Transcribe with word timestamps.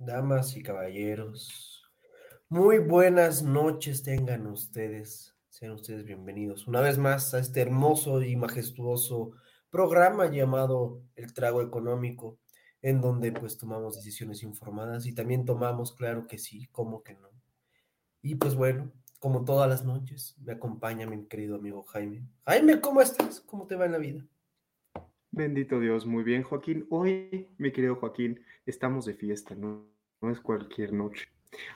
Damas 0.00 0.56
y 0.56 0.62
caballeros, 0.62 1.82
muy 2.48 2.78
buenas 2.78 3.42
noches 3.42 4.04
tengan 4.04 4.46
ustedes. 4.46 5.34
Sean 5.48 5.72
ustedes 5.72 6.04
bienvenidos 6.04 6.68
una 6.68 6.80
vez 6.80 6.98
más 6.98 7.34
a 7.34 7.40
este 7.40 7.62
hermoso 7.62 8.22
y 8.22 8.36
majestuoso 8.36 9.32
programa 9.70 10.30
llamado 10.30 11.02
El 11.16 11.34
Trago 11.34 11.62
Económico, 11.62 12.38
en 12.80 13.00
donde 13.00 13.32
pues 13.32 13.58
tomamos 13.58 13.96
decisiones 13.96 14.44
informadas 14.44 15.04
y 15.04 15.16
también 15.16 15.44
tomamos, 15.44 15.92
claro 15.96 16.28
que 16.28 16.38
sí, 16.38 16.68
como 16.68 17.02
que 17.02 17.14
no. 17.14 17.30
Y 18.22 18.36
pues 18.36 18.54
bueno, 18.54 18.92
como 19.18 19.44
todas 19.44 19.68
las 19.68 19.84
noches, 19.84 20.36
me 20.38 20.52
acompaña 20.52 21.08
mi 21.08 21.26
querido 21.26 21.56
amigo 21.56 21.82
Jaime. 21.82 22.22
Jaime, 22.46 22.80
¿cómo 22.80 23.02
estás? 23.02 23.40
¿Cómo 23.40 23.66
te 23.66 23.74
va 23.74 23.86
en 23.86 23.92
la 23.92 23.98
vida? 23.98 24.24
Bendito 25.38 25.78
Dios, 25.78 26.04
muy 26.04 26.24
bien, 26.24 26.42
Joaquín. 26.42 26.84
Hoy, 26.90 27.46
mi 27.58 27.70
querido 27.70 27.94
Joaquín, 27.94 28.40
estamos 28.66 29.04
de 29.04 29.14
fiesta, 29.14 29.54
¿no? 29.54 29.86
Es 30.20 30.40
cualquier 30.40 30.92
noche. 30.92 31.28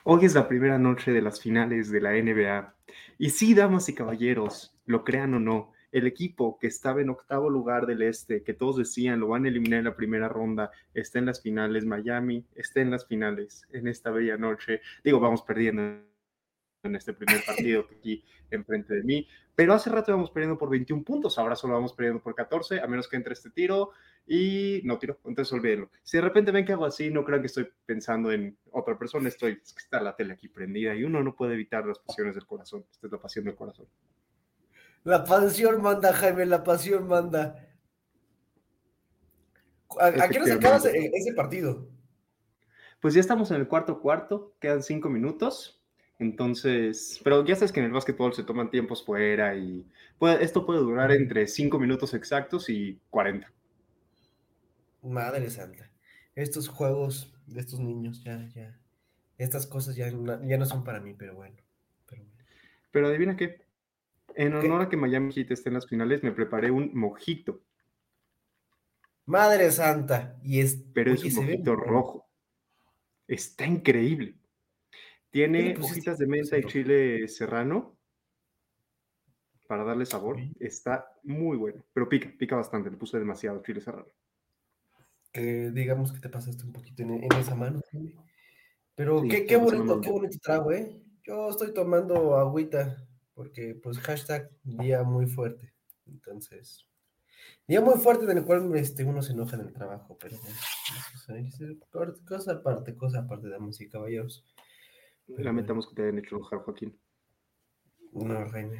Hoy 0.03 0.25
es 0.25 0.35
la 0.35 0.49
primera 0.49 0.77
noche 0.77 1.13
de 1.13 1.21
las 1.21 1.39
finales 1.39 1.89
de 1.89 2.01
la 2.01 2.11
NBA. 2.11 2.75
Y 3.19 3.29
sí, 3.29 3.53
damas 3.53 3.87
y 3.87 3.95
caballeros, 3.95 4.75
lo 4.85 5.05
crean 5.05 5.33
o 5.35 5.39
no, 5.39 5.71
el 5.93 6.07
equipo 6.07 6.59
que 6.59 6.67
estaba 6.67 6.99
en 6.99 7.11
octavo 7.11 7.49
lugar 7.49 7.85
del 7.85 8.01
este, 8.01 8.43
que 8.43 8.53
todos 8.53 8.75
decían 8.75 9.21
lo 9.21 9.29
van 9.29 9.45
a 9.45 9.47
eliminar 9.47 9.79
en 9.79 9.85
la 9.85 9.95
primera 9.95 10.27
ronda, 10.27 10.69
está 10.93 11.19
en 11.19 11.27
las 11.27 11.41
finales. 11.41 11.85
Miami 11.85 12.45
está 12.55 12.81
en 12.81 12.91
las 12.91 13.07
finales 13.07 13.65
en 13.71 13.87
esta 13.87 14.11
bella 14.11 14.35
noche. 14.35 14.81
Digo, 15.05 15.21
vamos 15.21 15.41
perdiendo 15.41 16.01
en 16.83 16.95
este 16.95 17.13
primer 17.13 17.43
partido 17.45 17.85
aquí 17.97 18.23
enfrente 18.51 18.93
de 18.93 19.03
mí. 19.03 19.27
Pero 19.55 19.73
hace 19.73 19.89
rato 19.89 20.11
íbamos 20.11 20.31
perdiendo 20.31 20.57
por 20.57 20.69
21 20.69 21.03
puntos, 21.03 21.37
ahora 21.37 21.55
solo 21.55 21.73
vamos 21.73 21.93
perdiendo 21.93 22.21
por 22.21 22.35
14, 22.35 22.81
a 22.81 22.87
menos 22.87 23.07
que 23.07 23.15
entre 23.15 23.33
este 23.33 23.49
tiro 23.49 23.91
y 24.27 24.81
no 24.83 24.97
tiro, 24.99 25.19
entonces 25.25 25.51
olvídenlo. 25.53 25.89
Si 26.03 26.17
de 26.17 26.21
repente 26.21 26.51
ven 26.51 26.65
que 26.65 26.73
hago 26.73 26.85
así, 26.85 27.09
no 27.09 27.23
crean 27.23 27.41
que 27.41 27.47
estoy 27.47 27.69
pensando 27.85 28.31
en 28.31 28.57
otra 28.71 28.97
persona, 28.97 29.29
estoy, 29.29 29.59
es 29.63 29.73
que 29.73 29.79
está 29.79 30.01
la 30.01 30.15
tele 30.15 30.33
aquí 30.33 30.47
prendida 30.47 30.95
y 30.95 31.03
uno 31.03 31.23
no 31.23 31.35
puede 31.35 31.53
evitar 31.53 31.85
las 31.85 31.99
pasiones 31.99 32.35
del 32.35 32.45
corazón. 32.45 32.85
Esta 32.91 33.07
es 33.07 33.13
la 33.13 33.19
pasión 33.19 33.45
del 33.45 33.55
corazón. 33.55 33.87
La 35.03 35.23
pasión 35.23 35.81
manda, 35.81 36.13
Jaime, 36.13 36.45
la 36.45 36.63
pasión 36.63 37.07
manda. 37.07 37.69
¿A, 39.99 40.07
¿a 40.07 40.29
qué 40.29 40.43
se 40.43 40.53
acaba 40.53 40.77
ese 40.77 41.33
partido? 41.35 41.87
Pues 42.99 43.13
ya 43.13 43.19
estamos 43.19 43.51
en 43.51 43.57
el 43.57 43.67
cuarto 43.67 43.99
cuarto, 43.99 44.55
quedan 44.59 44.81
cinco 44.81 45.09
minutos. 45.09 45.82
Entonces, 46.19 47.19
pero 47.23 47.43
ya 47.45 47.55
sabes 47.55 47.71
que 47.71 47.79
en 47.79 47.87
el 47.87 47.91
básquetbol 47.91 48.33
se 48.33 48.43
toman 48.43 48.69
tiempos 48.69 49.03
fuera 49.03 49.55
y 49.55 49.85
esto 50.39 50.65
puede 50.65 50.79
durar 50.79 51.11
entre 51.11 51.47
5 51.47 51.79
minutos 51.79 52.13
exactos 52.13 52.69
y 52.69 52.99
40. 53.09 53.51
Madre 55.01 55.49
santa. 55.49 55.89
Estos 56.35 56.67
juegos 56.69 57.33
de 57.45 57.59
estos 57.59 57.79
niños, 57.79 58.23
ya, 58.23 58.47
ya. 58.55 58.79
Estas 59.37 59.67
cosas 59.67 59.95
ya, 59.95 60.09
ya 60.43 60.57
no 60.57 60.65
son 60.65 60.83
para 60.83 61.01
mí, 61.01 61.13
pero 61.13 61.35
bueno. 61.35 61.57
Pero, 62.07 62.23
pero 62.91 63.07
adivina 63.07 63.35
qué. 63.35 63.65
En 64.35 64.55
honor 64.55 64.83
a 64.83 64.89
que 64.89 64.97
Miami 64.97 65.33
Heat 65.33 65.51
esté 65.51 65.69
en 65.69 65.75
las 65.75 65.87
finales, 65.87 66.23
me 66.23 66.31
preparé 66.31 66.71
un 66.71 66.91
mojito. 66.93 67.61
Madre 69.25 69.71
santa. 69.71 70.37
Y 70.41 70.59
es, 70.59 70.83
pero 70.93 71.13
es 71.13 71.23
un 71.23 71.35
mojito 71.35 71.75
rojo. 71.75 72.27
Está 73.27 73.65
increíble. 73.65 74.35
Tiene 75.33 75.73
pues, 75.73 75.89
hojitas 75.89 76.19
de 76.19 76.27
menta 76.27 76.59
y 76.59 76.63
chile 76.65 77.27
serrano 77.27 77.97
para 79.67 79.83
darle 79.83 80.05
sabor. 80.05 80.37
Está 80.59 81.11
muy 81.23 81.57
bueno, 81.57 81.83
pero 81.91 82.07
pica, 82.07 82.31
pica 82.37 82.55
bastante. 82.55 82.91
Le 82.91 82.97
puse 82.97 83.17
demasiado 83.17 83.63
chile 83.63 83.81
serrano. 83.81 84.05
digamos 85.33 86.13
que 86.13 86.19
te 86.19 86.29
pasaste 86.29 86.63
un 86.63 86.71
poquito 86.71 87.01
en, 87.01 87.23
esa 87.33 87.55
mano. 87.55 87.81
Pero 88.93 89.23
qué, 89.23 89.47
qué 89.47 89.57
bonito, 89.57 89.99
qué 90.01 90.11
bonito 90.11 90.37
trago, 90.39 90.71
¿eh? 90.71 91.01
Yo 91.23 91.49
estoy 91.49 91.73
tomando 91.73 92.37
agüita 92.37 93.03
porque 93.33 93.73
pues 93.73 93.97
hashtag 93.97 94.51
día 94.61 95.01
muy 95.01 95.25
fuerte. 95.25 95.73
Entonces, 96.05 96.85
día 97.67 97.81
muy 97.81 97.97
fuerte 97.97 98.25
en 98.25 98.37
el 98.37 98.45
cual 98.45 98.71
este, 98.75 99.03
uno 99.03 99.23
se 99.23 99.33
enoja 99.33 99.55
en 99.55 99.63
el 99.63 99.73
trabajo, 99.73 100.15
pero 100.19 100.37
cosa 102.27 102.51
aparte, 102.51 102.95
cosa 102.95 103.21
aparte, 103.21 103.49
damas 103.49 103.81
y 103.81 103.89
caballeros. 103.89 104.45
Lamentamos 105.27 105.87
que 105.87 105.95
te 105.95 106.03
hayan 106.03 106.19
hecho 106.19 106.35
enojar, 106.35 106.59
Joaquín. 106.59 106.99
No, 108.11 108.49
Jaime. 108.49 108.79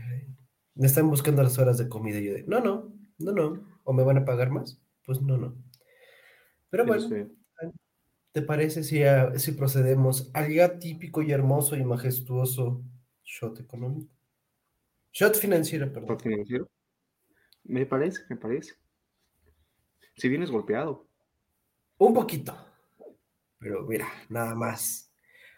Me 0.75 0.87
están 0.87 1.09
buscando 1.09 1.43
las 1.43 1.57
horas 1.57 1.77
de 1.77 1.89
comida 1.89 2.19
y 2.19 2.25
yo 2.25 2.33
de, 2.33 2.43
no, 2.43 2.59
no, 2.59 2.93
no, 3.19 3.31
no. 3.31 3.79
¿O 3.83 3.93
me 3.93 4.03
van 4.03 4.17
a 4.17 4.25
pagar 4.25 4.49
más? 4.49 4.81
Pues 5.05 5.21
no, 5.21 5.37
no. 5.37 5.55
Pero 6.69 6.85
bueno, 6.85 7.07
¿te 8.31 8.41
parece 8.41 8.83
si, 8.83 9.01
si 9.37 9.51
procedemos 9.51 10.31
al 10.33 10.51
ya 10.51 10.79
típico 10.79 11.21
y 11.21 11.31
hermoso 11.31 11.75
y 11.75 11.83
majestuoso 11.83 12.83
shot 13.23 13.59
económico? 13.59 14.11
Shot 15.11 15.35
financiero, 15.35 15.91
perdón. 15.93 16.09
Shot 16.09 16.23
financiero. 16.23 16.69
Me 17.63 17.85
parece, 17.85 18.23
me 18.29 18.35
parece. 18.35 18.73
Si 20.17 20.27
vienes 20.27 20.49
golpeado. 20.49 21.07
Un 21.97 22.13
poquito. 22.13 22.55
Pero 23.59 23.83
mira, 23.83 24.07
nada 24.29 24.55
más. 24.55 25.12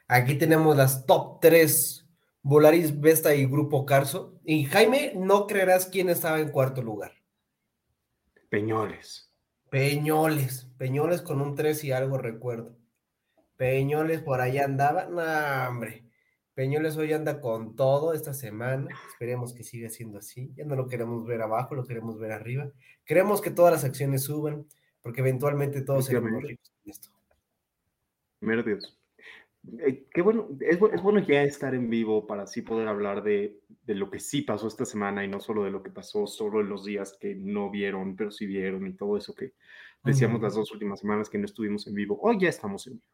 Aquí 0.08 0.36
tenemos 0.36 0.78
las 0.78 1.06
top 1.06 1.40
3, 1.42 2.08
Volaris, 2.44 3.00
Vesta 3.00 3.34
y 3.34 3.46
Grupo 3.46 3.86
Carso. 3.86 4.40
Y 4.44 4.66
Jaime, 4.66 5.14
no 5.16 5.48
creerás 5.48 5.88
quién 5.88 6.10
estaba 6.10 6.40
en 6.40 6.50
cuarto 6.50 6.84
lugar. 6.84 7.14
Peñoles. 8.50 9.32
Peñoles, 9.70 10.72
Peñoles 10.78 11.22
con 11.22 11.42
un 11.42 11.56
3 11.56 11.84
y 11.86 11.92
algo 11.92 12.18
recuerdo. 12.18 12.78
Peñoles 13.58 14.22
por 14.22 14.42
allá 14.42 14.66
andaba, 14.66 15.06
no, 15.06 15.70
hombre. 15.70 16.06
Peñoles 16.54 16.96
hoy 16.96 17.12
anda 17.12 17.42
con 17.42 17.76
todo 17.76 18.14
esta 18.14 18.34
semana. 18.34 18.88
Esperemos 19.10 19.54
que 19.54 19.64
siga 19.64 19.90
siendo 19.90 20.20
así. 20.20 20.54
Ya 20.56 20.64
no 20.66 20.76
lo 20.76 20.88
queremos 20.88 21.26
ver 21.26 21.42
abajo, 21.42 21.76
lo 21.76 21.86
queremos 21.86 22.18
ver 22.18 22.32
arriba. 22.32 22.72
Queremos 23.04 23.42
que 23.42 23.52
todas 23.52 23.74
las 23.74 23.84
acciones 23.84 24.24
suban, 24.24 24.66
porque 25.02 25.20
eventualmente 25.22 25.82
todos 25.82 26.06
seremos 26.06 26.42
ricos 26.44 26.72
con 26.82 26.92
esto. 26.92 27.10
Primero 28.40 28.64
Dios. 28.64 28.98
Eh, 29.80 30.06
qué 30.14 30.22
bueno, 30.22 30.50
es, 30.60 30.80
es, 30.94 31.02
bueno 31.02 31.20
ya 31.20 31.44
estar 31.44 31.74
en 31.74 31.90
vivo 31.90 32.28
para 32.28 32.44
así 32.44 32.62
poder 32.62 32.88
hablar 32.88 33.24
de, 33.24 33.60
de, 33.84 33.96
lo 33.96 34.12
que 34.12 34.20
sí 34.20 34.42
pasó 34.42 34.68
esta 34.68 34.86
semana 34.86 35.24
y 35.24 35.28
no 35.28 35.40
solo 35.40 35.64
de 35.64 35.72
lo 35.72 35.82
que 35.82 35.90
pasó 35.90 36.28
solo 36.28 36.62
en 36.62 36.70
los 36.70 36.86
días 36.86 37.18
que 37.20 37.36
no 37.36 37.72
vieron, 37.72 38.16
pero 38.16 38.32
sí 38.32 38.46
vieron 38.46 38.86
y 38.88 38.94
todo 38.94 39.18
eso 39.18 39.34
que 39.34 39.54
decíamos 40.04 40.42
las 40.42 40.54
dos 40.54 40.72
últimas 40.72 41.00
semanas 41.00 41.30
que 41.30 41.38
no 41.38 41.46
estuvimos 41.46 41.88
en 41.88 41.96
vivo. 41.96 42.20
Hoy 42.22 42.40
ya 42.40 42.50
estamos 42.50 42.86
en 42.88 42.94
vivo. 42.94 43.06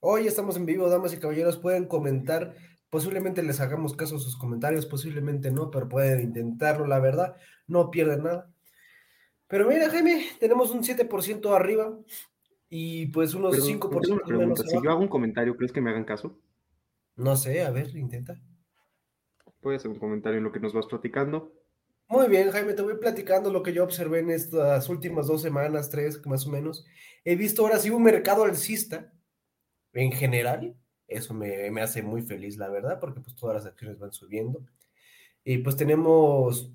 Hoy 0.00 0.26
estamos 0.26 0.56
en 0.56 0.66
vivo, 0.66 0.90
damas 0.90 1.14
y 1.14 1.18
caballeros, 1.18 1.56
pueden 1.56 1.86
comentar, 1.86 2.54
posiblemente 2.90 3.42
les 3.42 3.60
hagamos 3.60 3.96
caso 3.96 4.16
a 4.16 4.18
sus 4.18 4.36
comentarios, 4.36 4.84
posiblemente 4.84 5.50
no, 5.50 5.70
pero 5.70 5.88
pueden 5.88 6.20
intentarlo, 6.20 6.86
la 6.86 7.00
verdad, 7.00 7.36
no 7.66 7.90
pierden 7.90 8.24
nada. 8.24 8.52
Pero 9.46 9.66
mira, 9.66 9.88
Jaime, 9.88 10.26
tenemos 10.40 10.72
un 10.72 10.82
7% 10.82 11.54
arriba, 11.56 11.98
y 12.76 13.06
pues 13.06 13.34
unos 13.34 13.54
5% 13.54 14.56
Si 14.56 14.82
yo 14.82 14.90
hago 14.90 15.00
un 15.00 15.06
comentario, 15.06 15.56
¿crees 15.56 15.70
que 15.70 15.80
me 15.80 15.90
hagan 15.90 16.02
caso? 16.02 16.40
No 17.14 17.36
sé, 17.36 17.62
a 17.62 17.70
ver, 17.70 17.94
intenta. 17.96 18.42
Puedes 19.60 19.82
hacer 19.82 19.92
un 19.92 20.00
comentario 20.00 20.38
en 20.38 20.44
lo 20.44 20.50
que 20.50 20.58
nos 20.58 20.72
vas 20.74 20.86
platicando. 20.86 21.52
Muy 22.08 22.26
bien, 22.26 22.50
Jaime, 22.50 22.74
te 22.74 22.82
voy 22.82 22.96
platicando 22.96 23.52
lo 23.52 23.62
que 23.62 23.72
yo 23.72 23.84
observé 23.84 24.18
en 24.18 24.30
estas 24.30 24.88
últimas 24.88 25.28
dos 25.28 25.40
semanas, 25.40 25.88
tres 25.88 26.20
más 26.26 26.48
o 26.48 26.50
menos. 26.50 26.84
He 27.24 27.36
visto 27.36 27.62
ahora 27.62 27.78
sí 27.78 27.90
un 27.90 28.02
mercado 28.02 28.42
alcista, 28.42 29.12
en 29.92 30.10
general, 30.10 30.76
Eso 31.06 31.32
me, 31.32 31.70
me 31.70 31.80
hace 31.80 32.02
muy 32.02 32.22
feliz, 32.22 32.56
la 32.56 32.68
verdad, 32.70 32.98
porque 32.98 33.20
pues 33.20 33.36
todas 33.36 33.54
las 33.54 33.66
acciones 33.66 34.00
van 34.00 34.12
subiendo. 34.12 34.66
Y 35.44 35.58
pues 35.58 35.76
tenemos 35.76 36.72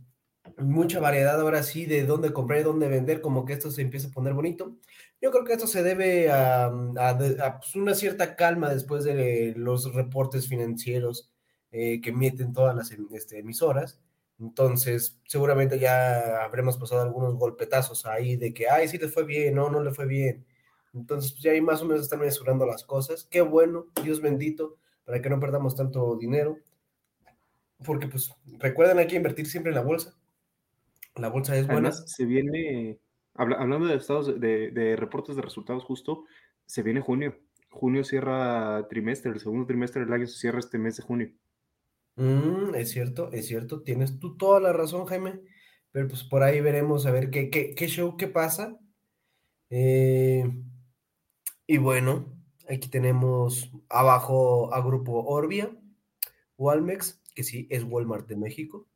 mucha 0.58 1.00
variedad 1.00 1.40
ahora 1.40 1.64
sí 1.64 1.86
de 1.86 2.06
dónde 2.06 2.34
comprar 2.34 2.60
y 2.60 2.64
dónde 2.64 2.88
vender, 2.88 3.22
como 3.22 3.46
que 3.46 3.54
esto 3.54 3.72
se 3.72 3.82
empieza 3.82 4.08
a 4.08 4.12
poner 4.12 4.34
bonito. 4.34 4.78
Yo 5.22 5.32
creo 5.32 5.44
que 5.44 5.54
esto 5.54 5.68
se 5.68 5.84
debe 5.84 6.32
a, 6.32 6.66
a, 6.66 7.60
pues, 7.60 7.76
una 7.76 7.94
cierta 7.94 8.36
calma 8.36 8.70
después 8.70 9.04
de 9.04 9.54
los 9.58 9.94
reportes 9.94 10.48
financieros 10.48 11.32
eh, 11.72 12.02
que 12.02 12.12
emiten 12.12 12.54
todas 12.54 12.76
las 12.76 12.92
este, 13.12 13.40
emisoras. 13.40 14.00
Entonces, 14.40 15.20
seguramente 15.26 15.80
ya 15.80 16.44
habremos 16.44 16.78
pasado 16.78 17.02
algunos 17.02 17.36
golpetazos 17.36 18.06
ahí 18.06 18.38
de 18.38 18.54
que, 18.54 18.70
ay, 18.70 18.88
sí 18.88 18.98
le 18.98 19.10
fue 19.10 19.26
bien, 19.26 19.56
no, 19.56 19.70
no 19.70 19.84
le 19.84 19.92
fue 19.92 20.06
bien. 20.06 20.46
Entonces, 20.94 21.34
pues 21.34 21.44
ya 21.44 21.52
ahí 21.52 21.62
más 21.62 21.82
o 21.82 21.86
menos 21.86 22.04
están 22.04 22.22
mesurando 22.22 22.66
las 22.66 22.84
cosas. 22.86 23.26
Qué 23.30 23.42
bueno, 23.42 23.88
Dios 24.02 24.22
bendito, 24.22 24.78
para 25.06 25.22
que 25.22 25.30
no 25.30 25.40
perdamos 25.40 25.76
tanto 25.76 26.16
dinero. 26.16 26.58
Porque, 27.86 28.08
pues, 28.08 28.34
recuerden, 28.58 28.98
hay 29.00 29.08
que 29.08 29.16
invertir 29.18 29.46
siempre 29.46 29.72
en 29.72 29.76
la 29.76 29.84
bolsa. 29.84 30.19
La 31.20 31.30
bolsa 31.30 31.56
es 31.56 31.68
buena. 31.68 31.90
Además, 31.90 32.04
se 32.08 32.26
viene, 32.26 33.00
hablando 33.34 33.88
de 33.88 33.96
estados, 33.96 34.40
de, 34.40 34.72
de 34.72 34.96
reportes 34.96 35.36
de 35.36 35.42
resultados 35.42 35.84
justo, 35.84 36.26
se 36.66 36.84
viene 36.84 37.02
junio. 37.02 37.38
Junio 37.70 38.04
cierra 38.04 38.88
trimestre, 38.88 39.32
el 39.32 39.40
segundo 39.40 39.68
trimestre 39.68 40.04
del 40.04 40.14
año 40.14 40.28
se 40.28 40.40
cierra 40.40 40.60
este 40.60 40.78
mes 40.78 40.98
de 40.98 41.04
junio. 41.04 41.32
Mm, 42.16 42.76
es 42.76 42.92
cierto, 42.92 43.32
es 43.32 43.48
cierto, 43.48 43.82
tienes 43.82 44.20
tú 44.20 44.36
toda 44.36 44.60
la 44.60 44.74
razón, 44.74 45.06
Jaime, 45.06 45.40
pero 45.92 46.08
pues 46.08 46.24
por 46.24 46.44
ahí 46.44 46.60
veremos 46.62 47.06
a 47.06 47.12
ver 47.12 47.30
qué, 47.30 47.50
qué, 47.50 47.74
qué 47.76 47.88
show, 47.88 48.18
qué 48.18 48.28
pasa. 48.28 48.78
Eh, 49.70 50.52
y 51.66 51.78
bueno, 51.78 52.26
aquí 52.68 52.90
tenemos 52.90 53.72
abajo 53.88 54.74
a 54.74 54.82
Grupo 54.82 55.24
Orbia, 55.24 55.72
Walmex, 56.58 57.22
que 57.36 57.44
sí, 57.44 57.68
es 57.70 57.84
Walmart 57.84 58.28
de 58.28 58.36
México, 58.36 58.88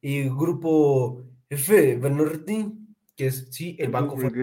y 0.00 0.28
Grupo 0.28 1.24
F. 1.52 1.96
Banorte, 1.96 2.72
que 3.14 3.26
es, 3.26 3.48
sí, 3.50 3.76
el 3.78 3.90
banco 3.90 4.16
fuerte. 4.16 4.42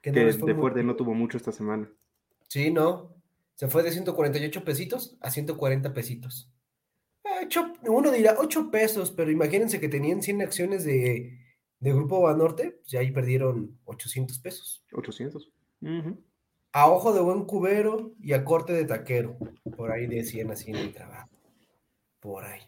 Que, 0.00 0.10
no 0.10 0.46
de 0.46 0.54
fuerte 0.54 0.82
no 0.82 0.96
tuvo 0.96 1.12
mucho 1.12 1.36
esta 1.36 1.52
semana. 1.52 1.90
Sí, 2.48 2.70
no, 2.70 3.14
se 3.54 3.68
fue 3.68 3.82
de 3.82 3.92
148 3.92 4.64
pesitos 4.64 5.18
a 5.20 5.30
140 5.30 5.92
pesitos. 5.92 6.50
Eh, 7.24 7.48
uno 7.88 8.10
dirá 8.10 8.36
8 8.38 8.70
pesos, 8.70 9.10
pero 9.10 9.30
imagínense 9.30 9.80
que 9.80 9.88
tenían 9.88 10.22
100 10.22 10.40
acciones 10.40 10.84
de, 10.84 11.38
de 11.80 11.92
Grupo 11.92 12.22
Banorte, 12.22 12.70
pues 12.80 12.90
ya 12.90 13.00
ahí 13.00 13.10
perdieron 13.10 13.78
800 13.84 14.38
pesos. 14.38 14.82
800. 14.92 15.52
A 16.72 16.90
ojo 16.90 17.12
de 17.12 17.20
buen 17.20 17.44
cubero 17.44 18.14
y 18.18 18.32
a 18.32 18.44
corte 18.44 18.72
de 18.72 18.86
taquero. 18.86 19.36
Por 19.76 19.92
ahí 19.92 20.06
decían 20.06 20.50
así 20.50 20.70
en 20.70 20.76
el 20.76 20.94
trabajo. 20.94 21.28
Por 22.20 22.44
ahí. 22.44 22.62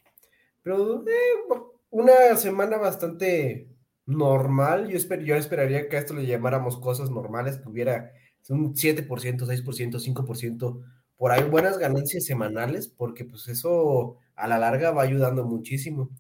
Pero 0.63 1.03
eh, 1.07 1.76
una 1.91 2.37
semana 2.37 2.77
bastante 2.77 3.69
normal. 4.07 4.89
Yo, 4.89 4.99
yo 5.17 5.37
esperaría 5.37 5.89
que 5.89 5.97
a 5.97 6.01
esto 6.01 6.15
le 6.15 6.27
llamáramos 6.27 6.79
cosas 6.79 7.11
normales, 7.11 7.61
hubiera 7.67 8.13
un 8.49 8.75
7%, 8.75 9.09
6%, 9.09 10.01
5%, 10.01 10.83
por 11.17 11.33
ahí 11.33 11.43
buenas 11.45 11.79
ganancias 11.79 12.25
semanales, 12.25 12.89
porque 12.89 13.25
pues 13.25 13.49
eso 13.49 14.19
a 14.35 14.47
la 14.47 14.59
larga 14.59 14.91
va 14.91 15.03
ayudando 15.03 15.45
muchísimo. 15.45 16.11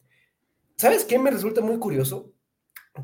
¿Sabes 0.76 1.04
qué 1.04 1.18
me 1.18 1.30
resulta 1.30 1.60
muy 1.60 1.78
curioso? 1.78 2.32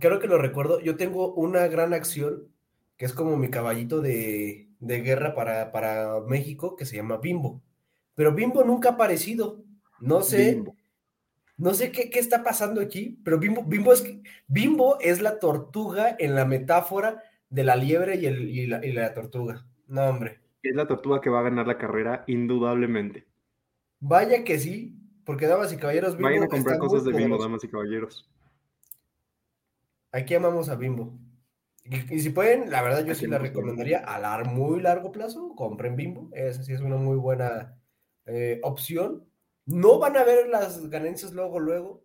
Creo 0.00 0.18
que 0.18 0.26
lo 0.26 0.38
recuerdo, 0.38 0.80
yo 0.80 0.96
tengo 0.96 1.34
una 1.34 1.68
gran 1.68 1.92
acción 1.92 2.48
que 2.96 3.06
es 3.06 3.12
como 3.12 3.36
mi 3.36 3.50
caballito 3.50 4.00
de, 4.00 4.68
guerra 4.80 5.34
para, 5.34 5.72
para, 5.72 6.20
México, 6.26 6.76
que 6.76 6.86
se 6.86 6.96
llama 6.96 7.18
Bimbo. 7.18 7.62
Pero 8.14 8.32
Bimbo 8.32 8.64
nunca 8.64 8.90
ha 8.90 8.92
aparecido. 8.92 9.62
No 10.00 10.22
sé, 10.22 10.62
no 11.62 11.74
sé 11.74 11.92
qué, 11.92 12.10
qué, 12.10 12.18
está 12.18 12.42
pasando 12.42 12.80
aquí, 12.80 13.20
pero 13.24 13.38
Bimbo, 13.38 13.62
Bimbo, 13.62 13.92
es, 13.92 14.04
Bimbo 14.48 14.98
es 15.00 15.22
la 15.22 15.38
tortuga 15.38 16.16
en 16.18 16.34
la 16.34 16.44
metáfora 16.44 17.22
de 17.50 17.62
la 17.62 17.76
liebre 17.76 18.16
y, 18.16 18.26
el, 18.26 18.50
y, 18.50 18.66
la, 18.66 19.14
tortuga. 19.14 19.64
No, 19.86 20.02
hombre. 20.06 20.40
Es 20.60 20.74
la 20.74 20.88
tortuga 20.88 21.20
que 21.20 21.30
va 21.30 21.38
a 21.38 21.44
ganar 21.44 21.68
la 21.68 21.78
carrera, 21.78 22.24
indudablemente. 22.26 23.28
Vaya 24.00 24.42
que 24.42 24.58
sí, 24.58 24.98
porque 25.24 25.46
damas 25.46 25.72
y 25.72 25.76
caballeros. 25.76 26.16
Bimbo 26.16 26.30
Vayan 26.30 26.42
a 26.42 26.48
comprar 26.48 26.78
cosas 26.78 27.04
de 27.04 27.12
Bimbo, 27.12 27.38
damas 27.38 27.62
y 27.62 27.68
caballeros. 27.68 28.28
Aquí 30.10 30.34
amamos 30.34 30.68
a 30.68 30.74
Bimbo. 30.74 31.16
Y, 31.84 32.18
si 32.18 32.30
pueden, 32.30 32.72
la 32.72 32.82
verdad, 32.82 33.04
yo 33.04 33.14
sí 33.14 33.28
la 33.28 33.38
recomendaría 33.38 34.00
a 34.00 34.18
lar 34.18 34.46
muy 34.46 34.80
largo 34.80 35.12
plazo, 35.12 35.54
compren 35.54 35.94
Bimbo. 35.94 36.28
Esa 36.32 36.64
sí 36.64 36.72
es 36.72 36.80
una 36.80 36.96
muy 36.96 37.18
buena 37.18 37.78
eh, 38.26 38.58
opción. 38.64 39.28
No 39.66 39.98
van 39.98 40.16
a 40.16 40.24
ver 40.24 40.48
las 40.48 40.88
ganancias 40.88 41.32
luego, 41.32 41.60
luego, 41.60 42.04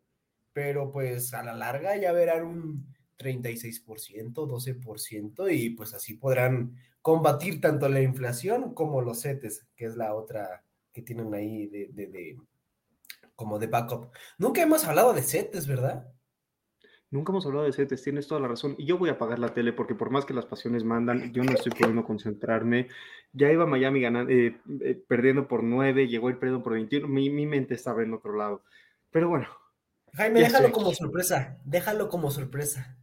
pero 0.53 0.91
pues 0.91 1.33
a 1.33 1.43
la 1.43 1.53
larga 1.53 1.97
ya 1.97 2.11
verán 2.11 2.45
un 2.45 2.95
36%, 3.17 4.33
12%, 4.33 5.49
y 5.53 5.71
pues 5.71 5.93
así 5.93 6.15
podrán 6.15 6.75
combatir 7.01 7.61
tanto 7.61 7.89
la 7.89 8.01
inflación 8.01 8.73
como 8.73 9.01
los 9.01 9.21
CETES, 9.21 9.67
que 9.75 9.85
es 9.85 9.95
la 9.95 10.13
otra 10.13 10.63
que 10.91 11.01
tienen 11.01 11.33
ahí 11.33 11.67
de, 11.67 11.87
de, 11.93 12.37
como 13.35 13.59
de 13.59 13.67
backup. 13.67 14.11
Nunca 14.37 14.61
hemos 14.61 14.83
hablado 14.85 15.13
de 15.13 15.23
CETES, 15.23 15.67
¿verdad? 15.67 16.11
Nunca 17.09 17.31
hemos 17.31 17.45
hablado 17.45 17.65
de 17.65 17.73
CETES, 17.73 18.03
tienes 18.03 18.27
toda 18.27 18.41
la 18.41 18.47
razón. 18.47 18.75
Y 18.77 18.85
yo 18.85 18.97
voy 18.97 19.09
a 19.09 19.13
apagar 19.13 19.39
la 19.39 19.53
tele 19.53 19.71
porque 19.71 19.95
por 19.95 20.09
más 20.09 20.25
que 20.25 20.33
las 20.33 20.45
pasiones 20.45 20.83
mandan, 20.83 21.31
yo 21.31 21.43
no 21.43 21.53
estoy 21.53 21.71
pudiendo 21.71 22.03
concentrarme. 22.03 22.89
Ya 23.31 23.51
iba 23.51 23.65
Miami 23.65 24.01
ganando, 24.01 24.31
eh, 24.31 24.59
eh, 24.81 25.01
perdiendo 25.07 25.47
por 25.47 25.63
9, 25.63 26.07
llegó 26.07 26.29
el 26.29 26.37
perdiendo 26.37 26.63
por 26.63 26.73
21, 26.73 27.07
mi, 27.07 27.29
mi 27.29 27.45
mente 27.45 27.75
estaba 27.75 28.03
en 28.03 28.13
otro 28.13 28.35
lado. 28.35 28.63
Pero 29.11 29.29
bueno. 29.29 29.47
Jaime, 30.13 30.41
déjalo 30.41 30.71
como 30.71 30.93
sorpresa, 30.93 31.57
déjalo 31.63 32.09
como 32.09 32.29
sorpresa 32.31 32.97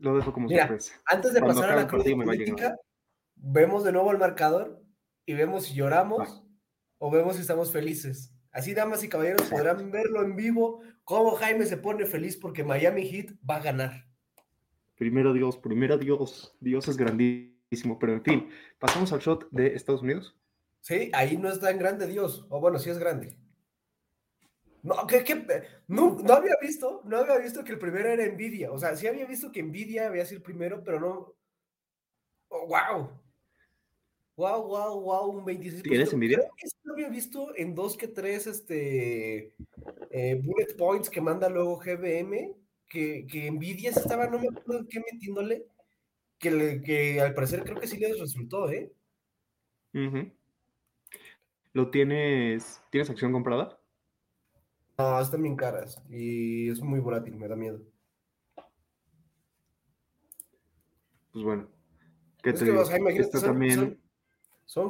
lo 0.00 0.16
dejo 0.16 0.32
como 0.32 0.48
sorpresa. 0.48 1.00
Antes 1.06 1.32
de 1.32 1.40
pasar 1.40 1.70
a 1.70 1.76
la 1.76 1.86
política, 1.86 2.76
vemos 3.36 3.84
de 3.84 3.92
nuevo 3.92 4.10
el 4.10 4.18
marcador 4.18 4.82
y 5.26 5.34
vemos 5.34 5.66
si 5.66 5.74
lloramos 5.74 6.42
o 6.98 7.10
vemos 7.10 7.36
si 7.36 7.42
estamos 7.42 7.72
felices. 7.72 8.34
Así, 8.52 8.74
damas 8.74 9.04
y 9.04 9.08
caballeros, 9.08 9.48
podrán 9.48 9.90
verlo 9.90 10.22
en 10.24 10.34
vivo, 10.34 10.82
cómo 11.04 11.32
Jaime 11.36 11.66
se 11.66 11.76
pone 11.76 12.04
feliz 12.06 12.36
porque 12.36 12.64
Miami 12.64 13.08
Heat 13.08 13.36
va 13.48 13.56
a 13.56 13.62
ganar. 13.62 14.06
Primero 14.96 15.32
Dios, 15.32 15.56
primero 15.56 15.96
Dios. 15.98 16.56
Dios 16.60 16.88
es 16.88 16.96
grandísimo, 16.96 17.98
pero 17.98 18.12
en 18.12 18.22
fin, 18.22 18.50
pasamos 18.78 19.12
al 19.12 19.20
shot 19.20 19.48
de 19.50 19.74
Estados 19.74 20.02
Unidos. 20.02 20.36
Sí, 20.80 21.10
ahí 21.14 21.36
no 21.36 21.48
es 21.48 21.60
tan 21.60 21.78
grande 21.78 22.06
Dios, 22.06 22.46
o 22.48 22.60
bueno, 22.60 22.78
sí 22.78 22.90
es 22.90 22.98
grande. 22.98 23.38
No, 24.82 25.06
que, 25.06 25.24
no, 25.88 26.16
no, 26.16 26.32
había 26.32 26.54
visto, 26.60 27.02
no 27.04 27.18
había 27.18 27.38
visto 27.38 27.62
que 27.62 27.72
el 27.72 27.78
primero 27.78 28.08
era 28.08 28.26
Nvidia. 28.26 28.72
O 28.72 28.78
sea, 28.78 28.96
sí 28.96 29.06
había 29.06 29.26
visto 29.26 29.52
que 29.52 29.62
Nvidia 29.62 30.06
había 30.06 30.24
sido 30.24 30.38
el 30.38 30.42
primero, 30.42 30.82
pero 30.82 30.98
no. 30.98 31.34
Oh, 32.48 32.66
wow. 32.66 33.10
Wow, 34.40 34.68
wow, 34.68 35.00
wow, 35.02 35.30
un 35.38 35.44
26%. 35.44 35.82
¿Tienes 35.82 36.14
Nvidia? 36.14 36.40
Lo 36.84 36.94
había 36.94 37.10
visto 37.10 37.54
en 37.56 37.74
dos 37.74 37.94
que 37.94 38.08
tres 38.08 38.46
este, 38.46 39.52
eh, 40.10 40.40
bullet 40.42 40.74
points 40.78 41.10
que 41.10 41.20
manda 41.20 41.50
luego 41.50 41.76
GBM, 41.76 42.54
que, 42.88 43.26
que 43.26 43.50
Nvidia 43.50 43.90
estaba, 43.90 44.28
no 44.28 44.38
me 44.38 44.48
acuerdo 44.48 44.86
qué 44.88 45.02
metiéndole, 45.12 45.66
que, 46.38 46.80
que 46.82 47.20
al 47.20 47.34
parecer 47.34 47.64
creo 47.64 47.78
que 47.78 47.86
sí 47.86 47.98
les 47.98 48.18
resultó, 48.18 48.70
¿eh? 48.70 48.90
¿Lo 51.74 51.90
tienes, 51.90 52.80
tienes 52.88 53.10
acción 53.10 53.32
comprada? 53.32 53.78
No, 54.96 55.20
están 55.20 55.42
bien 55.42 55.56
caras 55.56 56.02
y 56.08 56.70
es 56.70 56.80
muy 56.80 57.00
volátil, 57.00 57.36
me 57.36 57.46
da 57.46 57.56
miedo. 57.56 57.82
Pues 61.30 61.44
bueno. 61.44 61.68
¿Qué 62.42 62.54
te 62.54 62.64
digo? 62.64 62.86
son, 62.86 63.42
también... 63.42 63.74
son, 63.74 63.99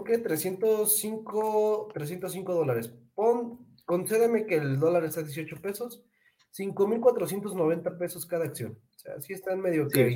que 0.05 0.19
305, 0.19 1.89
305 1.93 2.55
dólares. 2.55 2.93
Pon, 3.15 3.67
concédeme 3.85 4.47
que 4.47 4.57
el 4.57 4.79
dólar 4.79 5.05
está 5.05 5.21
a 5.21 5.25
18 5.25 5.57
pesos, 5.57 6.05
5.490 6.57 7.99
pesos 7.99 8.27
cada 8.27 8.45
acción. 8.45 8.79
O 8.95 8.99
sea, 8.99 9.21
sí 9.21 9.33
están 9.33 9.61
medio 9.61 9.89
sí, 9.89 10.15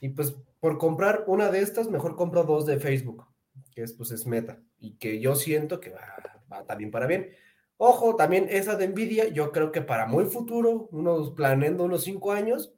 Y 0.00 0.08
pues 0.10 0.34
por 0.60 0.78
comprar 0.78 1.24
una 1.26 1.50
de 1.50 1.60
estas, 1.60 1.90
mejor 1.90 2.16
compro 2.16 2.44
dos 2.44 2.64
de 2.64 2.78
Facebook, 2.78 3.26
que 3.74 3.82
es 3.82 3.92
pues 3.92 4.10
es 4.12 4.26
meta, 4.26 4.62
y 4.78 4.96
que 4.96 5.20
yo 5.20 5.34
siento 5.34 5.80
que 5.80 5.90
va, 5.90 6.42
va 6.50 6.64
también 6.64 6.90
para 6.90 7.06
bien. 7.06 7.30
Ojo, 7.76 8.16
también 8.16 8.46
esa 8.48 8.76
de 8.76 8.88
Nvidia, 8.88 9.28
yo 9.28 9.52
creo 9.52 9.70
que 9.70 9.82
para 9.82 10.06
muy 10.06 10.24
futuro, 10.24 10.88
unos 10.90 11.32
planeando 11.32 11.84
unos 11.84 12.04
cinco 12.04 12.32
años, 12.32 12.72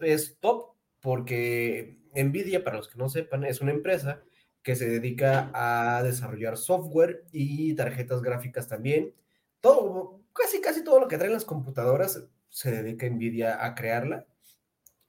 es 0.00 0.38
top, 0.40 0.74
porque 1.00 1.98
Nvidia, 2.14 2.64
para 2.64 2.78
los 2.78 2.88
que 2.88 2.96
no 2.96 3.10
sepan, 3.10 3.44
es 3.44 3.60
una 3.60 3.72
empresa 3.72 4.22
que 4.64 4.74
se 4.74 4.88
dedica 4.88 5.50
a 5.52 6.02
desarrollar 6.02 6.56
software 6.56 7.26
y 7.30 7.74
tarjetas 7.74 8.22
gráficas 8.22 8.66
también. 8.66 9.14
Todo, 9.60 10.22
casi 10.32 10.60
casi 10.62 10.82
todo 10.82 10.98
lo 10.98 11.06
que 11.06 11.18
traen 11.18 11.34
las 11.34 11.44
computadoras 11.44 12.26
se 12.48 12.72
dedica 12.72 13.06
Nvidia 13.08 13.64
a 13.64 13.74
crearla. 13.74 14.26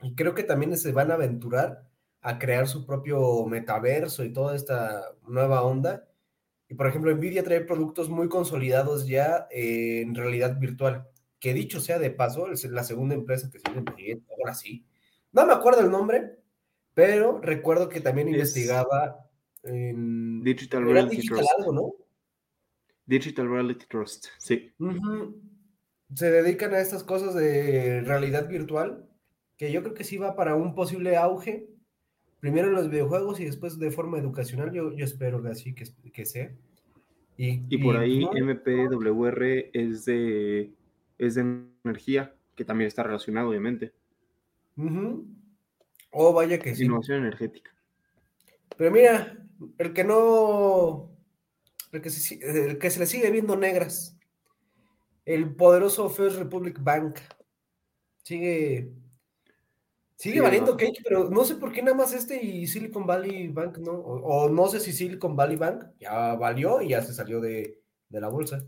Y 0.02 0.14
creo 0.14 0.36
que 0.36 0.44
también 0.44 0.78
se 0.78 0.92
van 0.92 1.10
a 1.10 1.14
aventurar 1.16 1.88
a 2.22 2.38
crear 2.38 2.68
su 2.68 2.86
propio 2.86 3.46
metaverso 3.46 4.26
y 4.26 4.34
toda 4.34 4.56
esta 4.58 5.16
nueva 5.26 5.62
onda. 5.62 6.06
Y 6.68 6.74
por 6.74 6.88
ejemplo, 6.88 7.16
Nvidia 7.16 7.44
trae 7.44 7.62
productos 7.62 8.10
muy 8.10 8.28
consolidados 8.28 9.08
ya 9.08 9.48
en 9.52 10.16
realidad 10.16 10.60
virtual, 10.60 11.08
que 11.40 11.54
dicho 11.54 11.80
sea 11.80 11.98
de 11.98 12.12
paso, 12.12 12.52
es 12.52 12.66
la 12.66 12.84
segunda 12.84 13.16
empresa 13.16 13.50
que 13.50 13.60
se 13.60 14.22
ahora 14.38 14.54
sí. 14.54 14.86
No 15.32 15.46
me 15.46 15.54
acuerdo 15.54 15.80
el 15.80 15.92
nombre, 15.92 16.40
pero 16.94 17.40
recuerdo 17.40 17.88
que 17.88 18.02
también 18.02 18.28
investigaba 18.28 19.25
en 19.66 20.42
Digital 20.44 20.84
Reality 20.84 21.18
digital 21.18 21.38
Trust. 21.40 21.52
algo, 21.60 21.74
¿no? 21.74 21.94
Digital 23.06 23.50
Reality 23.50 23.86
Trust, 23.88 24.28
sí. 24.38 24.72
Se 26.14 26.32
dedican 26.32 26.74
a 26.74 26.80
estas 26.80 27.04
cosas 27.04 27.36
de 27.36 28.02
realidad 28.02 28.48
virtual, 28.48 29.08
que 29.58 29.72
yo 29.72 29.82
creo 29.84 29.94
que 29.94 30.04
sí 30.04 30.18
va 30.18 30.36
para 30.36 30.56
un 30.56 30.76
posible 30.76 31.16
auge, 31.18 31.68
primero 32.40 32.68
en 32.68 32.74
los 32.76 32.90
videojuegos 32.90 33.40
y 33.40 33.46
después 33.46 33.80
de 33.80 33.92
forma 33.92 34.18
educacional, 34.20 34.72
yo, 34.72 34.94
yo 34.94 35.06
espero 35.06 35.42
que 35.42 35.50
así 35.50 35.74
que, 35.74 35.86
que 36.14 36.26
sea. 36.26 36.52
Y, 37.38 37.64
Y 37.70 37.78
por 37.80 37.96
y, 37.96 37.98
ahí 37.98 38.20
no, 38.20 38.32
MPWR 38.32 39.70
es 39.74 40.06
de, 40.06 40.72
es 41.18 41.36
de 41.36 41.64
energía, 41.84 42.34
que 42.56 42.66
también 42.66 42.88
está 42.88 43.04
relacionado, 43.04 43.50
obviamente. 43.50 43.94
ujú. 44.78 45.28
Oh, 46.12 46.32
vaya 46.34 46.58
que 46.60 46.74
sí. 46.74 46.86
Innovación 46.86 47.20
energética. 47.20 47.72
Pero 48.78 48.92
mira, 48.92 49.45
el 49.78 49.94
que 49.94 50.04
no, 50.04 51.12
el 51.92 52.02
que 52.02 52.10
se, 52.10 52.20
si- 52.20 52.40
el 52.42 52.78
que 52.80 52.90
se 52.90 53.00
le 53.00 53.06
sigue 53.06 53.32
viendo 53.32 53.56
negras, 53.56 54.18
el 55.26 55.56
poderoso 55.56 56.10
First 56.10 56.38
Republic 56.38 56.78
Bank, 56.82 57.20
sigue, 58.24 58.92
sigue 60.16 60.42
valiendo 60.42 60.72
abajo. 60.72 60.86
cake, 60.86 61.02
pero 61.04 61.30
no 61.30 61.44
sé 61.46 61.56
por 61.56 61.72
qué 61.72 61.82
nada 61.82 61.98
más 61.98 62.14
este 62.14 62.44
y 62.44 62.68
Silicon 62.68 63.06
Valley 63.06 63.48
Bank 63.50 63.78
no, 63.80 63.92
o, 63.92 64.46
o 64.46 64.50
no 64.50 64.68
sé 64.68 64.80
si 64.80 64.94
Silicon 64.94 65.36
Valley 65.36 65.58
Bank 65.58 65.86
ya 66.00 66.36
valió 66.36 66.82
y 66.82 66.90
ya 66.90 67.02
se 67.02 67.14
salió 67.14 67.40
de, 67.42 67.82
de 68.10 68.22
la 68.22 68.30
bolsa. 68.30 68.64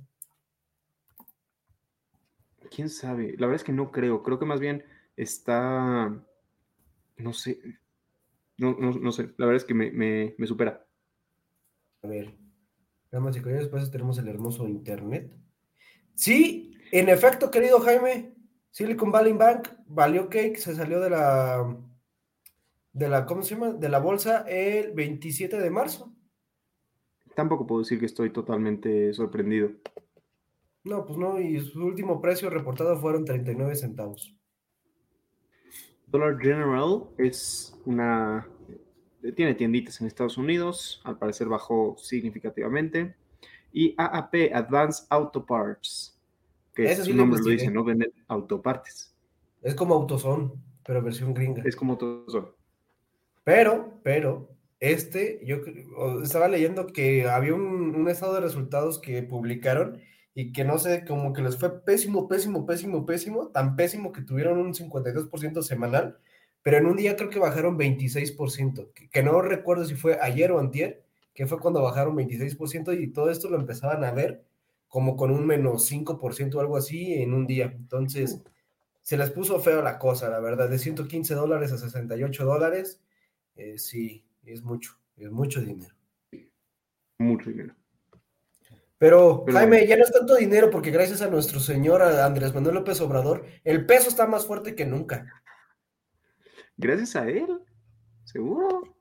¿Quién 2.70 2.90
sabe? 2.90 3.32
La 3.38 3.48
verdad 3.48 3.56
es 3.56 3.64
que 3.64 3.72
no 3.72 3.92
creo. 3.92 4.24
Creo 4.24 4.40
que 4.40 4.46
más 4.46 4.60
bien 4.60 4.84
está, 5.16 6.24
no 7.18 7.34
sé, 7.34 7.60
no, 8.58 8.76
no, 8.78 8.92
no 8.92 9.12
sé. 9.12 9.34
La 9.38 9.46
verdad 9.46 9.62
es 9.62 9.66
que 9.66 9.74
me, 9.74 9.92
me, 9.92 10.36
me 10.38 10.48
supera. 10.48 10.86
A 12.04 12.08
ver, 12.08 12.34
damas 13.12 13.36
y 13.36 13.40
caballeros, 13.40 13.66
después 13.66 13.92
tenemos 13.92 14.18
el 14.18 14.28
hermoso 14.28 14.68
internet. 14.68 15.34
Sí, 16.14 16.76
en 16.92 17.10
efecto, 17.10 17.52
querido 17.52 17.80
Jaime, 17.80 18.34
Silicon 18.72 19.12
Valley 19.12 19.34
Bank 19.34 19.70
valió 19.88 20.30
cake, 20.30 20.58
se 20.58 20.76
salió 20.76 21.00
de 21.00 21.10
la 21.10 21.78
de 22.94 23.10
la, 23.10 23.26
¿cómo 23.28 23.44
se 23.44 23.54
llama? 23.54 23.74
De 23.74 23.90
la 23.90 24.00
bolsa 24.00 24.44
el 24.48 24.92
27 24.94 25.60
de 25.60 25.70
marzo. 25.70 26.16
Tampoco 27.36 27.68
puedo 27.68 27.82
decir 27.82 28.00
que 28.00 28.08
estoy 28.08 28.32
totalmente 28.32 29.14
sorprendido. 29.14 29.70
No, 30.84 31.06
pues 31.06 31.20
no, 31.20 31.40
y 31.40 31.60
su 31.60 31.86
último 31.86 32.22
precio 32.22 32.50
reportado 32.50 32.98
fueron 33.00 33.26
39 33.26 33.76
centavos. 33.76 34.37
Dollar 36.08 36.38
General 36.40 37.04
es 37.18 37.78
una... 37.86 38.48
Tiene 39.36 39.56
tienditas 39.56 40.00
en 40.00 40.08
Estados 40.08 40.38
Unidos, 40.38 41.02
al 41.04 41.18
parecer 41.18 41.48
bajó 41.48 41.96
significativamente. 41.98 43.16
Y 43.74 43.94
AAP, 43.98 44.54
Advanced 44.54 45.06
Auto 45.10 45.46
Parts, 45.46 46.18
que 46.74 46.96
sí 46.96 47.12
su 47.12 47.14
nombre 47.14 47.42
lo 47.44 47.50
dice, 47.50 47.70
¿no? 47.70 47.84
Venden 47.84 48.14
autopartes. 48.28 49.14
Es 49.62 49.76
como 49.76 49.96
AutoZone, 49.96 50.52
pero 50.86 51.02
versión 51.02 51.34
gringa. 51.34 51.64
Es 51.66 51.76
como 51.76 51.98
todo. 51.98 52.56
Pero, 53.44 54.00
pero, 54.04 54.50
este, 54.80 55.42
yo 55.44 55.58
estaba 56.24 56.48
leyendo 56.48 56.88
que 56.88 57.28
había 57.28 57.54
un, 57.56 57.96
un 57.96 58.10
estado 58.10 58.36
de 58.36 58.42
resultados 58.42 59.00
que 59.00 59.24
publicaron 59.24 60.00
y 60.38 60.52
que 60.52 60.64
no 60.64 60.78
sé, 60.78 61.04
como 61.04 61.34
que 61.34 61.42
les 61.42 61.58
fue 61.58 61.84
pésimo, 61.84 62.28
pésimo, 62.28 62.68
pésimo, 62.68 63.08
pésimo, 63.08 63.48
tan 63.48 63.76
pésimo 63.76 64.12
que 64.12 64.22
tuvieron 64.22 64.60
un 64.60 64.76
52% 64.76 65.64
semanal, 65.64 66.20
pero 66.62 66.78
en 66.78 66.86
un 66.86 66.96
día 66.96 67.16
creo 67.16 67.32
que 67.32 67.40
bajaron 67.40 67.76
26%, 67.76 68.94
que, 68.94 69.10
que 69.10 69.24
no 69.24 69.42
recuerdo 69.42 69.86
si 69.86 69.96
fue 69.96 70.20
ayer 70.22 70.52
o 70.52 70.60
antier, 70.60 71.04
que 71.34 71.48
fue 71.48 71.60
cuando 71.60 71.82
bajaron 71.82 72.16
26% 72.16 73.02
y 73.02 73.08
todo 73.08 73.32
esto 73.32 73.50
lo 73.50 73.58
empezaban 73.58 74.04
a 74.04 74.12
ver 74.12 74.46
como 74.88 75.18
con 75.18 75.32
un 75.32 75.48
menos 75.48 75.92
5% 75.92 76.54
o 76.54 76.60
algo 76.60 76.78
así 76.78 77.16
en 77.16 77.34
un 77.34 77.48
día. 77.48 77.74
Entonces, 77.76 78.40
se 79.02 79.18
les 79.18 79.32
puso 79.32 79.60
feo 79.60 79.82
la 79.82 79.98
cosa, 79.98 80.30
la 80.30 80.40
verdad, 80.40 80.70
de 80.70 80.78
115 80.78 81.34
dólares 81.34 81.72
a 81.72 81.80
68 81.80 82.46
dólares. 82.46 83.02
Eh, 83.56 83.80
sí, 83.80 84.24
es 84.46 84.62
mucho, 84.62 85.00
es 85.16 85.32
mucho 85.32 85.62
dinero. 85.62 85.96
Mucho 87.18 87.50
dinero. 87.50 87.74
Pero, 89.00 89.44
Pero 89.46 89.58
Jaime, 89.58 89.86
ya 89.86 89.96
no 89.96 90.04
es 90.04 90.12
tanto 90.12 90.36
dinero 90.36 90.70
porque 90.72 90.90
gracias 90.92 91.22
a 91.22 91.30
nuestro 91.30 91.60
señor 91.60 92.02
a 92.02 92.26
Andrés 92.26 92.54
Manuel 92.54 92.76
López 92.76 93.00
Obrador, 93.02 93.46
el 93.64 93.86
peso 93.86 94.10
está 94.10 94.26
más 94.26 94.46
fuerte 94.46 94.76
que 94.76 94.86
nunca. 94.86 95.32
Gracias 96.78 97.16
a 97.16 97.28
él, 97.30 97.48
seguro. 98.24 98.96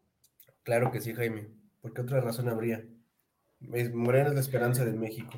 Claro 0.63 0.91
que 0.91 1.01
sí, 1.01 1.15
Jaime. 1.15 1.49
¿Por 1.81 1.93
qué 1.95 2.03
otra 2.03 2.21
razón 2.21 2.49
habría? 2.49 2.85
Morena 3.61 4.29
es 4.29 4.35
la 4.35 4.41
esperanza 4.41 4.85
de 4.85 4.93
México. 4.93 5.31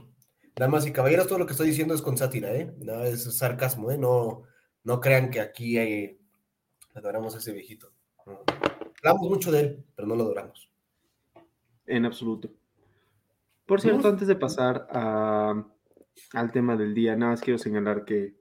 Damas 0.57 0.87
y 0.87 0.93
caballeros, 0.93 1.29
todo 1.29 1.39
lo 1.39 1.47
que 1.47 1.53
estoy 1.53 1.69
diciendo 1.69 1.95
es 1.95 2.03
con 2.03 2.17
sátira, 2.19 2.53
¿eh? 2.53 2.75
No 2.79 3.05
es 3.05 3.37
sarcasmo, 3.37 3.93
¿eh? 3.93 3.99
No, 3.99 4.43
no 4.83 5.01
crean 5.01 5.31
que 5.31 5.41
aquí 5.41 5.79
hay- 5.79 6.19
adoramos 6.95 7.35
a 7.37 7.39
ese 7.39 7.53
viejito. 7.53 7.93
No. 8.27 8.43
Hablamos 9.05 9.29
mucho 9.31 9.53
de 9.53 9.61
él, 9.61 9.85
pero 9.95 10.09
no 10.09 10.17
lo 10.17 10.25
adoramos. 10.25 10.69
En 11.87 12.05
absoluto. 12.07 12.51
Por 13.69 13.83
cierto, 13.83 14.01
Uf. 14.01 14.15
antes 14.15 14.27
de 14.27 14.35
pasar 14.35 14.89
a- 14.91 15.63
al 16.33 16.51
tema 16.53 16.75
del 16.75 16.95
día, 16.95 17.15
nada 17.17 17.33
más 17.33 17.43
quiero 17.43 17.59
señalar 17.59 18.07
que. 18.07 18.35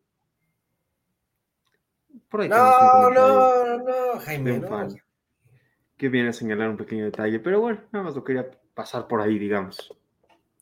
Por 2.29 2.41
ahí 2.41 2.50
No, 2.50 3.10
no, 3.12 3.77
no, 3.79 4.19
Jaime, 4.22 4.60
no. 4.60 4.88
que 5.98 6.07
viene 6.07 6.29
a 6.29 6.34
señalar 6.34 6.69
un 6.69 6.77
pequeño 6.77 7.03
detalle, 7.03 7.41
pero 7.41 7.60
bueno, 7.60 7.81
nada 7.91 8.05
más 8.05 8.15
lo 8.15 8.24
quería 8.24 8.50
pasar 8.74 9.07
por 9.07 9.19
ahí, 9.19 9.38
digamos. 9.38 9.93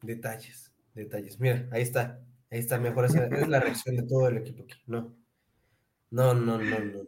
Detalles, 0.02 0.74
detalles. 0.96 1.40
Mira, 1.40 1.68
ahí 1.72 1.84
está. 1.84 2.20
Ahí 2.50 2.60
está, 2.60 2.80
mejor. 2.80 3.06
Esa 3.06 3.28
es 3.28 3.48
la 3.48 3.60
reacción 3.60 3.96
de 3.98 4.04
todo 4.04 4.28
el 4.30 4.38
equipo 4.38 4.64
aquí. 4.64 4.82
No. 4.88 5.16
No, 6.10 6.34
no, 6.34 6.58
no, 6.58 6.80
no. 6.80 7.00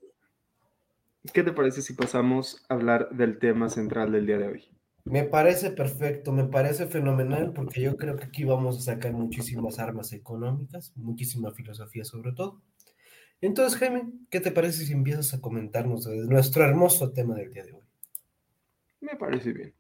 ¿Qué 1.34 1.42
te 1.44 1.54
parece 1.54 1.82
si 1.82 1.94
pasamos 1.94 2.64
a 2.70 2.76
hablar 2.76 3.10
del 3.10 3.40
tema 3.40 3.70
central 3.70 4.12
del 4.12 4.28
día 4.28 4.38
de 4.38 4.48
hoy? 4.48 4.77
Me 5.10 5.24
parece 5.24 5.72
perfecto, 5.72 6.34
me 6.34 6.44
parece 6.44 6.86
fenomenal, 6.86 7.54
porque 7.54 7.82
yo 7.82 7.96
creo 7.96 8.18
que 8.18 8.26
aquí 8.26 8.44
vamos 8.44 8.78
a 8.78 8.82
sacar 8.82 9.14
muchísimas 9.14 9.80
armas 9.80 10.12
económicas, 10.12 10.92
muchísima 10.98 11.52
filosofía 11.52 12.04
sobre 12.04 12.34
todo. 12.34 12.62
Entonces, 13.40 13.80
Jaime, 13.80 14.12
¿qué 14.30 14.42
te 14.42 14.52
parece 14.52 14.86
si 14.86 14.92
empiezas 14.92 15.34
a 15.34 15.40
comentarnos 15.40 16.08
nuestro 16.08 16.66
hermoso 16.66 17.14
tema 17.14 17.36
del 17.36 17.54
día 17.54 17.64
de 17.64 17.74
hoy? 17.74 17.84
Me 19.00 19.16
parece 19.16 19.54
bien. 19.54 19.74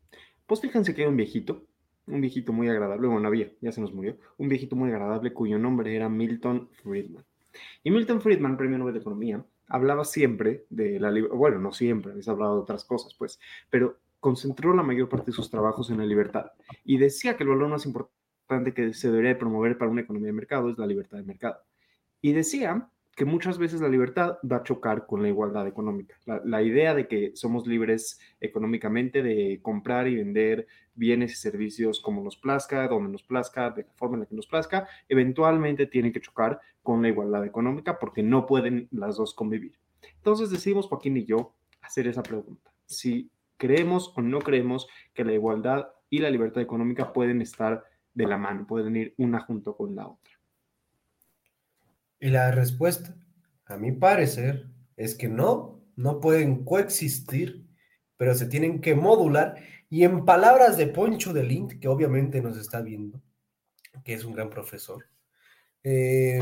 Pues 0.45 0.61
fíjense 0.61 0.95
que 0.95 1.01
hay 1.01 1.07
un 1.07 1.17
viejito, 1.17 1.65
un 2.05 2.21
viejito 2.21 2.53
muy 2.53 2.69
agradable, 2.69 3.07
bueno, 3.07 3.27
había, 3.27 3.51
ya 3.59 3.73
se 3.73 3.81
nos 3.81 3.93
murió, 3.93 4.17
un 4.37 4.47
viejito 4.47 4.77
muy 4.77 4.91
agradable 4.91 5.33
cuyo 5.33 5.59
nombre 5.59 5.93
era 5.93 6.07
Milton 6.07 6.69
Friedman. 6.81 7.25
Y 7.83 7.91
Milton 7.91 8.21
Friedman, 8.21 8.55
premio 8.55 8.77
Nobel 8.77 8.93
de 8.93 9.01
Economía, 9.01 9.43
hablaba 9.67 10.05
siempre 10.05 10.65
de 10.69 11.01
la 11.01 11.11
libertad, 11.11 11.37
bueno, 11.37 11.59
no 11.59 11.73
siempre, 11.73 12.11
habéis 12.11 12.29
hablado 12.29 12.55
de 12.55 12.61
otras 12.61 12.85
cosas, 12.85 13.13
pues, 13.13 13.39
pero 13.69 13.97
concentró 14.19 14.73
la 14.73 14.83
mayor 14.83 15.09
parte 15.09 15.27
de 15.27 15.35
sus 15.35 15.49
trabajos 15.49 15.89
en 15.89 15.97
la 15.97 16.05
libertad 16.05 16.51
y 16.83 16.97
decía 16.97 17.37
que 17.37 17.43
el 17.43 17.49
valor 17.49 17.69
más 17.69 17.85
importante 17.85 18.73
que 18.73 18.93
se 18.93 19.09
debería 19.09 19.33
de 19.33 19.39
promover 19.39 19.77
para 19.77 19.91
una 19.91 20.01
economía 20.01 20.27
de 20.27 20.33
mercado 20.33 20.69
es 20.69 20.77
la 20.77 20.87
libertad 20.87 21.17
de 21.17 21.23
mercado. 21.23 21.57
Y 22.21 22.33
decía 22.33 22.89
que 23.15 23.25
muchas 23.25 23.57
veces 23.57 23.81
la 23.81 23.89
libertad 23.89 24.37
va 24.49 24.57
a 24.57 24.63
chocar 24.63 25.07
con 25.07 25.23
la 25.23 25.27
igualdad 25.27 25.67
económica. 25.67 26.15
La, 26.25 26.39
la 26.45 26.61
idea 26.61 26.93
de 26.93 27.07
que 27.07 27.31
somos 27.35 27.65
libres 27.65 28.19
económicamente 28.39 29.23
de 29.23 29.59
comprar 29.61 30.07
y 30.07 30.15
vender 30.15 30.67
bienes 30.93 31.31
y 31.33 31.35
servicios 31.35 31.99
como 31.99 32.23
nos 32.23 32.37
plazca, 32.37 32.87
donde 32.87 33.11
nos 33.11 33.23
plazca, 33.23 33.71
de 33.71 33.83
la 33.83 33.93
forma 33.95 34.15
en 34.15 34.19
la 34.21 34.25
que 34.27 34.35
nos 34.35 34.45
plazca, 34.45 34.87
eventualmente 35.09 35.87
tiene 35.87 36.11
que 36.11 36.21
chocar 36.21 36.59
con 36.83 37.01
la 37.01 37.07
igualdad 37.07 37.43
económica 37.43 37.97
porque 37.97 38.21
no 38.21 38.45
pueden 38.45 38.87
las 38.91 39.17
dos 39.17 39.33
convivir. 39.33 39.79
Entonces 40.17 40.49
decidimos 40.49 40.87
Joaquín 40.87 41.17
y 41.17 41.25
yo 41.25 41.53
hacer 41.81 42.07
esa 42.07 42.21
pregunta. 42.21 42.71
Si 42.85 43.31
creemos 43.57 44.13
o 44.15 44.21
no 44.21 44.39
creemos 44.39 44.87
que 45.13 45.25
la 45.25 45.33
igualdad 45.33 45.87
y 46.09 46.19
la 46.19 46.29
libertad 46.29 46.61
económica 46.61 47.13
pueden 47.13 47.41
estar 47.41 47.83
de 48.13 48.27
la 48.27 48.37
mano, 48.37 48.65
pueden 48.65 48.95
ir 48.95 49.13
una 49.17 49.39
junto 49.41 49.75
con 49.75 49.95
la 49.95 50.07
otra. 50.07 50.33
Y 52.19 52.29
la 52.29 52.51
respuesta, 52.51 53.15
a 53.65 53.77
mi 53.77 53.91
parecer, 53.91 54.67
es 54.95 55.15
que 55.15 55.27
no, 55.27 55.81
no 55.95 56.19
pueden 56.19 56.63
coexistir, 56.63 57.67
pero 58.15 58.33
se 58.33 58.47
tienen 58.47 58.81
que 58.81 58.95
modular. 58.95 59.55
Y 59.89 60.03
en 60.03 60.25
palabras 60.25 60.77
de 60.77 60.87
Poncho 60.87 61.33
de 61.33 61.43
Lint, 61.43 61.73
que 61.79 61.87
obviamente 61.87 62.41
nos 62.41 62.57
está 62.57 62.81
viendo, 62.81 63.21
que 64.03 64.13
es 64.13 64.23
un 64.23 64.33
gran 64.33 64.49
profesor, 64.49 65.05
eh, 65.83 66.39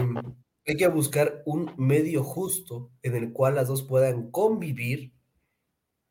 hay 0.65 0.77
que 0.77 0.87
buscar 0.87 1.43
un 1.45 1.73
medio 1.77 2.23
justo 2.23 2.91
en 3.03 3.15
el 3.15 3.33
cual 3.33 3.55
las 3.55 3.67
dos 3.67 3.83
puedan 3.83 4.31
convivir 4.31 5.14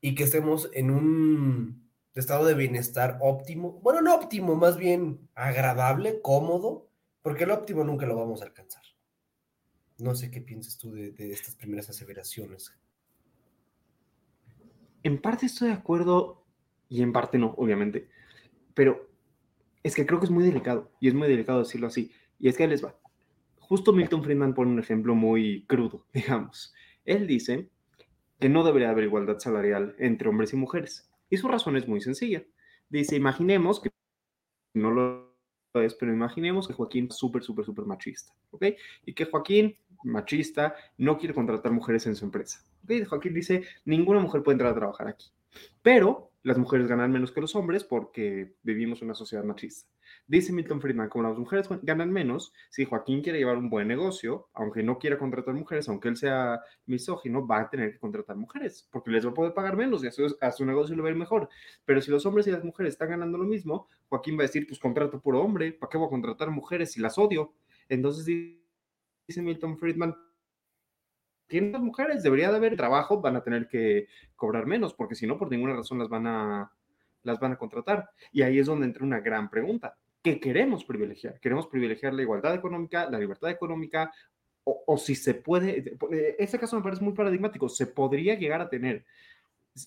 y 0.04 0.14
que 0.14 0.24
estemos 0.24 0.68
en 0.74 0.90
un 0.90 1.88
estado 2.14 2.44
de 2.44 2.52
bienestar 2.52 3.16
óptimo. 3.22 3.80
Bueno, 3.80 4.02
no 4.02 4.14
óptimo, 4.14 4.54
más 4.54 4.76
bien 4.76 5.30
agradable, 5.34 6.20
cómodo, 6.20 6.90
porque 7.22 7.44
el 7.44 7.50
óptimo 7.52 7.84
nunca 7.84 8.04
lo 8.04 8.14
vamos 8.14 8.42
a 8.42 8.44
alcanzar. 8.44 8.82
No 9.96 10.14
sé 10.14 10.30
qué 10.30 10.42
piensas 10.42 10.76
tú 10.76 10.92
de, 10.92 11.14
estas 11.32 11.54
primeras 11.54 11.88
aseveraciones. 11.88 12.70
En 15.02 15.22
parte 15.22 15.46
estoy 15.46 15.68
de 15.68 15.74
acuerdo 15.74 16.44
y 16.90 17.00
en 17.00 17.14
parte 17.14 17.38
no, 17.38 17.54
obviamente. 17.56 18.10
Pero 18.74 19.08
es 19.82 19.94
que 19.94 20.04
creo 20.04 20.20
que 20.20 20.26
es 20.26 20.30
muy 20.30 20.44
delicado 20.44 20.92
y 21.00 21.08
es 21.08 21.14
muy 21.14 21.28
delicado 21.28 21.60
decirlo 21.60 21.86
así. 21.86 22.12
Y 22.38 22.50
es 22.50 22.58
que 22.58 22.68
les 22.68 22.84
va. 22.84 22.94
Justo 23.58 23.94
Milton 23.94 24.22
Friedman 24.22 24.52
pone 24.52 24.70
un 24.70 24.80
ejemplo 24.80 25.14
muy 25.14 25.64
crudo, 25.66 26.04
digamos. 26.12 26.74
Él 27.06 27.26
dice 27.26 27.70
que 28.44 28.50
no 28.50 28.62
debería 28.62 28.90
haber 28.90 29.04
igualdad 29.04 29.38
salarial 29.38 29.96
entre 29.98 30.28
hombres 30.28 30.52
y 30.52 30.56
mujeres. 30.56 31.10
Y 31.30 31.38
su 31.38 31.48
razón 31.48 31.78
es 31.78 31.88
muy 31.88 32.02
sencilla. 32.02 32.44
Dice, 32.90 33.16
imaginemos 33.16 33.80
que 33.80 33.88
no 34.74 34.90
lo 34.90 35.34
es, 35.72 35.94
pero 35.94 36.12
imaginemos 36.12 36.68
que 36.68 36.74
Joaquín 36.74 37.06
es 37.08 37.16
súper, 37.16 37.42
súper, 37.42 37.64
súper 37.64 37.86
machista, 37.86 38.34
¿ok? 38.50 38.66
Y 39.06 39.14
que 39.14 39.24
Joaquín, 39.24 39.78
machista, 40.02 40.74
no 40.98 41.16
quiere 41.16 41.32
contratar 41.32 41.72
mujeres 41.72 42.06
en 42.06 42.16
su 42.16 42.26
empresa. 42.26 42.62
¿ok? 42.82 43.08
Joaquín 43.08 43.32
dice, 43.32 43.64
ninguna 43.86 44.20
mujer 44.20 44.42
puede 44.42 44.56
entrar 44.56 44.72
a 44.72 44.76
trabajar 44.76 45.08
aquí. 45.08 45.32
Pero 45.80 46.30
las 46.44 46.58
mujeres 46.58 46.86
ganan 46.86 47.10
menos 47.10 47.32
que 47.32 47.40
los 47.40 47.56
hombres 47.56 47.84
porque 47.84 48.54
vivimos 48.62 49.00
una 49.02 49.14
sociedad 49.14 49.42
machista. 49.44 49.90
Dice 50.26 50.52
Milton 50.52 50.80
Friedman, 50.80 51.08
como 51.08 51.28
las 51.28 51.38
mujeres 51.38 51.68
ganan 51.82 52.12
menos, 52.12 52.52
si 52.70 52.84
Joaquín 52.84 53.22
quiere 53.22 53.38
llevar 53.38 53.56
un 53.56 53.70
buen 53.70 53.88
negocio, 53.88 54.48
aunque 54.52 54.82
no 54.82 54.98
quiera 54.98 55.18
contratar 55.18 55.54
mujeres, 55.54 55.88
aunque 55.88 56.08
él 56.08 56.16
sea 56.16 56.60
misógino, 56.84 57.46
va 57.46 57.60
a 57.60 57.70
tener 57.70 57.92
que 57.92 57.98
contratar 57.98 58.36
mujeres, 58.36 58.86
porque 58.92 59.10
les 59.10 59.24
va 59.24 59.30
a 59.30 59.34
poder 59.34 59.54
pagar 59.54 59.74
menos 59.74 60.04
y 60.04 60.06
a 60.06 60.12
su, 60.12 60.36
a 60.38 60.52
su 60.52 60.66
negocio 60.66 60.94
le 60.94 61.02
va 61.02 61.08
a 61.08 61.12
ir 61.12 61.16
mejor. 61.16 61.48
Pero 61.86 62.02
si 62.02 62.10
los 62.10 62.26
hombres 62.26 62.46
y 62.46 62.50
las 62.50 62.62
mujeres 62.62 62.92
están 62.92 63.08
ganando 63.08 63.38
lo 63.38 63.44
mismo, 63.44 63.88
Joaquín 64.08 64.36
va 64.36 64.40
a 64.40 64.46
decir, 64.46 64.66
pues 64.66 64.78
contrato 64.78 65.20
puro 65.20 65.40
hombre, 65.40 65.72
¿para 65.72 65.88
qué 65.88 65.96
voy 65.96 66.08
a 66.08 66.10
contratar 66.10 66.50
mujeres 66.50 66.92
si 66.92 67.00
las 67.00 67.16
odio? 67.16 67.54
Entonces 67.88 68.26
dice 68.26 69.42
Milton 69.42 69.78
Friedman, 69.78 70.14
tienen 71.46 71.72
las 71.72 71.82
mujeres, 71.82 72.22
debería 72.22 72.50
de 72.50 72.56
haber 72.56 72.76
trabajo, 72.76 73.20
van 73.20 73.36
a 73.36 73.42
tener 73.42 73.68
que 73.68 74.08
cobrar 74.36 74.66
menos, 74.66 74.94
porque 74.94 75.14
si 75.14 75.26
no, 75.26 75.38
por 75.38 75.50
ninguna 75.50 75.74
razón 75.74 75.98
las 75.98 76.08
van 76.08 76.26
a, 76.26 76.72
las 77.22 77.40
van 77.40 77.52
a 77.52 77.56
contratar. 77.56 78.10
Y 78.32 78.42
ahí 78.42 78.58
es 78.58 78.66
donde 78.66 78.86
entra 78.86 79.04
una 79.04 79.20
gran 79.20 79.50
pregunta. 79.50 79.96
¿Qué 80.22 80.40
queremos 80.40 80.84
privilegiar? 80.84 81.38
¿Queremos 81.40 81.66
privilegiar 81.66 82.14
la 82.14 82.22
igualdad 82.22 82.54
económica, 82.54 83.10
la 83.10 83.18
libertad 83.18 83.50
económica? 83.50 84.12
O, 84.64 84.96
si 84.96 85.14
se 85.14 85.34
puede, 85.34 85.96
este 86.38 86.58
caso 86.58 86.76
me 86.76 86.82
parece 86.82 87.04
muy 87.04 87.12
paradigmático, 87.12 87.68
se 87.68 87.86
podría 87.86 88.34
llegar 88.34 88.62
a 88.62 88.70
tener 88.70 89.04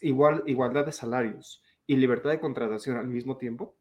igual, 0.01 0.43
igualdad 0.45 0.85
de 0.85 0.91
salarios 0.91 1.63
y 1.87 1.95
libertad 1.95 2.29
de 2.29 2.39
contratación 2.39 2.97
al 2.97 3.07
mismo 3.07 3.37
tiempo. 3.37 3.75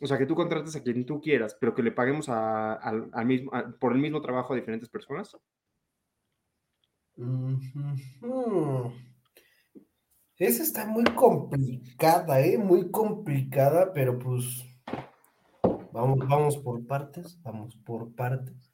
O 0.00 0.06
sea, 0.06 0.16
que 0.16 0.26
tú 0.26 0.36
contrates 0.36 0.76
a 0.76 0.82
quien 0.84 1.04
tú 1.04 1.20
quieras, 1.20 1.56
pero 1.58 1.74
que 1.74 1.82
le 1.82 1.90
paguemos 1.90 2.28
al 2.28 3.26
mismo, 3.26 3.52
a, 3.52 3.72
por 3.72 3.92
el 3.92 3.98
mismo 3.98 4.22
trabajo 4.22 4.52
a 4.52 4.56
diferentes 4.56 4.88
personas. 4.88 5.36
Esa 10.38 10.62
está 10.62 10.86
muy 10.86 11.04
complicada, 11.04 12.40
¿eh? 12.40 12.58
Muy 12.58 12.90
complicada, 12.90 13.92
pero 13.92 14.18
pues 14.18 14.64
vamos, 15.92 16.18
vamos 16.26 16.56
por 16.58 16.86
partes, 16.86 17.40
vamos 17.42 17.76
por 17.84 18.14
partes. 18.14 18.72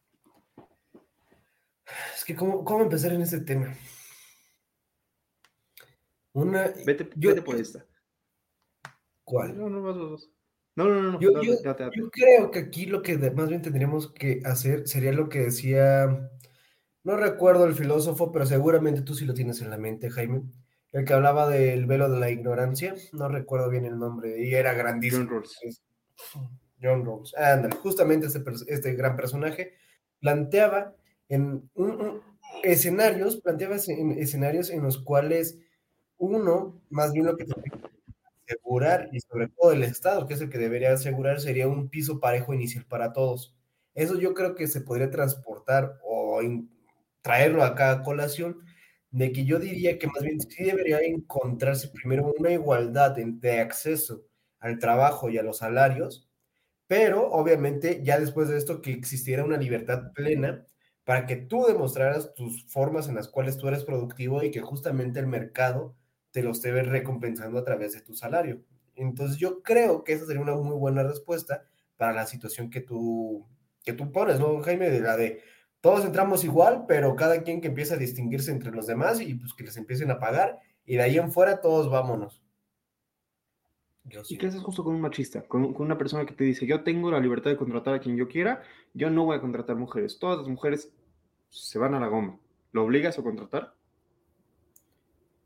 Es 2.15 2.25
que, 2.25 2.37
¿cómo, 2.37 2.65
cómo 2.65 2.83
empezar 2.83 3.13
en 3.13 3.23
este 3.23 3.41
tema? 3.41 3.75
Una. 6.33 6.73
Vete, 6.87 7.11
yo, 7.17 7.31
vete 7.31 7.43
por 7.43 7.57
esta. 7.57 7.85
¿Cuál? 9.25 9.59
No, 9.59 9.69
no, 9.69 9.83
vas, 9.83 9.99
vas. 9.99 10.31
No, 10.77 10.85
no, 10.85 11.03
no. 11.03 11.13
no 11.13 11.21
yo, 11.21 11.43
yo, 11.43 11.55
date, 11.65 11.85
date. 11.85 11.99
yo, 11.99 12.09
creo 12.11 12.51
que 12.51 12.61
aquí 12.61 12.87
lo 12.87 13.03
que 13.03 13.19
más 13.33 13.49
bien 13.49 13.63
tendríamos 13.63 14.13
que 14.13 14.41
hacer 14.45 14.87
sería 14.87 15.13
lo 15.13 15.29
que 15.29 15.41
decía 15.41 16.31
no 17.05 17.17
recuerdo 17.17 17.65
el 17.65 17.75
filósofo, 17.75 18.33
pero 18.33 18.47
seguramente 18.47 19.03
tú 19.03 19.15
sí 19.15 19.25
lo 19.25 19.35
tienes 19.35 19.61
en 19.61 19.71
la 19.71 19.79
mente, 19.79 20.11
Jaime. 20.11 20.43
El 20.93 21.05
que 21.05 21.13
hablaba 21.13 21.49
del 21.49 21.87
velo 21.87 22.09
de 22.11 22.19
la 22.19 22.31
ignorancia. 22.31 22.95
No 23.13 23.29
recuerdo 23.29 23.69
bien 23.69 23.85
el 23.85 23.99
nombre. 23.99 24.43
Y 24.43 24.55
era 24.55 24.73
grandísimo. 24.73 25.25
John 25.25 25.31
Rawls. 25.31 25.83
John 26.83 27.05
Rawls. 27.05 27.35
Ándale, 27.37 27.77
justamente 27.77 28.27
este, 28.27 28.43
este, 28.69 28.95
gran 28.95 29.17
personaje 29.17 29.75
planteaba 30.21 30.95
en 31.29 31.71
un, 31.75 31.91
un, 31.91 32.23
escenarios, 32.63 33.37
planteaba 33.41 33.77
en 33.87 34.13
escenarios 34.13 34.71
en 34.71 34.83
los 34.83 34.99
cuales 34.99 35.59
uno, 36.17 36.81
más 36.91 37.13
bien 37.13 37.27
lo 37.27 37.37
que 37.37 37.45
tiene 37.45 37.63
que 37.63 38.55
asegurar, 38.55 39.09
y 39.13 39.21
sobre 39.21 39.49
todo 39.49 39.73
el 39.73 39.83
Estado, 39.85 40.27
que 40.27 40.35
es 40.35 40.41
el 40.41 40.51
que 40.51 40.59
debería 40.59 40.93
asegurar, 40.93 41.41
sería 41.41 41.69
un 41.69 41.89
piso 41.89 42.19
parejo 42.19 42.55
inicial 42.55 42.85
para 42.87 43.13
todos. 43.13 43.55
Eso 43.95 44.19
yo 44.19 44.35
creo 44.35 44.55
que 44.55 44.67
se 44.67 44.81
podría 44.81 45.11
transportar 45.11 45.99
o 46.03 46.41
traerlo 47.29 47.63
acá 47.63 47.91
a 47.91 48.03
colación, 48.03 48.65
de 49.11 49.33
que 49.33 49.45
yo 49.45 49.59
diría 49.59 49.99
que 49.99 50.07
más 50.07 50.23
bien 50.23 50.41
sí 50.41 50.65
debería 50.65 51.01
encontrarse 51.01 51.89
primero 51.89 52.33
una 52.39 52.51
igualdad 52.51 53.15
de 53.15 53.61
acceso 53.61 54.25
al 54.61 54.79
trabajo 54.79 55.29
y 55.29 55.37
a 55.37 55.43
los 55.43 55.59
salarios, 55.59 56.27
pero 56.87 57.31
obviamente 57.31 58.01
ya 58.03 58.19
después 58.19 58.49
de 58.49 58.57
esto 58.57 58.81
que 58.81 58.93
existiera 58.93 59.45
una 59.45 59.59
libertad 59.59 60.11
plena 60.15 60.65
para 61.05 61.27
que 61.27 61.37
tú 61.37 61.67
demostraras 61.67 62.33
tus 62.33 62.65
formas 62.65 63.09
en 63.09 63.17
las 63.17 63.29
cuales 63.29 63.59
tú 63.59 63.69
eres 63.69 63.85
productivo 63.85 64.43
y 64.43 64.51
que 64.51 64.63
justamente 64.63 65.21
el 65.21 65.27
mercado 65.27 65.95
te 66.31 66.43
lo 66.43 66.53
esté 66.53 66.73
recompensando 66.83 67.59
a 67.59 67.65
través 67.65 67.93
de 67.93 68.01
tu 68.01 68.15
salario. 68.15 68.63
Entonces 68.97 69.37
yo 69.37 69.63
creo 69.63 70.03
que 70.03 70.15
esa 70.15 70.25
sería 70.25 70.41
una 70.41 70.55
muy 70.55 70.77
buena 70.77 71.03
respuesta 71.03 71.67
para 71.99 72.15
la 72.15 72.27
situación 72.27 72.71
que 72.71 72.81
tú, 72.81 73.47
que 73.85 73.93
tú 73.93 74.13
pones, 74.13 74.41
¿no, 74.41 74.63
Jaime? 74.63 74.89
De 74.89 75.01
la 75.01 75.19
de, 75.19 75.43
todos 75.81 76.05
entramos 76.05 76.45
igual, 76.45 76.85
pero 76.89 77.15
cada 77.17 77.43
quien 77.43 77.61
que 77.61 77.69
empiece 77.69 77.95
a 77.95 77.99
distinguirse 77.99 78.51
entre 78.51 78.73
los 78.73 78.87
demás 78.87 79.21
y 79.21 79.35
pues 79.35 79.55
que 79.55 79.65
les 79.65 79.77
empiecen 79.77 80.11
a 80.11 80.19
pagar 80.19 80.59
y 80.85 80.97
de 80.97 81.03
ahí 81.03 81.19
en 81.19 81.31
fuera 81.31 81.61
todos 81.61 81.91
vámonos. 81.91 82.43
¿Y 84.29 84.39
qué 84.39 84.47
haces 84.47 84.63
justo 84.63 84.83
con 84.83 84.95
un 84.95 85.03
machista? 85.03 85.43
Con, 85.43 85.75
con, 85.75 85.85
una 85.85 85.99
persona 85.99 86.25
que 86.25 86.33
te 86.33 86.45
dice, 86.45 86.67
yo 86.67 86.83
tengo 86.83 87.11
la 87.11 87.21
libertad 87.21 87.51
de 87.51 87.57
contratar 87.57 87.95
a 87.95 88.01
quien 88.01 88.17
yo 88.17 88.27
quiera, 88.27 88.63
yo 88.95 89.11
no 89.11 89.27
voy 89.27 89.37
a 89.37 89.41
contratar 89.41 89.77
mujeres. 89.77 90.19
Todas 90.19 90.39
las 90.39 90.49
mujeres 90.49 90.91
se 91.51 91.79
van 91.79 91.95
a 91.95 92.01
la 92.01 92.09
goma. 92.09 92.39
¿Lo 92.73 92.85
obligas 92.85 93.19
a 93.19 93.23
contratar? 93.23 93.75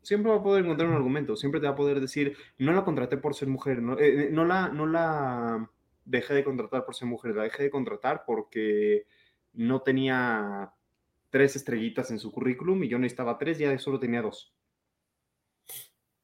Siempre 0.01 0.31
va 0.31 0.37
a 0.37 0.43
poder 0.43 0.63
encontrar 0.63 0.89
un 0.89 0.95
argumento, 0.95 1.35
siempre 1.37 1.61
te 1.61 1.67
va 1.67 1.73
a 1.73 1.77
poder 1.77 2.01
decir, 2.01 2.35
no 2.57 2.73
la 2.73 2.83
contraté 2.83 3.17
por 3.17 3.35
ser 3.35 3.47
mujer, 3.47 3.81
no, 3.81 3.97
eh, 3.97 4.29
no, 4.31 4.43
la, 4.43 4.67
no 4.67 4.85
la 4.85 5.69
dejé 6.03 6.33
de 6.33 6.43
contratar 6.43 6.83
por 6.83 6.93
ser 6.93 7.07
mujer, 7.07 7.35
la 7.35 7.43
dejé 7.43 7.63
de 7.63 7.69
contratar 7.69 8.23
porque 8.25 9.05
no 9.53 9.81
tenía 9.81 10.73
tres 11.29 11.55
estrellitas 11.55 12.11
en 12.11 12.19
su 12.19 12.31
currículum 12.31 12.83
y 12.83 12.89
yo 12.89 12.99
necesitaba 12.99 13.37
tres, 13.37 13.57
ya 13.57 13.75
solo 13.79 13.99
tenía 13.99 14.21
dos. 14.21 14.53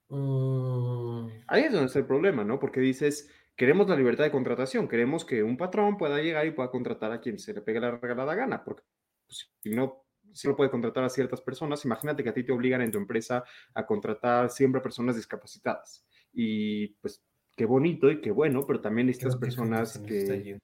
Mm. 0.10 1.28
Ahí 1.48 1.64
es 1.64 1.72
donde 1.72 1.88
está 1.88 2.00
el 2.00 2.06
problema, 2.06 2.44
¿no? 2.44 2.60
Porque 2.60 2.80
dices, 2.80 3.30
queremos 3.56 3.88
la 3.88 3.96
libertad 3.96 4.24
de 4.24 4.32
contratación, 4.32 4.88
queremos 4.88 5.26
que 5.26 5.44
un 5.44 5.58
patrón 5.58 5.98
pueda 5.98 6.22
llegar 6.22 6.46
y 6.46 6.52
pueda 6.52 6.72
contratar 6.72 7.12
a 7.12 7.22
quien 7.22 7.40
se 7.40 7.54
le 7.54 7.62
pegue 7.62 7.80
la 7.80 7.98
regalada 7.98 8.36
gana, 8.36 8.64
porque 8.64 8.84
pues, 9.26 9.52
si 9.62 9.70
no, 9.72 10.06
si 10.32 10.48
no 10.48 10.56
puede 10.56 10.72
contratar 10.72 11.04
a 11.04 11.10
ciertas 11.10 11.42
personas, 11.42 11.86
imagínate 11.86 12.24
que 12.24 12.30
a 12.30 12.34
ti 12.34 12.44
te 12.44 12.52
obligan 12.52 12.82
en 12.82 12.92
tu 12.92 12.98
empresa 12.98 13.44
a 13.74 13.86
contratar 13.86 14.50
siempre 14.50 14.82
personas 14.82 15.16
discapacitadas. 15.16 16.06
Y 16.34 16.90
pues 17.02 17.24
qué 17.56 17.66
bonito 17.66 18.10
y 18.10 18.22
qué 18.22 18.32
bueno, 18.32 18.64
pero 18.66 18.80
también 18.80 19.10
estas 19.10 19.36
personas 19.36 19.98
que... 20.00 20.26
que... 20.26 20.60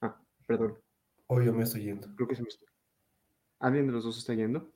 Ah, 0.00 0.20
perdón. 0.46 0.83
O 1.34 1.42
yo 1.42 1.52
me 1.52 1.64
estoy 1.64 1.82
yendo. 1.82 2.06
Creo 2.14 2.28
que 2.28 2.36
se 2.36 2.42
me 2.42 2.48
está. 2.48 2.64
¿Alguien 3.58 3.88
de 3.88 3.92
los 3.92 4.04
dos 4.04 4.16
está 4.18 4.34
yendo? 4.34 4.70